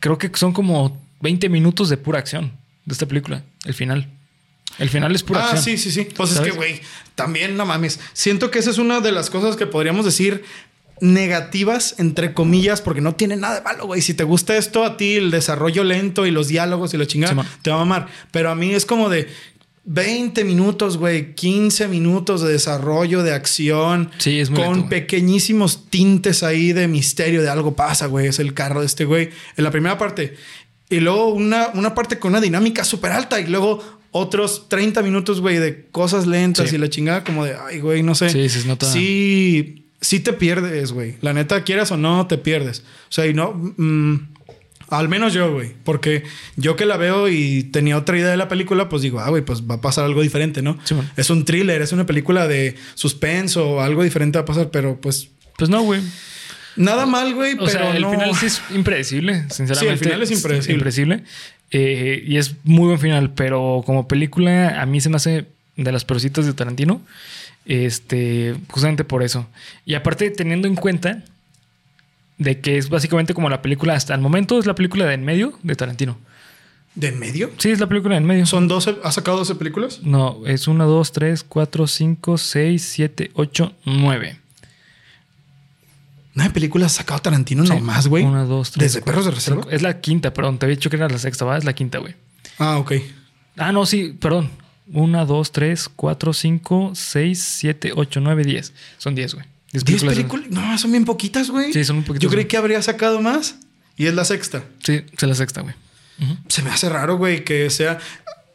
Creo 0.00 0.18
que 0.18 0.30
son 0.34 0.52
como 0.52 1.00
20 1.20 1.48
minutos 1.48 1.88
de 1.88 1.96
pura 1.96 2.18
acción 2.18 2.52
de 2.84 2.92
esta 2.92 3.06
película, 3.06 3.42
el 3.64 3.74
final. 3.74 4.08
El 4.78 4.90
final 4.90 5.14
es 5.14 5.22
pura 5.22 5.48
ah, 5.50 5.56
sí, 5.56 5.78
sí, 5.78 5.90
sí. 5.90 6.08
Pues 6.16 6.32
es 6.32 6.40
que, 6.40 6.50
güey, 6.50 6.80
también 7.14 7.56
no 7.56 7.64
mames. 7.64 7.98
Siento 8.12 8.50
que 8.50 8.58
esa 8.58 8.70
es 8.70 8.78
una 8.78 9.00
de 9.00 9.12
las 9.12 9.30
cosas 9.30 9.56
que 9.56 9.66
podríamos 9.66 10.04
decir 10.04 10.44
negativas, 11.00 11.94
entre 11.98 12.32
comillas, 12.32 12.80
porque 12.80 13.00
no 13.00 13.14
tiene 13.14 13.36
nada 13.36 13.56
de 13.56 13.60
malo, 13.62 13.86
güey. 13.86 14.00
Si 14.00 14.14
te 14.14 14.24
gusta 14.24 14.56
esto, 14.56 14.84
a 14.84 14.96
ti 14.96 15.16
el 15.16 15.30
desarrollo 15.30 15.84
lento 15.84 16.26
y 16.26 16.30
los 16.30 16.48
diálogos 16.48 16.94
y 16.94 16.96
la 16.98 17.06
chingada, 17.06 17.46
te 17.62 17.70
va 17.70 17.78
a 17.78 17.82
amar. 17.82 18.08
Pero 18.30 18.50
a 18.50 18.54
mí 18.54 18.72
es 18.72 18.86
como 18.86 19.08
de 19.08 19.28
20 19.84 20.44
minutos, 20.44 20.96
güey, 20.96 21.34
15 21.34 21.88
minutos 21.88 22.42
de 22.42 22.52
desarrollo, 22.52 23.22
de 23.22 23.32
acción. 23.32 24.10
Sí, 24.18 24.40
es 24.40 24.50
muy 24.50 24.62
Con 24.62 24.88
pequeñísimos 24.88 25.88
tintes 25.90 26.42
ahí 26.42 26.72
de 26.72 26.88
misterio, 26.88 27.42
de 27.42 27.48
algo 27.48 27.76
pasa, 27.76 28.06
güey. 28.06 28.26
Es 28.26 28.38
el 28.38 28.54
carro 28.54 28.80
de 28.80 28.86
este 28.86 29.04
güey. 29.04 29.30
En 29.56 29.64
la 29.64 29.70
primera 29.70 29.98
parte. 29.98 30.34
Y 30.88 31.00
luego 31.00 31.28
una, 31.28 31.68
una 31.74 31.94
parte 31.94 32.18
con 32.18 32.32
una 32.32 32.40
dinámica 32.40 32.84
súper 32.84 33.12
alta 33.12 33.40
y 33.40 33.46
luego 33.46 33.95
otros 34.18 34.68
30 34.68 35.02
minutos, 35.02 35.40
güey, 35.40 35.58
de 35.58 35.86
cosas 35.90 36.26
lentas 36.26 36.72
y 36.72 36.78
la 36.78 36.88
chingada 36.88 37.24
como 37.24 37.44
de, 37.44 37.54
ay, 37.56 37.80
güey, 37.80 38.02
no 38.02 38.14
sé. 38.14 38.30
Sí, 38.30 38.48
se 38.48 38.66
nota. 38.66 38.86
Sí 38.86 39.82
sí 40.00 40.20
te 40.20 40.32
pierdes, 40.32 40.92
güey. 40.92 41.16
La 41.20 41.32
neta, 41.32 41.64
quieras 41.64 41.90
o 41.90 41.96
no, 41.96 42.26
te 42.26 42.38
pierdes. 42.38 42.80
O 43.08 43.12
sea, 43.12 43.26
y 43.26 43.34
no. 43.34 43.52
Mm, 43.76 44.28
al 44.88 45.08
menos 45.08 45.32
yo, 45.32 45.52
güey. 45.52 45.74
Porque 45.84 46.22
yo 46.56 46.76
que 46.76 46.86
la 46.86 46.96
veo 46.96 47.28
y 47.28 47.64
tenía 47.64 47.96
otra 47.96 48.16
idea 48.16 48.30
de 48.30 48.36
la 48.36 48.48
película, 48.48 48.88
pues 48.88 49.02
digo, 49.02 49.20
ah, 49.20 49.28
güey, 49.28 49.44
pues 49.44 49.62
va 49.62 49.76
a 49.76 49.80
pasar 49.80 50.04
algo 50.04 50.22
diferente, 50.22 50.62
¿no? 50.62 50.78
es 51.16 51.30
un 51.30 51.44
thriller, 51.44 51.82
es 51.82 51.92
una 51.92 52.06
película 52.06 52.46
de 52.46 52.76
suspenso, 52.94 53.80
algo 53.80 54.02
diferente 54.02 54.38
va 54.38 54.42
a 54.42 54.46
pasar, 54.46 54.70
pero 54.70 55.00
pues. 55.00 55.30
Pues 55.56 55.70
no, 55.70 55.82
güey. 55.82 56.02
Nada 56.76 57.06
mal, 57.06 57.34
güey, 57.34 57.56
pero. 57.56 57.70
Sea, 57.70 57.96
el 57.96 58.06
final 58.06 58.34
sí 58.36 58.46
es 58.46 58.60
impredecible, 58.74 59.46
sinceramente. 59.48 59.80
Sí, 59.80 59.86
el 59.86 59.98
final 59.98 60.22
es 60.22 60.30
impredecible. 60.30 60.74
impredecible. 60.74 61.24
Eh, 61.70 62.22
y 62.26 62.36
es 62.36 62.56
muy 62.64 62.86
buen 62.86 62.98
final, 62.98 63.32
pero 63.32 63.82
como 63.84 64.08
película, 64.08 64.80
a 64.80 64.86
mí 64.86 65.00
se 65.00 65.08
me 65.08 65.16
hace 65.16 65.46
de 65.76 65.92
las 65.92 66.04
perositas 66.04 66.46
de 66.46 66.52
Tarantino. 66.52 67.00
Este, 67.66 68.54
justamente 68.68 69.04
por 69.04 69.22
eso. 69.22 69.46
Y 69.84 69.94
aparte, 69.94 70.30
teniendo 70.30 70.68
en 70.68 70.76
cuenta 70.76 71.24
de 72.38 72.60
que 72.60 72.78
es 72.78 72.88
básicamente 72.88 73.34
como 73.34 73.48
la 73.48 73.62
película, 73.62 73.94
hasta 73.94 74.14
el 74.14 74.20
momento 74.20 74.58
es 74.58 74.66
la 74.66 74.74
película 74.74 75.04
de 75.04 75.14
en 75.14 75.24
medio 75.24 75.58
de 75.62 75.74
Tarantino. 75.74 76.16
¿De 76.94 77.08
en 77.08 77.18
medio? 77.18 77.50
Sí, 77.58 77.70
es 77.70 77.80
la 77.80 77.88
película 77.88 78.14
de 78.14 78.20
en 78.20 78.26
medio. 78.26 78.46
¿Son 78.46 78.68
12? 78.68 78.96
¿Has 79.02 79.14
sacado 79.14 79.38
12 79.38 79.56
películas? 79.56 80.00
No, 80.02 80.46
es 80.46 80.66
1, 80.66 80.86
2, 80.86 81.12
3, 81.12 81.44
4, 81.44 81.86
5, 81.86 82.38
6, 82.38 82.82
7, 82.82 83.30
8, 83.34 83.72
9. 83.84 84.38
¿Nueve 86.36 86.52
películas 86.52 86.92
sacado 86.92 87.18
Tarantino 87.20 87.64
no 87.64 87.80
más, 87.80 88.08
güey? 88.08 88.22
Una, 88.22 88.44
dos, 88.44 88.70
tres. 88.70 88.92
¿Desde 88.92 89.02
Perros 89.04 89.24
de 89.24 89.30
Reserva? 89.30 89.66
Es 89.70 89.80
la 89.80 90.02
quinta, 90.02 90.34
perdón. 90.34 90.58
Te 90.58 90.66
había 90.66 90.76
dicho 90.76 90.90
que 90.90 90.96
era 90.96 91.08
la 91.08 91.18
sexta, 91.18 91.46
¿va? 91.46 91.56
Es 91.56 91.64
la 91.64 91.72
quinta, 91.72 91.96
güey. 91.96 92.14
Ah, 92.58 92.76
ok. 92.76 92.92
Ah, 93.56 93.72
no, 93.72 93.86
sí, 93.86 94.14
perdón. 94.20 94.50
1, 94.92 95.24
2, 95.26 95.52
3, 95.52 95.88
4, 95.96 96.32
5, 96.34 96.92
6, 96.94 97.56
7, 97.58 97.92
8, 97.96 98.20
9, 98.20 98.44
10. 98.44 98.72
Son 98.98 99.14
10, 99.14 99.34
güey. 99.34 99.46
10 99.72 100.04
películas. 100.04 100.50
No, 100.50 100.76
son 100.76 100.92
bien 100.92 101.06
poquitas, 101.06 101.48
güey. 101.48 101.72
Sí, 101.72 101.84
son 101.84 101.96
un 101.96 102.04
poquitas. 102.04 102.22
Yo 102.22 102.28
creí 102.28 102.44
que 102.44 102.58
habría 102.58 102.82
sacado 102.82 103.22
más 103.22 103.56
y 103.96 104.04
es 104.04 104.14
la 104.14 104.26
sexta. 104.26 104.62
Sí, 104.84 105.04
es 105.10 105.22
la 105.22 105.34
sexta, 105.34 105.62
güey. 105.62 105.74
Se 106.48 106.60
me 106.62 106.68
hace 106.68 106.90
raro, 106.90 107.16
güey, 107.16 107.44
que 107.44 107.70
sea. 107.70 107.98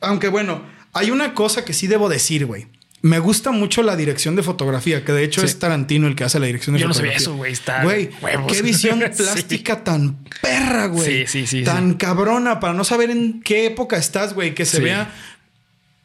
Aunque 0.01 0.27
bueno, 0.27 0.63
hay 0.93 1.09
una 1.09 1.33
cosa 1.33 1.65
que 1.65 1.73
sí 1.73 1.87
debo 1.87 2.09
decir, 2.09 2.45
güey. 2.45 2.67
Me 3.03 3.17
gusta 3.17 3.51
mucho 3.51 3.81
la 3.81 3.95
dirección 3.95 4.35
de 4.35 4.43
fotografía, 4.43 5.03
que 5.03 5.11
de 5.11 5.23
hecho 5.23 5.43
es 5.43 5.57
Tarantino 5.57 6.07
el 6.07 6.15
que 6.15 6.23
hace 6.23 6.39
la 6.39 6.45
dirección 6.45 6.75
de 6.75 6.83
fotografía. 6.83 7.13
Yo 7.13 7.13
no 7.13 7.15
sabía 7.15 7.17
eso, 7.17 7.35
güey. 7.35 7.51
Está. 7.51 7.83
Güey, 7.83 8.09
qué 8.47 8.61
visión 8.61 8.99
plástica 9.17 9.83
tan 9.83 10.23
perra, 10.41 10.85
güey. 10.85 11.25
Sí, 11.25 11.45
sí, 11.45 11.47
sí. 11.47 11.63
Tan 11.63 11.95
cabrona 11.95 12.59
para 12.59 12.73
no 12.73 12.83
saber 12.83 13.09
en 13.09 13.41
qué 13.41 13.65
época 13.65 13.97
estás, 13.97 14.33
güey. 14.35 14.53
Que 14.53 14.65
se 14.65 14.79
vea 14.81 15.11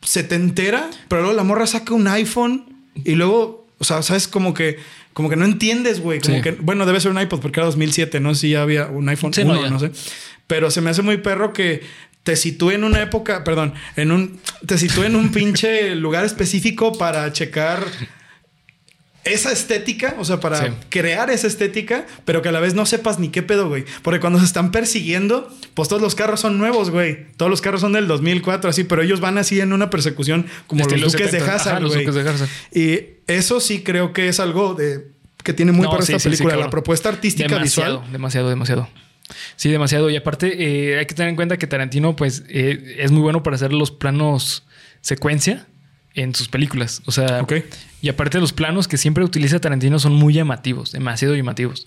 se 0.07 0.23
te 0.23 0.37
entera, 0.37 0.89
pero 1.09 1.23
luego 1.23 1.37
la 1.37 1.43
morra 1.43 1.67
saca 1.67 1.93
un 1.93 2.07
iPhone 2.07 2.65
y 3.05 3.17
luego, 3.17 3.67
o 3.79 3.85
sea, 3.85 4.03
sabes 4.03 4.29
como 4.29 4.55
que 4.55 4.79
como 5.13 5.31
que 5.31 5.37
no 5.37 5.47
entiendes, 5.47 6.01
güey, 6.01 6.21
como 6.21 6.43
que 6.43 6.53
bueno, 6.53 6.87
debe 6.87 7.01
ser 7.01 7.11
un 7.11 7.21
iPod 7.21 7.41
porque 7.41 7.61
era 7.61 7.67
2007, 7.67 8.21
no 8.21 8.35
sé 8.35 8.43
si 8.43 8.51
ya 8.51 8.63
había 8.63 8.87
un 8.87 9.09
iPhone 9.09 9.33
1, 9.37 9.71
no, 9.71 9.81
sé. 9.81 9.91
Pero 10.47 10.71
se 10.71 10.81
me 10.81 10.91
hace 10.91 11.03
muy 11.03 11.17
perro 11.17 11.53
que 11.53 11.83
te 12.27 12.35
sitúe 12.35 12.73
en 12.73 12.83
una 12.83 13.01
época, 13.01 13.45
perdón, 13.45 13.73
en 13.95 14.11
un 14.11 14.41
te 14.67 14.79
sitúe 14.79 15.05
en 15.05 15.15
un 15.15 15.31
pinche 15.31 15.95
lugar 15.95 16.25
específico 16.25 16.99
para 16.99 17.33
checar 17.33 17.87
esa 19.23 19.53
estética, 19.53 20.17
o 20.19 20.25
sea, 20.25 20.41
para 20.41 20.75
crear 20.89 21.31
esa 21.31 21.47
estética, 21.47 22.05
pero 22.25 22.43
que 22.43 22.49
a 22.49 22.53
la 22.53 22.59
vez 22.59 22.75
no 22.75 22.85
sepas 22.85 23.21
ni 23.21 23.29
qué 23.29 23.45
pedo, 23.45 23.69
güey. 23.69 23.85
Porque 24.03 24.19
cuando 24.19 24.41
se 24.41 24.45
están 24.45 24.73
persiguiendo, 24.73 25.49
pues 25.75 25.89
todos 25.89 26.03
los 26.03 26.17
carros 26.17 26.41
son 26.41 26.59
nuevos, 26.59 26.91
güey. 26.91 27.29
Todos 27.37 27.49
los 27.49 27.61
carros 27.61 27.81
son 27.81 27.93
del 27.93 28.09
2004, 28.09 28.71
así, 28.71 28.83
pero 28.83 29.03
ellos 29.03 29.21
van 29.21 29.39
así 29.39 29.61
en 29.61 29.73
una 29.73 29.89
persecución 29.89 30.47
como 30.67 30.85
los 30.85 31.13
duques 31.13 31.31
de 31.31 31.39
Hazard, 31.39 31.87
güey. 31.87 32.09
Y 32.75 33.21
eso 33.29 33.61
sí 33.61 33.85
creo 33.85 34.13
que 34.13 34.27
es 34.27 34.41
algo 34.41 34.75
de 34.75 35.13
que 35.45 35.53
tiene 35.53 35.71
muy 35.71 35.87
para 35.87 36.03
esta 36.03 36.19
película, 36.19 36.57
la 36.57 36.71
propuesta 36.71 37.09
artística 37.09 37.55
demasiado, 37.55 37.99
visual. 38.01 38.13
Demasiado, 38.13 38.49
demasiado. 38.49 38.89
Sí, 39.57 39.71
demasiado. 39.71 40.11
Y 40.11 40.17
aparte, 40.17 40.93
eh, 40.93 40.99
hay 40.99 41.07
que 41.07 41.15
tener 41.15 41.31
en 41.31 41.37
cuenta 41.37 41.57
que 41.57 41.67
Tarantino, 41.67 42.17
pues, 42.17 42.45
eh, 42.49 42.97
es 42.99 43.11
muy 43.11 43.23
bueno 43.23 43.43
para 43.43 43.57
hacer 43.57 43.73
los 43.73 43.91
planos 43.91 44.65
secuencia 45.01 45.67
en 46.15 46.35
sus 46.35 46.49
películas. 46.49 47.03
O 47.07 47.13
sea, 47.13 47.47
y 48.01 48.09
aparte 48.09 48.41
los 48.41 48.53
planos 48.53 48.89
que 48.89 48.97
siempre 48.97 49.25
utiliza 49.25 49.61
Tarantino 49.61 49.99
son 49.99 50.15
muy 50.15 50.35
llamativos, 50.35 50.93
demasiado 50.93 51.35
llamativos. 51.35 51.87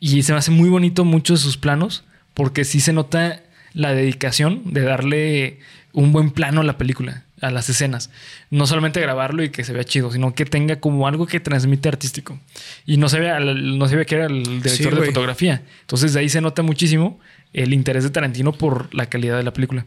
Y 0.00 0.22
se 0.22 0.32
me 0.32 0.38
hace 0.38 0.50
muy 0.50 0.68
bonito 0.68 1.04
muchos 1.04 1.40
de 1.40 1.44
sus 1.44 1.56
planos 1.56 2.04
porque 2.34 2.64
sí 2.64 2.80
se 2.80 2.92
nota 2.92 3.42
la 3.72 3.92
dedicación 3.92 4.62
de 4.72 4.82
darle 4.82 5.58
un 5.92 6.12
buen 6.12 6.30
plano 6.30 6.60
a 6.60 6.64
la 6.64 6.78
película, 6.78 7.24
a 7.40 7.50
las 7.50 7.68
escenas. 7.68 8.10
No 8.50 8.66
solamente 8.66 9.00
grabarlo 9.00 9.42
y 9.42 9.50
que 9.50 9.64
se 9.64 9.72
vea 9.72 9.84
chido, 9.84 10.10
sino 10.10 10.34
que 10.34 10.44
tenga 10.44 10.80
como 10.80 11.06
algo 11.06 11.26
que 11.26 11.40
transmite 11.40 11.88
artístico. 11.88 12.38
Y 12.86 12.96
no 12.96 13.08
se 13.08 13.20
ve, 13.20 13.32
no 13.40 13.88
se 13.88 13.96
ve 13.96 14.06
que 14.06 14.16
era 14.16 14.26
el 14.26 14.62
director 14.62 14.98
de 14.98 15.06
fotografía. 15.06 15.62
Entonces 15.82 16.12
de 16.12 16.20
ahí 16.20 16.28
se 16.28 16.40
nota 16.40 16.62
muchísimo 16.62 17.20
el 17.52 17.72
interés 17.72 18.04
de 18.04 18.10
Tarantino 18.10 18.52
por 18.52 18.94
la 18.94 19.06
calidad 19.06 19.36
de 19.36 19.42
la 19.42 19.52
película. 19.52 19.86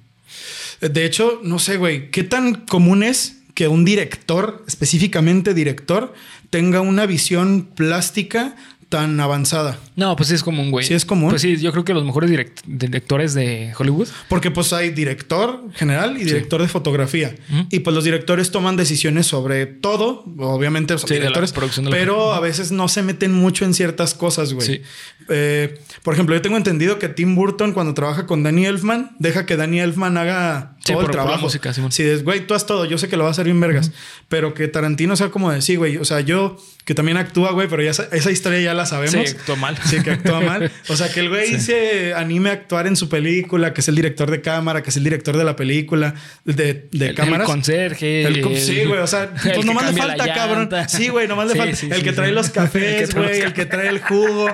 De 0.81 1.05
hecho, 1.05 1.39
no 1.43 1.59
sé, 1.59 1.77
güey, 1.77 2.09
¿qué 2.09 2.23
tan 2.23 2.55
común 2.65 3.03
es 3.03 3.37
que 3.53 3.67
un 3.67 3.85
director, 3.85 4.63
específicamente 4.67 5.53
director, 5.53 6.13
tenga 6.49 6.81
una 6.81 7.05
visión 7.05 7.69
plástica 7.75 8.55
tan 8.91 9.17
avanzada. 9.21 9.79
No, 9.95 10.17
pues 10.17 10.27
sí 10.29 10.35
es 10.35 10.43
común, 10.43 10.69
güey. 10.69 10.85
Sí 10.85 10.93
es 10.93 11.05
común. 11.05 11.29
Pues 11.29 11.41
sí, 11.41 11.55
yo 11.55 11.71
creo 11.71 11.85
que 11.85 11.93
los 11.93 12.03
mejores 12.03 12.29
directores 12.65 13.33
de 13.33 13.73
Hollywood. 13.79 14.09
Porque 14.27 14.51
pues 14.51 14.73
hay 14.73 14.89
director 14.89 15.63
general 15.73 16.17
y 16.19 16.25
director 16.25 16.61
de 16.61 16.67
fotografía. 16.67 17.33
Y 17.69 17.79
pues 17.79 17.95
los 17.95 18.03
directores 18.03 18.51
toman 18.51 18.75
decisiones 18.75 19.25
sobre 19.25 19.65
todo, 19.65 20.25
obviamente 20.37 20.97
son 20.97 21.09
directores, 21.09 21.53
pero 21.89 22.33
a 22.33 22.41
veces 22.41 22.73
no 22.73 22.89
se 22.89 23.01
meten 23.01 23.33
mucho 23.33 23.63
en 23.63 23.73
ciertas 23.73 24.13
cosas, 24.13 24.53
güey. 24.53 24.67
Sí. 24.67 24.81
Eh, 25.29 25.79
por 26.03 26.13
ejemplo, 26.13 26.35
yo 26.35 26.41
tengo 26.41 26.57
entendido 26.57 26.99
que 26.99 27.07
Tim 27.07 27.35
Burton 27.35 27.71
cuando 27.71 27.93
trabaja 27.93 28.25
con 28.25 28.43
Danny 28.43 28.65
Elfman, 28.65 29.15
deja 29.19 29.45
que 29.45 29.55
Danny 29.55 29.79
Elfman 29.79 30.17
haga 30.17 30.75
todo 30.83 31.01
el 31.01 31.11
trabajo. 31.11 31.43
Música, 31.43 31.73
si 31.73 32.03
es, 32.03 32.25
güey, 32.25 32.45
tú 32.45 32.53
has 32.53 32.65
todo, 32.65 32.83
yo 32.83 32.97
sé 32.97 33.07
que 33.07 33.15
lo 33.15 33.23
va 33.23 33.29
a 33.29 33.31
hacer 33.31 33.45
bien 33.45 33.59
vergas, 33.61 33.91
pero 34.27 34.53
que 34.53 34.67
Tarantino 34.67 35.15
sea 35.15 35.29
como 35.29 35.49
de, 35.49 35.61
sí, 35.61 35.77
güey, 35.77 35.95
o 35.95 36.03
sea, 36.03 36.19
yo 36.19 36.57
que 36.85 36.95
también 36.95 37.17
actúa, 37.17 37.51
güey, 37.51 37.67
pero 37.67 37.83
ya 37.83 37.91
esa, 37.91 38.31
historia 38.31 38.59
ya 38.59 38.73
la 38.73 38.85
sabemos. 38.85 39.29
Sí, 39.29 39.35
actúa 39.37 39.55
mal. 39.55 39.77
Sí, 39.85 40.01
que 40.01 40.11
actúa 40.11 40.41
mal. 40.41 40.71
O 40.89 40.95
sea, 40.95 41.09
que 41.09 41.19
el 41.19 41.29
güey 41.29 41.59
se 41.59 42.13
anime 42.13 42.49
a 42.49 42.53
actuar 42.53 42.87
en 42.87 42.95
su 42.95 43.07
película, 43.07 43.73
que 43.73 43.81
es 43.81 43.87
el 43.87 43.95
director 43.95 44.31
de 44.31 44.41
cámara, 44.41 44.81
que 44.81 44.89
es 44.89 44.97
el 44.97 45.03
director 45.03 45.37
de 45.37 45.43
la 45.43 45.55
película, 45.55 46.15
de, 46.43 46.87
de 46.91 47.13
cámaras. 47.13 47.47
El 47.47 47.53
conserje. 47.53 48.23
El, 48.23 48.57
sí, 48.57 48.83
güey, 48.85 48.99
o 48.99 49.07
sea, 49.07 49.31
pues 49.43 49.65
nomás 49.65 49.93
le 49.93 50.01
falta, 50.01 50.33
cabrón. 50.33 50.69
Sí, 50.87 51.09
güey, 51.09 51.27
nomás 51.27 51.47
le 51.47 51.55
falta. 51.55 51.95
el 51.95 52.03
que 52.03 52.11
trae 52.13 52.31
los 52.31 52.49
cafés, 52.49 53.13
güey, 53.13 53.41
el 53.41 53.53
que 53.53 53.65
trae 53.65 53.87
el 53.87 53.99
jugo. 53.99 54.49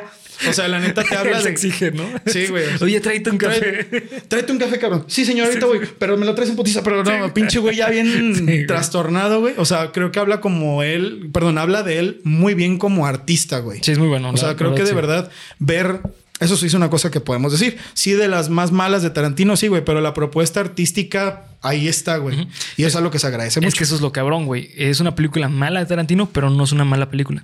O 0.50 0.54
sea, 0.54 0.68
la 0.68 0.80
neta 0.80 1.04
te 1.04 1.16
habla 1.18 1.42
de. 1.42 1.50
exige, 1.50 1.92
¿no? 1.92 2.04
Sí, 2.26 2.48
güey. 2.48 2.66
Oye, 2.82 3.00
tráete 3.00 3.30
un 3.30 3.38
café. 3.38 3.84
tráete 4.28 4.52
un 4.52 4.60
café, 4.60 4.80
cabrón. 4.80 5.06
Sí, 5.08 5.26
señor, 5.26 5.48
ahorita 5.48 5.66
voy. 5.66 5.80
Pero 5.98 6.18
me 6.18 6.26
lo 6.26 6.36
traes 6.36 6.50
en 6.50 6.56
putiza. 6.56 6.84
Pero 6.84 7.04
no, 7.04 7.34
pinche 7.34 7.60
güey, 7.60 7.76
ya 7.76 7.90
bien 7.90 8.66
trastornado, 8.68 9.40
güey. 9.40 9.54
O 9.58 9.66
sea, 9.66 9.92
creo 9.92 10.12
que 10.12 10.20
habla 10.20 10.42
como 10.42 10.84
él. 10.84 11.30
Perdón, 11.34 11.58
habla 11.58 11.84
de 11.84 12.00
él 12.00 12.22
muy 12.24 12.54
bien 12.54 12.78
como 12.78 13.08
artista, 13.08 13.60
güey. 13.60 13.80
Sí, 13.84 13.92
es 13.92 14.00
muy 14.00 14.08
bueno. 14.08 14.30
O 14.30 14.38
sea, 14.38 14.56
creo 14.56 14.76
que 14.76 14.84
de 14.84 14.94
verdad 14.94 15.32
ver 15.60 16.02
Eso 16.40 16.56
sí 16.56 16.68
es 16.68 16.74
una 16.74 16.90
cosa 16.90 17.10
que 17.10 17.20
podemos 17.20 17.52
decir. 17.52 17.78
Sí, 17.94 18.14
de 18.14 18.28
las 18.28 18.50
más 18.50 18.72
malas 18.72 19.02
de 19.02 19.10
Tarantino, 19.10 19.58
sí, 19.58 19.68
güey, 19.68 19.84
pero 19.84 20.02
la 20.02 20.14
propuesta 20.14 20.60
artística 20.60 21.46
ahí 21.62 21.88
está, 21.88 22.18
güey. 22.18 22.48
Y 22.76 22.84
eso 22.84 22.90
es 22.90 22.96
algo 22.96 23.10
que 23.10 23.20
se 23.20 23.28
agradece 23.28 23.60
mucho. 23.60 23.70
Es 23.70 23.76
que 23.76 23.84
eso 23.84 23.96
es 23.96 24.02
lo 24.02 24.12
cabrón, 24.12 24.46
güey. 24.46 24.72
Es 24.76 25.00
una 25.00 25.16
película 25.16 25.50
mala 25.50 25.80
de 25.80 25.88
Tarantino, 25.88 26.30
pero 26.30 26.50
no 26.50 26.64
es 26.64 26.72
una 26.72 26.86
mala 26.86 27.10
película. 27.10 27.44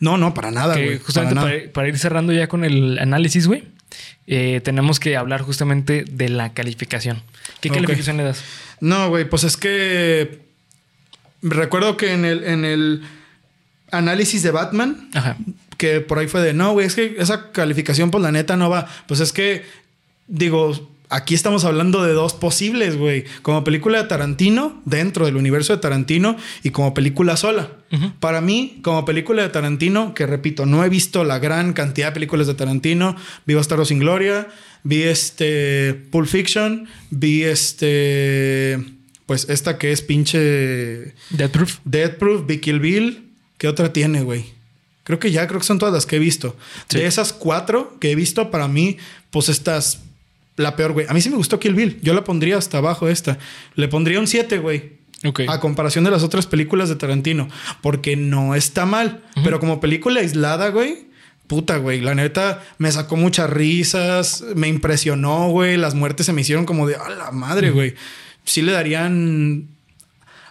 No, 0.00 0.16
no, 0.18 0.34
para 0.34 0.50
nada, 0.50 0.74
güey. 0.74 0.98
Justamente 0.98 1.68
para, 1.68 1.88
ir 1.88 1.98
cerrando 1.98 2.32
ya 2.32 2.48
con 2.48 2.64
el 2.64 2.98
análisis, 2.98 3.46
güey, 3.46 3.64
eh, 4.26 4.60
tenemos 4.64 4.98
que 4.98 5.16
hablar 5.16 5.42
justamente 5.42 6.04
de 6.10 6.28
la 6.28 6.52
calificación. 6.52 7.22
¿Qué 7.60 7.70
calificación 7.70 8.16
le 8.16 8.24
das? 8.24 8.42
No, 8.80 9.08
güey, 9.08 9.28
pues 9.28 9.44
es 9.44 9.56
que 9.56 10.40
recuerdo 11.42 11.96
que 11.96 12.12
en 12.12 12.24
el, 12.24 12.44
en 12.44 12.64
el 12.64 13.02
análisis 13.90 14.42
de 14.42 14.50
Batman, 14.50 15.10
que 15.76 16.00
por 16.00 16.18
ahí 16.18 16.26
fue 16.26 16.40
de, 16.40 16.54
no, 16.54 16.72
güey, 16.72 16.86
es 16.86 16.94
que 16.94 17.16
esa 17.18 17.52
calificación, 17.52 18.10
pues 18.10 18.22
la 18.22 18.32
neta 18.32 18.56
no 18.56 18.70
va. 18.70 18.86
Pues 19.06 19.20
es 19.20 19.32
que, 19.32 19.64
digo, 20.26 20.72
aquí 21.08 21.34
estamos 21.34 21.64
hablando 21.64 22.02
de 22.04 22.12
dos 22.12 22.34
posibles, 22.34 22.96
güey. 22.96 23.24
Como 23.42 23.64
película 23.64 24.02
de 24.02 24.08
Tarantino, 24.08 24.80
dentro 24.84 25.26
del 25.26 25.36
universo 25.36 25.74
de 25.74 25.80
Tarantino, 25.80 26.36
y 26.62 26.70
como 26.70 26.94
película 26.94 27.36
sola. 27.36 27.70
Para 28.20 28.40
mí, 28.40 28.80
como 28.82 29.04
película 29.04 29.42
de 29.42 29.48
Tarantino, 29.48 30.12
que 30.12 30.26
repito, 30.26 30.66
no 30.66 30.84
he 30.84 30.88
visto 30.88 31.24
la 31.24 31.38
gran 31.38 31.72
cantidad 31.72 32.08
de 32.08 32.12
películas 32.12 32.46
de 32.46 32.54
Tarantino, 32.54 33.16
vi 33.46 33.54
Bastardo 33.54 33.84
sin 33.84 34.00
Gloria, 34.00 34.48
vi 34.82 35.02
este 35.04 35.94
Pulp 36.10 36.26
Fiction, 36.26 36.88
vi 37.10 37.44
este 37.44 38.84
pues 39.26 39.48
esta 39.48 39.76
que 39.76 39.92
es 39.92 40.02
pinche 40.02 41.14
Dead 41.30 41.50
Proof. 41.50 41.78
Dead 41.84 42.16
Proof, 42.16 42.46
vi 42.46 42.58
Kill 42.58 42.80
Bill, 42.80 43.32
¿qué 43.58 43.66
otra 43.68 43.92
tiene, 43.92 44.22
güey? 44.22 44.55
Creo 45.06 45.20
que 45.20 45.30
ya, 45.30 45.46
creo 45.46 45.60
que 45.60 45.66
son 45.66 45.78
todas 45.78 45.94
las 45.94 46.04
que 46.04 46.16
he 46.16 46.18
visto. 46.18 46.56
De 46.90 47.06
esas 47.06 47.32
cuatro 47.32 47.96
que 48.00 48.10
he 48.10 48.16
visto, 48.16 48.50
para 48.50 48.66
mí, 48.66 48.96
pues 49.30 49.48
estas 49.48 50.00
la 50.56 50.74
peor, 50.74 50.94
güey. 50.94 51.06
A 51.08 51.12
mí 51.12 51.20
sí 51.20 51.30
me 51.30 51.36
gustó 51.36 51.60
Kill 51.60 51.74
Bill. 51.74 52.00
Yo 52.02 52.12
la 52.12 52.24
pondría 52.24 52.56
hasta 52.56 52.78
abajo 52.78 53.08
esta. 53.08 53.38
Le 53.76 53.86
pondría 53.88 54.18
un 54.18 54.26
7, 54.26 54.58
güey. 54.58 54.94
Ok. 55.24 55.42
A 55.48 55.60
comparación 55.60 56.04
de 56.04 56.10
las 56.10 56.24
otras 56.24 56.46
películas 56.46 56.88
de 56.88 56.96
Tarantino. 56.96 57.48
Porque 57.82 58.16
no 58.16 58.56
está 58.56 58.84
mal. 58.84 59.22
Pero 59.44 59.60
como 59.60 59.80
película 59.80 60.20
aislada, 60.20 60.70
güey. 60.70 61.06
Puta, 61.46 61.76
güey. 61.76 62.00
La 62.00 62.14
neta 62.14 62.64
me 62.78 62.90
sacó 62.90 63.16
muchas 63.16 63.48
risas. 63.48 64.44
Me 64.56 64.66
impresionó, 64.66 65.50
güey. 65.50 65.76
Las 65.76 65.94
muertes 65.94 66.26
se 66.26 66.32
me 66.32 66.40
hicieron 66.40 66.64
como 66.64 66.88
de... 66.88 66.96
¡A 66.96 67.10
la 67.10 67.30
madre, 67.30 67.70
güey! 67.70 67.94
Sí 68.44 68.62
le 68.62 68.72
darían 68.72 69.68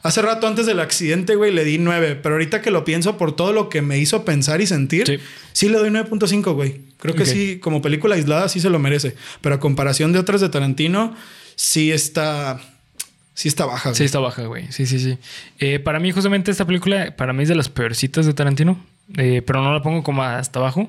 Hace 0.05 0.21
rato 0.21 0.45
antes 0.45 0.67
del 0.67 0.79
accidente, 0.81 1.33
güey, 1.33 1.51
le 1.51 1.63
di 1.63 1.79
9. 1.79 2.19
Pero 2.21 2.35
ahorita 2.35 2.61
que 2.61 2.69
lo 2.69 2.85
pienso 2.85 3.17
por 3.17 3.35
todo 3.35 3.53
lo 3.53 3.69
que 3.69 3.81
me 3.81 3.97
hizo 3.97 4.23
pensar 4.23 4.61
y 4.61 4.67
sentir, 4.67 5.19
sí, 5.51 5.67
le 5.67 5.79
doy 5.79 5.89
9.5, 5.89 6.53
güey. 6.53 6.81
Creo 6.99 7.15
que 7.15 7.25
sí, 7.25 7.57
como 7.57 7.81
película 7.81 8.13
aislada, 8.13 8.47
sí 8.47 8.59
se 8.59 8.69
lo 8.69 8.77
merece. 8.77 9.15
Pero 9.41 9.55
a 9.55 9.59
comparación 9.59 10.13
de 10.13 10.19
otras 10.19 10.41
de 10.41 10.49
Tarantino, 10.49 11.15
sí 11.55 11.91
está. 11.91 12.61
Sí 13.33 13.47
está 13.47 13.65
baja, 13.65 13.89
güey. 13.89 13.97
Sí 13.97 14.03
está 14.03 14.19
baja, 14.19 14.43
güey. 14.43 14.71
Sí, 14.71 14.85
sí, 14.85 14.99
sí. 14.99 15.17
Eh, 15.57 15.79
para 15.79 15.99
mí, 15.99 16.11
justamente, 16.11 16.51
esta 16.51 16.67
película, 16.67 17.15
para 17.15 17.33
mí 17.33 17.41
es 17.41 17.49
de 17.49 17.55
las 17.55 17.69
peorcitas 17.69 18.27
de 18.27 18.35
Tarantino. 18.35 18.79
Eh, 19.17 19.41
pero 19.43 19.63
no 19.63 19.73
la 19.73 19.81
pongo 19.81 20.03
como 20.03 20.21
hasta 20.21 20.59
abajo. 20.59 20.87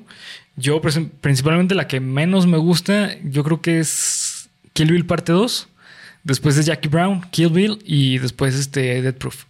Yo, 0.57 0.83
principalmente, 1.23 1.75
la 1.75 1.89
que 1.89 2.01
menos 2.01 2.47
me 2.47 2.59
gusta, 2.59 3.17
yo 3.25 3.43
creo 3.45 3.62
que 3.62 3.81
es 3.81 4.51
Kill 4.75 4.93
Bill 4.93 5.07
parte 5.07 5.33
2. 5.33 5.69
Después 6.27 6.57
es 6.57 6.66
Jackie 6.66 6.89
Brown, 6.89 7.24
Kill 7.31 7.51
Bill 7.51 7.79
y 7.85 8.18
después 8.18 8.57
este 8.57 9.01
Dead 9.01 9.14
Proof. 9.14 9.45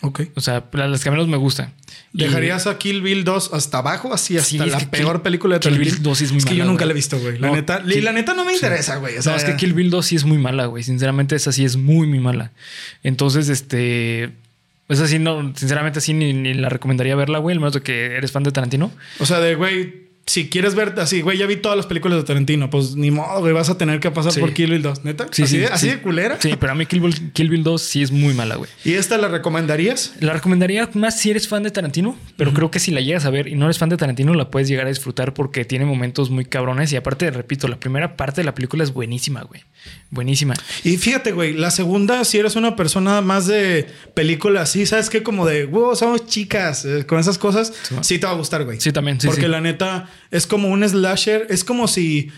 Ok. 0.00 0.22
O 0.34 0.40
sea, 0.40 0.64
las 0.72 1.04
que 1.04 1.10
menos 1.10 1.28
me 1.28 1.36
gustan. 1.36 1.74
¿Dejarías 2.14 2.66
a 2.66 2.78
Kill 2.78 3.02
Bill 3.02 3.24
2 3.24 3.50
hasta 3.52 3.78
abajo? 3.78 4.14
Así 4.14 4.38
hasta 4.38 4.64
la 4.64 4.78
peor 4.90 5.22
película 5.22 5.58
de 5.58 5.60
Kill 5.60 5.78
Bill 5.78 6.02
2 6.02 6.20
es 6.22 6.32
muy 6.32 6.38
Es 6.38 6.46
que 6.46 6.56
yo 6.56 6.64
nunca 6.64 6.86
la 6.86 6.92
he 6.92 6.94
visto, 6.94 7.18
güey. 7.18 7.38
La 7.38 7.50
neta, 7.50 7.82
la 7.84 8.12
neta 8.12 8.32
no 8.32 8.46
me 8.46 8.54
interesa, 8.54 8.96
güey. 8.96 9.18
O 9.18 9.22
sea, 9.22 9.32
no, 9.32 9.38
es 9.38 9.44
que 9.44 9.54
Kill 9.56 9.74
Bill 9.74 9.90
2 9.90 10.06
sí 10.06 10.16
es 10.16 10.24
muy 10.24 10.38
mala, 10.38 10.64
güey. 10.64 10.82
Sinceramente, 10.82 11.36
esa 11.36 11.52
sí 11.52 11.62
es 11.62 11.76
muy, 11.76 12.06
muy 12.06 12.20
mala. 12.20 12.52
Entonces, 13.02 13.50
este. 13.50 14.30
Es 14.88 15.00
así, 15.00 15.18
no, 15.18 15.52
sinceramente, 15.56 15.98
así 15.98 16.14
ni, 16.14 16.32
ni 16.32 16.54
la 16.54 16.68
recomendaría 16.70 17.16
verla, 17.16 17.38
güey, 17.38 17.54
al 17.54 17.60
menos 17.60 17.74
de 17.74 17.82
que 17.82 18.16
eres 18.16 18.32
fan 18.32 18.42
de 18.42 18.52
Tarantino. 18.52 18.92
O 19.18 19.26
sea, 19.26 19.40
de 19.40 19.54
güey, 19.54 20.03
si 20.26 20.48
quieres 20.48 20.74
ver 20.74 20.94
así, 20.98 21.20
güey, 21.20 21.36
ya 21.36 21.46
vi 21.46 21.56
todas 21.56 21.76
las 21.76 21.86
películas 21.86 22.18
de 22.18 22.24
Tarantino, 22.24 22.70
pues 22.70 22.96
ni 22.96 23.10
modo, 23.10 23.40
güey, 23.40 23.52
vas 23.52 23.68
a 23.68 23.76
tener 23.76 24.00
que 24.00 24.10
pasar 24.10 24.32
por 24.40 24.54
Kill 24.54 24.70
Bill 24.70 24.82
2, 24.82 25.04
¿neta? 25.04 25.26
Sí, 25.30 25.42
¿Así, 25.42 25.56
sí, 25.56 25.58
de, 25.58 25.66
así 25.66 25.88
de 25.88 26.00
culera? 26.00 26.38
Sí, 26.40 26.54
pero 26.58 26.72
a 26.72 26.74
mí 26.74 26.86
Kill 26.86 27.00
Bill, 27.00 27.32
Kill 27.32 27.50
Bill 27.50 27.62
2 27.62 27.82
sí 27.82 28.02
es 28.02 28.10
muy 28.10 28.32
mala, 28.32 28.56
güey. 28.56 28.70
¿Y 28.84 28.94
esta 28.94 29.18
la 29.18 29.28
recomendarías? 29.28 30.14
La 30.20 30.32
recomendaría 30.32 30.88
más 30.94 31.20
si 31.20 31.30
eres 31.30 31.46
fan 31.46 31.62
de 31.62 31.70
Tarantino, 31.70 32.16
pero 32.36 32.54
creo 32.54 32.70
que 32.70 32.78
si 32.78 32.90
la 32.90 33.02
llegas 33.02 33.26
a 33.26 33.30
ver 33.30 33.48
y 33.48 33.54
no 33.54 33.66
eres 33.66 33.78
fan 33.78 33.90
de 33.90 33.98
Tarantino, 33.98 34.32
la 34.32 34.50
puedes 34.50 34.66
llegar 34.66 34.86
a 34.86 34.88
disfrutar 34.88 35.34
porque 35.34 35.66
tiene 35.66 35.84
momentos 35.84 36.30
muy 36.30 36.46
cabrones 36.46 36.90
y 36.92 36.96
aparte, 36.96 37.30
repito, 37.30 37.68
la 37.68 37.78
primera 37.78 38.16
parte 38.16 38.40
de 38.40 38.44
la 38.46 38.54
película 38.54 38.82
es 38.82 38.94
buenísima, 38.94 39.42
güey. 39.42 39.62
Buenísima. 40.10 40.54
Y 40.84 40.96
fíjate, 40.96 41.32
güey, 41.32 41.52
la 41.52 41.70
segunda, 41.70 42.24
si 42.24 42.38
eres 42.38 42.56
una 42.56 42.76
persona 42.76 43.20
más 43.20 43.46
de 43.46 43.86
película 44.14 44.62
así, 44.62 44.86
¿sabes 44.86 45.10
qué? 45.10 45.22
Como 45.22 45.44
de, 45.44 45.66
wow, 45.66 45.94
somos 45.94 46.26
chicas, 46.26 46.86
eh, 46.86 47.04
con 47.04 47.18
esas 47.18 47.36
cosas, 47.36 47.74
sí, 48.00 48.18
te 48.18 48.26
va 48.26 48.32
a 48.32 48.36
gustar, 48.36 48.64
güey. 48.64 48.80
Sí, 48.80 48.90
también, 48.90 49.20
sí. 49.20 49.26
Porque 49.26 49.48
la 49.48 49.60
neta 49.60 50.08
es 50.30 50.46
como 50.46 50.68
un 50.68 50.86
slasher, 50.88 51.46
es 51.50 51.64
como 51.64 51.88
si 51.88 52.30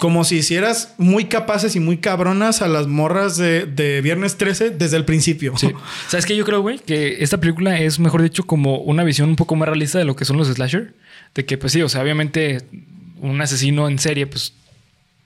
como 0.00 0.24
si 0.24 0.36
hicieras 0.36 0.94
muy 0.96 1.26
capaces 1.26 1.76
y 1.76 1.80
muy 1.80 1.98
cabronas 1.98 2.62
a 2.62 2.68
las 2.68 2.86
morras 2.86 3.36
de, 3.36 4.00
Viernes 4.02 4.38
13 4.38 4.70
desde 4.70 4.96
el 4.96 5.04
principio. 5.04 5.52
Sí. 5.58 5.72
¿Sabes 6.08 6.24
qué? 6.24 6.34
Yo 6.34 6.46
creo, 6.46 6.62
güey, 6.62 6.78
que 6.78 7.22
esta 7.22 7.38
película 7.38 7.78
es, 7.78 7.98
mejor 7.98 8.22
dicho, 8.22 8.44
como 8.44 8.78
una 8.78 9.04
visión 9.04 9.28
un 9.28 9.36
poco 9.36 9.56
más 9.56 9.68
realista 9.68 9.98
de 9.98 10.06
lo 10.06 10.16
que 10.16 10.24
son 10.24 10.38
los 10.38 10.48
slasher. 10.48 10.94
De 11.34 11.44
que, 11.44 11.58
pues 11.58 11.74
sí, 11.74 11.82
o 11.82 11.88
sea, 11.90 12.00
obviamente 12.02 12.62
un 13.20 13.42
asesino 13.42 13.88
en 13.88 13.98
serie, 13.98 14.26
pues 14.26 14.54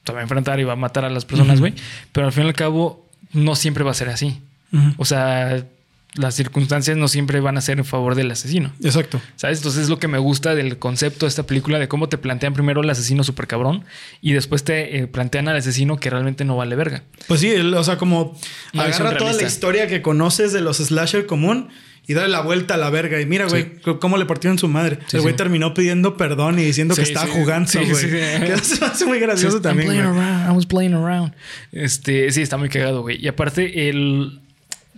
te 0.02 0.12
va 0.12 0.18
a 0.18 0.22
enfrentar 0.22 0.58
y 0.58 0.64
va 0.64 0.72
a 0.72 0.76
matar 0.76 1.04
a 1.04 1.08
las 1.08 1.24
personas, 1.24 1.60
güey. 1.60 1.74
Pero 2.10 2.26
al 2.26 2.32
fin 2.32 2.42
y 2.42 2.48
al 2.48 2.54
cabo, 2.54 3.08
no 3.32 3.54
siempre 3.54 3.84
va 3.84 3.92
a 3.92 3.94
ser 3.94 4.08
así. 4.08 4.42
O 4.96 5.04
sea, 5.04 5.64
las 6.14 6.34
circunstancias 6.34 6.96
no 6.96 7.08
siempre 7.08 7.40
van 7.40 7.56
a 7.58 7.60
ser 7.60 7.78
en 7.78 7.84
favor 7.84 8.14
del 8.14 8.30
asesino. 8.30 8.72
Exacto. 8.82 9.20
¿Sabes? 9.36 9.58
Entonces 9.58 9.82
es 9.82 9.88
lo 9.88 9.98
que 9.98 10.08
me 10.08 10.18
gusta 10.18 10.54
del 10.54 10.78
concepto 10.78 11.26
de 11.26 11.30
esta 11.30 11.44
película, 11.44 11.78
de 11.78 11.88
cómo 11.88 12.08
te 12.08 12.18
plantean 12.18 12.54
primero 12.54 12.80
al 12.80 12.90
asesino 12.90 13.24
súper 13.24 13.46
cabrón 13.46 13.84
y 14.20 14.32
después 14.32 14.64
te 14.64 14.98
eh, 14.98 15.06
plantean 15.06 15.48
al 15.48 15.56
asesino 15.56 15.96
que 15.96 16.10
realmente 16.10 16.44
no 16.44 16.56
vale 16.56 16.76
verga. 16.76 17.02
Pues 17.26 17.40
sí, 17.40 17.52
o 17.52 17.84
sea, 17.84 17.98
como 17.98 18.36
agarra 18.74 19.16
toda 19.16 19.32
la 19.32 19.42
historia 19.42 19.86
que 19.86 20.02
conoces 20.02 20.52
de 20.52 20.60
los 20.60 20.78
slasher 20.78 21.26
común 21.26 21.70
y 22.06 22.14
dale 22.14 22.28
la 22.28 22.42
vuelta 22.42 22.74
a 22.74 22.76
la 22.76 22.90
verga. 22.90 23.20
Y 23.20 23.26
mira, 23.26 23.46
güey, 23.46 23.80
cómo 24.00 24.16
le 24.16 24.26
partieron 24.26 24.58
su 24.58 24.68
madre. 24.68 24.98
el 25.12 25.20
güey 25.22 25.34
terminó 25.34 25.74
pidiendo 25.74 26.16
perdón 26.16 26.58
y 26.58 26.62
diciendo 26.64 26.94
que 26.94 27.02
estaba 27.02 27.26
jugando, 27.26 27.70
güey. 27.72 28.10
Que 28.10 28.52
eso 28.52 28.84
hace 28.84 29.06
muy 29.06 29.18
gracioso 29.18 29.60
también. 29.60 29.90
I 29.94 30.50
was 30.50 30.66
playing 30.66 30.94
around. 30.94 31.32
Este, 31.72 32.30
sí, 32.30 32.42
está 32.42 32.56
muy 32.56 32.68
cagado, 32.68 33.02
güey. 33.02 33.22
Y 33.22 33.28
aparte, 33.28 33.88
el 33.88 34.40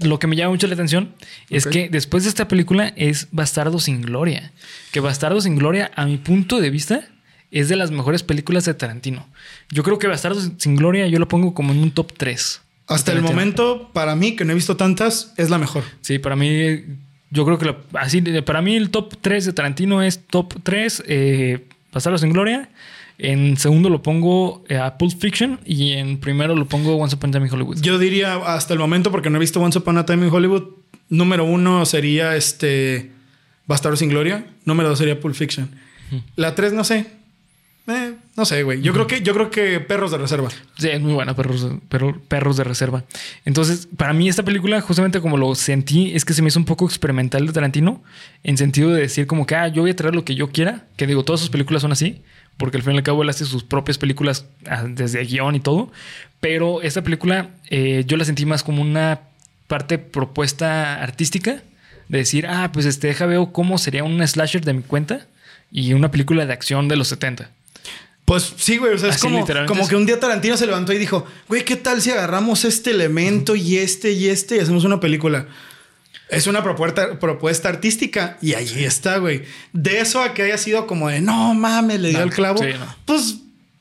lo 0.01 0.19
que 0.19 0.27
me 0.27 0.37
llama 0.37 0.51
mucho 0.51 0.67
la 0.67 0.75
atención 0.75 1.15
es 1.49 1.67
que 1.67 1.89
después 1.89 2.25
de 2.25 2.29
esta 2.29 2.49
película 2.49 2.93
es 2.97 3.29
Bastardo 3.33 3.79
sin 3.79 4.03
Gloria. 4.03 4.53
Que 4.93 5.01
Bastardo 5.01 5.41
sin 5.41 5.57
Gloria, 5.57 5.91
a 5.97 6.05
mi 6.05 6.17
punto 6.19 6.61
de 6.61 6.71
vista, 6.71 7.09
es 7.51 7.69
de 7.69 7.77
las 7.77 7.91
mejores 7.91 8.23
películas 8.23 8.65
de 8.65 8.75
Tarantino. 8.75 9.27
Yo 9.71 9.83
creo 9.83 9.99
que 9.99 10.07
Bastardo 10.07 10.41
sin 10.59 10.77
Gloria 10.77 11.07
yo 11.07 11.19
lo 11.19 11.29
pongo 11.29 11.55
como 11.55 11.73
en 11.73 11.79
un 11.79 11.91
top 11.91 12.13
3. 12.17 12.63
Hasta 12.89 13.13
el 13.13 13.23
momento, 13.23 13.91
para 13.93 14.15
mí, 14.15 14.37
que 14.37 14.45
no 14.45 14.53
he 14.53 14.55
visto 14.55 14.77
tantas, 14.77 15.33
es 15.37 15.51
la 15.51 15.59
mejor. 15.59 15.83
Sí, 16.03 16.19
para 16.21 16.37
mí, 16.37 16.85
yo 17.31 17.45
creo 17.45 17.59
que 17.59 17.75
así, 17.95 18.21
para 18.43 18.63
mí 18.63 18.77
el 18.77 18.91
top 18.91 19.17
3 19.21 19.45
de 19.47 19.53
Tarantino 19.53 20.03
es 20.03 20.25
top 20.27 20.55
3, 20.63 21.03
eh, 21.09 21.67
Bastardo 21.93 22.19
sin 22.19 22.33
Gloria. 22.33 22.69
En 23.19 23.57
segundo 23.57 23.89
lo 23.89 24.03
pongo 24.03 24.65
eh, 24.69 24.77
a 24.77 24.99
Pulp 24.99 25.19
Fiction 25.19 25.59
y 25.65 25.93
en 25.93 26.19
primero 26.19 26.55
lo 26.55 26.67
pongo 26.67 26.97
Once 26.97 27.17
Upon 27.17 27.31
a 27.31 27.33
Time 27.33 27.47
in 27.47 27.53
Hollywood. 27.53 27.81
Yo 27.81 27.99
diría 27.99 28.37
hasta 28.37 28.75
el 28.75 28.79
momento, 28.79 29.11
porque 29.11 29.31
no 29.31 29.37
he 29.37 29.41
visto 29.41 29.61
Once 29.61 29.79
Upon 29.79 29.99
a 29.99 30.07
Time 30.07 30.27
in 30.27 30.33
Hollywood, 30.33 30.65
número 31.09 31.45
uno 31.45 31.87
sería 31.87 32.37
este 32.37 33.11
Bastardo 33.67 33.97
sin 33.97 34.11
Gloria, 34.11 34.47
número 34.65 34.89
dos 34.89 34.99
sería 34.99 35.19
Pulp 35.19 35.35
Fiction. 35.35 35.71
La 36.37 36.55
tres 36.55 36.73
no 36.73 36.85
sé. 36.85 37.07
Eh, 37.89 38.15
no 38.37 38.45
sé, 38.45 38.65
güey. 38.65 38.83
Yo 38.83 38.93
creo 38.93 39.07
que 39.07 39.23
yo 39.23 39.33
creo 39.33 39.49
que 39.49 39.79
Perros 39.79 40.11
de 40.11 40.19
Reserva. 40.19 40.51
Sí, 40.77 40.89
es 40.89 41.01
muy 41.01 41.15
buena 41.15 41.37
Perros, 41.37 41.69
Perros 42.29 42.57
de 42.57 42.65
Reserva. 42.65 43.05
Entonces, 43.45 43.89
para 43.97 44.13
mí 44.13 44.29
esta 44.29 44.43
película, 44.43 44.81
justamente 44.81 45.21
como 45.21 45.37
lo 45.37 45.55
sentí, 45.55 46.13
es 46.15 46.25
que 46.25 46.35
se 46.35 46.43
me 46.43 46.49
hizo 46.49 46.59
un 46.59 46.65
poco 46.65 46.85
experimental 46.85 47.47
de 47.47 47.53
Tarantino, 47.53 48.03
en 48.43 48.59
sentido 48.59 48.91
de 48.91 49.03
decir 49.03 49.27
como 49.27 49.47
que, 49.47 49.55
ah, 49.55 49.69
yo 49.69 49.83
voy 49.83 49.93
a 49.93 49.97
traer 49.97 50.17
lo 50.17 50.25
que 50.25 50.35
yo 50.35 50.51
quiera, 50.51 50.87
que 50.97 51.07
digo, 51.07 51.25
todas 51.25 51.41
sus 51.41 51.51
películas 51.51 51.83
son 51.83 51.93
así, 51.93 52.23
porque 52.57 52.77
al 52.79 52.83
fin 52.83 52.95
y 52.95 52.99
al 52.99 53.03
cabo 53.03 53.23
él 53.23 53.29
hace 53.29 53.45
sus 53.45 53.65
propias 53.65 53.99
películas 53.99 54.47
ah, 54.69 54.85
desde 54.89 55.25
guion 55.25 55.55
y 55.55 55.61
todo. 55.61 55.91
Pero 56.41 56.83
esta 56.83 57.03
película 57.03 57.51
eh, 57.69 58.05
yo 58.07 58.17
la 58.17 58.25
sentí 58.25 58.47
más 58.47 58.63
como 58.63 58.83
una 58.83 59.21
parte 59.67 59.99
propuesta 59.99 61.03
artística 61.03 61.63
de 62.09 62.19
decir, 62.19 62.47
ah, 62.47 62.71
pues 62.73 62.87
este, 62.87 63.09
deja 63.09 63.27
veo 63.27 63.53
cómo 63.53 63.79
sería 63.79 64.05
un 64.05 64.27
slasher 64.27 64.65
de 64.65 64.75
mi 64.75 64.83
cuenta 64.83 65.27
y 65.71 65.93
una 65.93 66.11
película 66.11 66.47
de 66.47 66.53
acción 66.53 66.89
de 66.89 66.97
los 66.97 67.09
70. 67.09 67.51
Pues 68.25 68.55
sí, 68.57 68.77
güey. 68.77 68.93
O 68.95 68.99
sea, 68.99 69.11
es 69.11 69.19
como, 69.19 69.47
como, 69.67 69.89
que 69.89 69.97
un 69.97 70.05
día 70.05 70.19
Tarantino 70.19 70.57
se 70.57 70.67
levantó 70.67 70.93
y 70.93 70.99
dijo, 70.99 71.25
güey, 71.49 71.65
¿qué 71.65 71.77
tal 71.77 72.03
si 72.03 72.11
agarramos 72.11 72.65
este 72.65 72.91
elemento 72.91 73.55
y 73.55 73.79
este 73.79 74.13
y 74.13 74.29
este 74.29 74.57
y 74.57 74.61
hacemos 74.61 74.85
una 74.85 74.99
película? 74.99 75.47
Es 76.29 76.47
una 76.47 76.63
propuesta, 76.63 77.19
propuesta 77.19 77.69
artística 77.69 78.37
y 78.43 78.55
ahí 78.55 78.85
está, 78.85 79.19
güey. 79.19 79.45
De 79.73 80.01
eso 80.01 80.21
a 80.21 80.35
que 80.35 80.43
haya 80.43 80.59
sido 80.59 80.87
como 80.87 81.09
de 81.09 81.21
no 81.21 81.55
mames, 81.55 82.01
le 82.01 82.11
dio 82.11 82.23
el 82.23 82.31
clavo. 82.31 82.61
Pues 83.05 83.37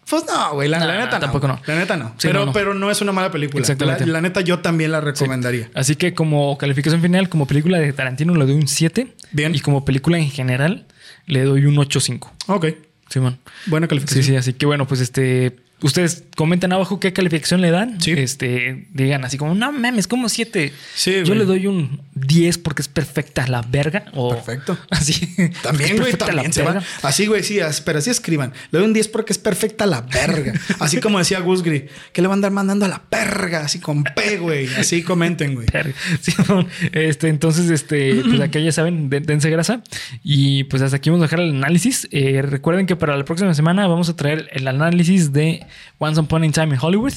pues 0.09 0.23
no, 0.27 0.53
güey, 0.53 0.69
la, 0.69 0.79
neta 0.79 1.19
tampoco 1.19 1.47
no. 1.47 1.59
La 1.65 1.75
neta 1.75 1.97
no. 1.97 2.15
pero, 2.21 2.45
no, 2.45 2.53
pero 2.53 2.75
no 2.75 2.91
es 2.91 3.01
una 3.01 3.11
mala 3.11 3.31
película. 3.31 3.61
Exactamente. 3.61 4.05
La, 4.05 4.21
neta 4.21 4.41
yo 4.41 4.59
también 4.59 4.91
la 4.91 5.01
recomendaría. 5.01 5.71
Así 5.73 5.95
que 5.95 6.13
como 6.13 6.57
calificación 6.59 7.01
final, 7.01 7.27
como 7.27 7.47
película 7.47 7.79
de 7.79 7.91
Tarantino 7.91 8.35
le 8.35 8.45
doy 8.45 8.53
un 8.53 8.67
7. 8.67 9.07
Bien. 9.31 9.55
Y 9.55 9.61
como 9.61 9.83
película 9.83 10.19
en 10.19 10.29
general 10.29 10.85
le 11.25 11.43
doy 11.43 11.65
un 11.65 11.75
8.5. 11.75 12.29
Ok. 12.47 12.67
Simón. 13.09 13.39
Buena 13.65 13.87
calificación. 13.87 14.23
Sí, 14.23 14.31
sí, 14.31 14.35
así 14.35 14.53
que 14.53 14.67
bueno, 14.67 14.87
pues 14.87 15.01
este 15.01 15.55
Ustedes 15.81 16.23
comenten 16.37 16.71
abajo 16.71 17.01
qué 17.01 17.11
calificación 17.11 17.59
le 17.59 17.69
dan. 17.69 17.99
Sí. 18.01 18.11
Este, 18.11 18.87
digan 18.93 19.25
así 19.25 19.37
como, 19.37 19.55
no 19.55 19.73
mames, 19.73 20.07
como 20.07 20.29
7. 20.29 20.71
Sí, 20.95 21.23
Yo 21.25 21.35
le 21.35 21.43
doy 21.43 21.67
un 21.67 22.01
10 22.13 22.57
porque 22.59 22.81
es 22.81 22.87
perfecta 22.87 23.45
la 23.47 23.61
verga. 23.61 24.05
O 24.13 24.29
Perfecto. 24.29 24.77
Así. 24.89 25.35
También, 25.61 25.97
güey, 25.97 26.13
también 26.13 26.53
se 26.53 26.63
va. 26.63 26.81
Así, 27.01 27.25
güey, 27.25 27.43
sí, 27.43 27.59
pero 27.83 27.99
así 27.99 28.09
escriban. 28.09 28.53
Le 28.71 28.79
doy 28.79 28.87
un 28.87 28.93
10 28.93 29.09
porque 29.09 29.33
es 29.33 29.37
perfecta 29.37 29.85
la 29.85 30.01
verga. 30.01 30.53
Así 30.79 30.99
como 30.99 31.19
decía 31.19 31.39
Gusgri, 31.39 31.87
que 32.13 32.21
le 32.21 32.27
van 32.27 32.35
a 32.35 32.37
andar 32.37 32.51
mandando 32.51 32.85
a 32.85 32.87
la 32.87 33.03
perga, 33.03 33.61
así 33.61 33.79
con 33.79 34.03
P, 34.03 34.37
güey. 34.37 34.67
Así 34.75 35.03
comenten, 35.03 35.55
güey. 35.55 35.67
Sí, 36.21 36.33
este, 36.93 37.27
entonces, 37.27 37.69
este, 37.69 38.15
pues 38.23 38.39
acá 38.39 38.59
ya 38.59 38.71
saben, 38.71 39.09
dense 39.09 39.49
grasa. 39.49 39.83
Y 40.23 40.63
pues 40.65 40.81
hasta 40.81 40.97
aquí 40.97 41.09
vamos 41.09 41.23
a 41.23 41.27
dejar 41.27 41.41
el 41.41 41.51
análisis. 41.51 42.07
Eh, 42.11 42.41
recuerden 42.41 42.85
que 42.85 42.95
para 42.95 43.17
la 43.17 43.25
próxima 43.25 43.53
semana 43.53 43.87
vamos 43.87 44.09
a 44.09 44.15
traer 44.15 44.47
el 44.53 44.67
análisis 44.67 45.33
de 45.33 45.64
Once 45.99 46.19
Upon 46.19 46.43
a 46.43 46.51
Time 46.51 46.73
in 46.73 46.79
Hollywood. 46.81 47.13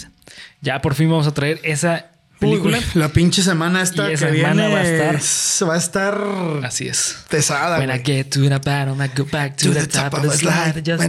Ya 0.60 0.80
por 0.80 0.94
fin 0.94 1.10
vamos 1.10 1.26
a 1.26 1.32
traer 1.32 1.60
esa 1.62 2.06
película. 2.38 2.78
la 2.94 3.08
pinche 3.08 3.42
semana 3.42 3.82
esta 3.82 4.10
y 4.10 4.14
esa 4.14 4.30
semana 4.30 4.68
va 4.68 4.78
a 4.78 4.82
estar 4.82 5.68
va 5.68 5.74
a 5.74 5.78
estar 5.78 6.18
así 6.64 6.88
es 6.88 7.16
pesada. 7.28 7.78
When 7.78 7.90
I 7.90 8.02
get 8.04 8.30
to 8.30 8.40
the 8.40 8.58
bottom, 8.58 9.00
I 9.00 9.08
go 9.08 9.24
back 9.24 9.56
to, 9.58 9.70
the, 9.72 9.86
top, 9.86 10.14
of 10.14 10.22
the 10.22 10.30
slide. 10.30 10.82
Just, 10.84 11.02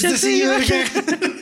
to 0.00 0.16
see 0.16 0.40
you 0.40 0.52
again. 0.52 1.36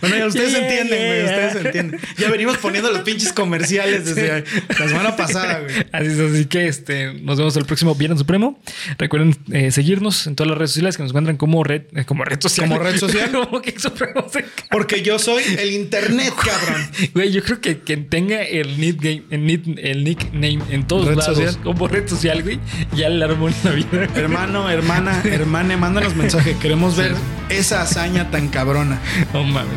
Bueno, 0.00 0.16
ya 0.16 0.26
ustedes 0.26 0.54
entienden, 0.54 1.06
güey. 1.06 1.24
Ustedes 1.24 1.64
entienden. 1.64 2.00
Ya 2.18 2.30
venimos 2.30 2.58
poniendo 2.58 2.90
los 2.90 3.02
pinches 3.02 3.32
comerciales 3.32 4.04
desde 4.04 4.44
la 4.78 4.88
semana 4.88 5.16
pasada, 5.16 5.60
güey. 5.60 5.74
Así 5.92 6.06
es, 6.06 6.18
así 6.18 6.44
que 6.46 6.66
este, 6.68 7.14
nos 7.14 7.38
vemos 7.38 7.56
el 7.56 7.64
próximo 7.64 7.94
Viernes 7.94 8.18
Supremo. 8.18 8.60
Recuerden 8.98 9.36
eh, 9.52 9.70
seguirnos 9.70 10.26
en 10.26 10.36
todas 10.36 10.48
las 10.48 10.58
redes 10.58 10.70
sociales 10.70 10.96
que 10.96 11.02
nos 11.02 11.10
encuentran 11.10 11.36
como 11.36 11.64
red, 11.64 11.82
eh, 11.94 12.04
como 12.04 12.24
red 12.24 12.40
social. 12.40 12.68
Como 12.68 12.80
red 12.80 12.96
social. 12.96 13.30
como 13.32 13.62
que 13.62 13.78
Supremo 13.78 14.26
Porque 14.70 15.02
yo 15.02 15.18
soy 15.18 15.42
el 15.58 15.72
internet, 15.72 16.32
cabrón. 16.36 16.90
Güey, 17.14 17.32
yo 17.32 17.42
creo 17.42 17.60
que 17.60 17.80
quien 17.80 18.08
tenga 18.08 18.42
el, 18.42 18.80
nickname, 18.80 19.24
el, 19.30 19.78
el 19.78 20.04
nickname 20.04 20.58
en 20.70 20.86
todos 20.86 21.08
red 21.08 21.16
lados 21.16 21.36
social. 21.36 21.58
como 21.62 21.88
red 21.88 22.08
social, 22.08 22.42
güey, 22.42 22.58
ya 22.94 23.08
le 23.08 23.24
armó 23.24 23.48
la 23.64 23.70
vida. 23.72 24.08
Hermano, 24.14 24.70
hermana, 24.70 25.22
hermana, 25.24 25.76
mándanos 25.76 26.14
mensaje. 26.16 26.56
Queremos 26.60 26.96
ver 26.96 27.14
esa 27.48 27.82
hazaña 27.82 28.30
tan 28.30 28.48
cabrona. 28.48 29.00
Oh, 29.32 29.42
mames. 29.42 29.73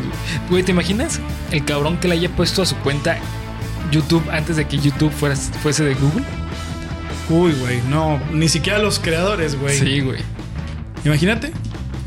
Güey, 0.50 0.62
¿te 0.62 0.72
imaginas 0.72 1.20
el 1.50 1.64
cabrón 1.64 1.98
que 1.98 2.08
le 2.08 2.14
haya 2.14 2.28
puesto 2.30 2.62
a 2.62 2.66
su 2.66 2.76
cuenta 2.76 3.18
YouTube 3.90 4.24
antes 4.30 4.56
de 4.56 4.66
que 4.66 4.78
YouTube 4.78 5.12
fuera, 5.12 5.36
fuese 5.36 5.84
de 5.84 5.94
Google? 5.94 6.24
Uy, 7.30 7.52
güey, 7.52 7.80
no, 7.88 8.20
ni 8.32 8.48
siquiera 8.48 8.78
los 8.78 8.98
creadores, 8.98 9.58
güey. 9.58 9.78
Sí, 9.78 10.00
güey. 10.00 10.20
Imagínate. 11.04 11.52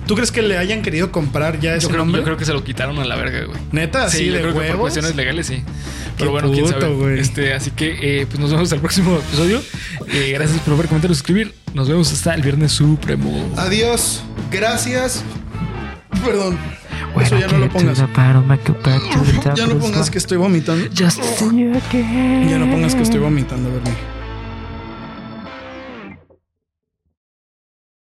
¿Tú 0.07 0.15
crees 0.15 0.31
que 0.31 0.41
le 0.41 0.57
hayan 0.57 0.81
querido 0.81 1.11
comprar 1.11 1.59
ya 1.59 1.75
ese 1.75 1.83
yo 1.83 1.89
creo, 1.89 1.99
nombre? 1.99 2.21
Yo 2.21 2.25
creo 2.25 2.37
que 2.37 2.43
se 2.43 2.53
lo 2.53 2.63
quitaron 2.63 2.99
a 2.99 3.05
la 3.05 3.15
verga, 3.15 3.45
güey. 3.45 3.57
Neta, 3.71 4.09
sí, 4.09 4.25
de 4.29 4.39
creo 4.39 4.47
huevos? 4.47 4.63
Que 4.63 4.71
por 4.71 4.79
cuestiones 4.79 5.15
legales, 5.15 5.47
sí. 5.47 5.63
Pero 6.17 6.31
bueno, 6.31 6.51
quién 6.51 6.67
sabe. 6.67 7.19
Este, 7.19 7.53
así 7.53 7.71
que 7.71 8.21
eh, 8.21 8.25
pues 8.27 8.39
nos 8.39 8.51
vemos 8.51 8.71
el 8.71 8.79
próximo 8.79 9.17
episodio. 9.17 9.61
Eh, 10.07 10.31
gracias 10.33 10.59
por 10.61 10.75
ver, 10.75 10.87
comentar, 10.87 11.09
suscribir. 11.09 11.53
Nos 11.73 11.87
vemos 11.87 12.11
hasta 12.11 12.33
el 12.33 12.41
viernes 12.41 12.73
supremo. 12.73 13.53
Adiós. 13.57 14.21
Gracias. 14.51 15.23
Perdón. 16.25 16.57
Eso 17.19 17.37
ya 17.37 17.47
no 17.47 17.57
lo 17.59 17.65
pongas. 17.69 17.97
Ya 19.55 19.67
no 19.67 19.73
pongas 19.79 20.09
que 20.11 20.17
estoy 20.17 20.37
vomitando. 20.37 20.87
Ya 22.49 22.57
no 22.57 22.69
pongas 22.71 22.95
que 22.95 23.03
estoy 23.03 23.19
vomitando, 23.19 23.69
Bernie. 23.71 23.93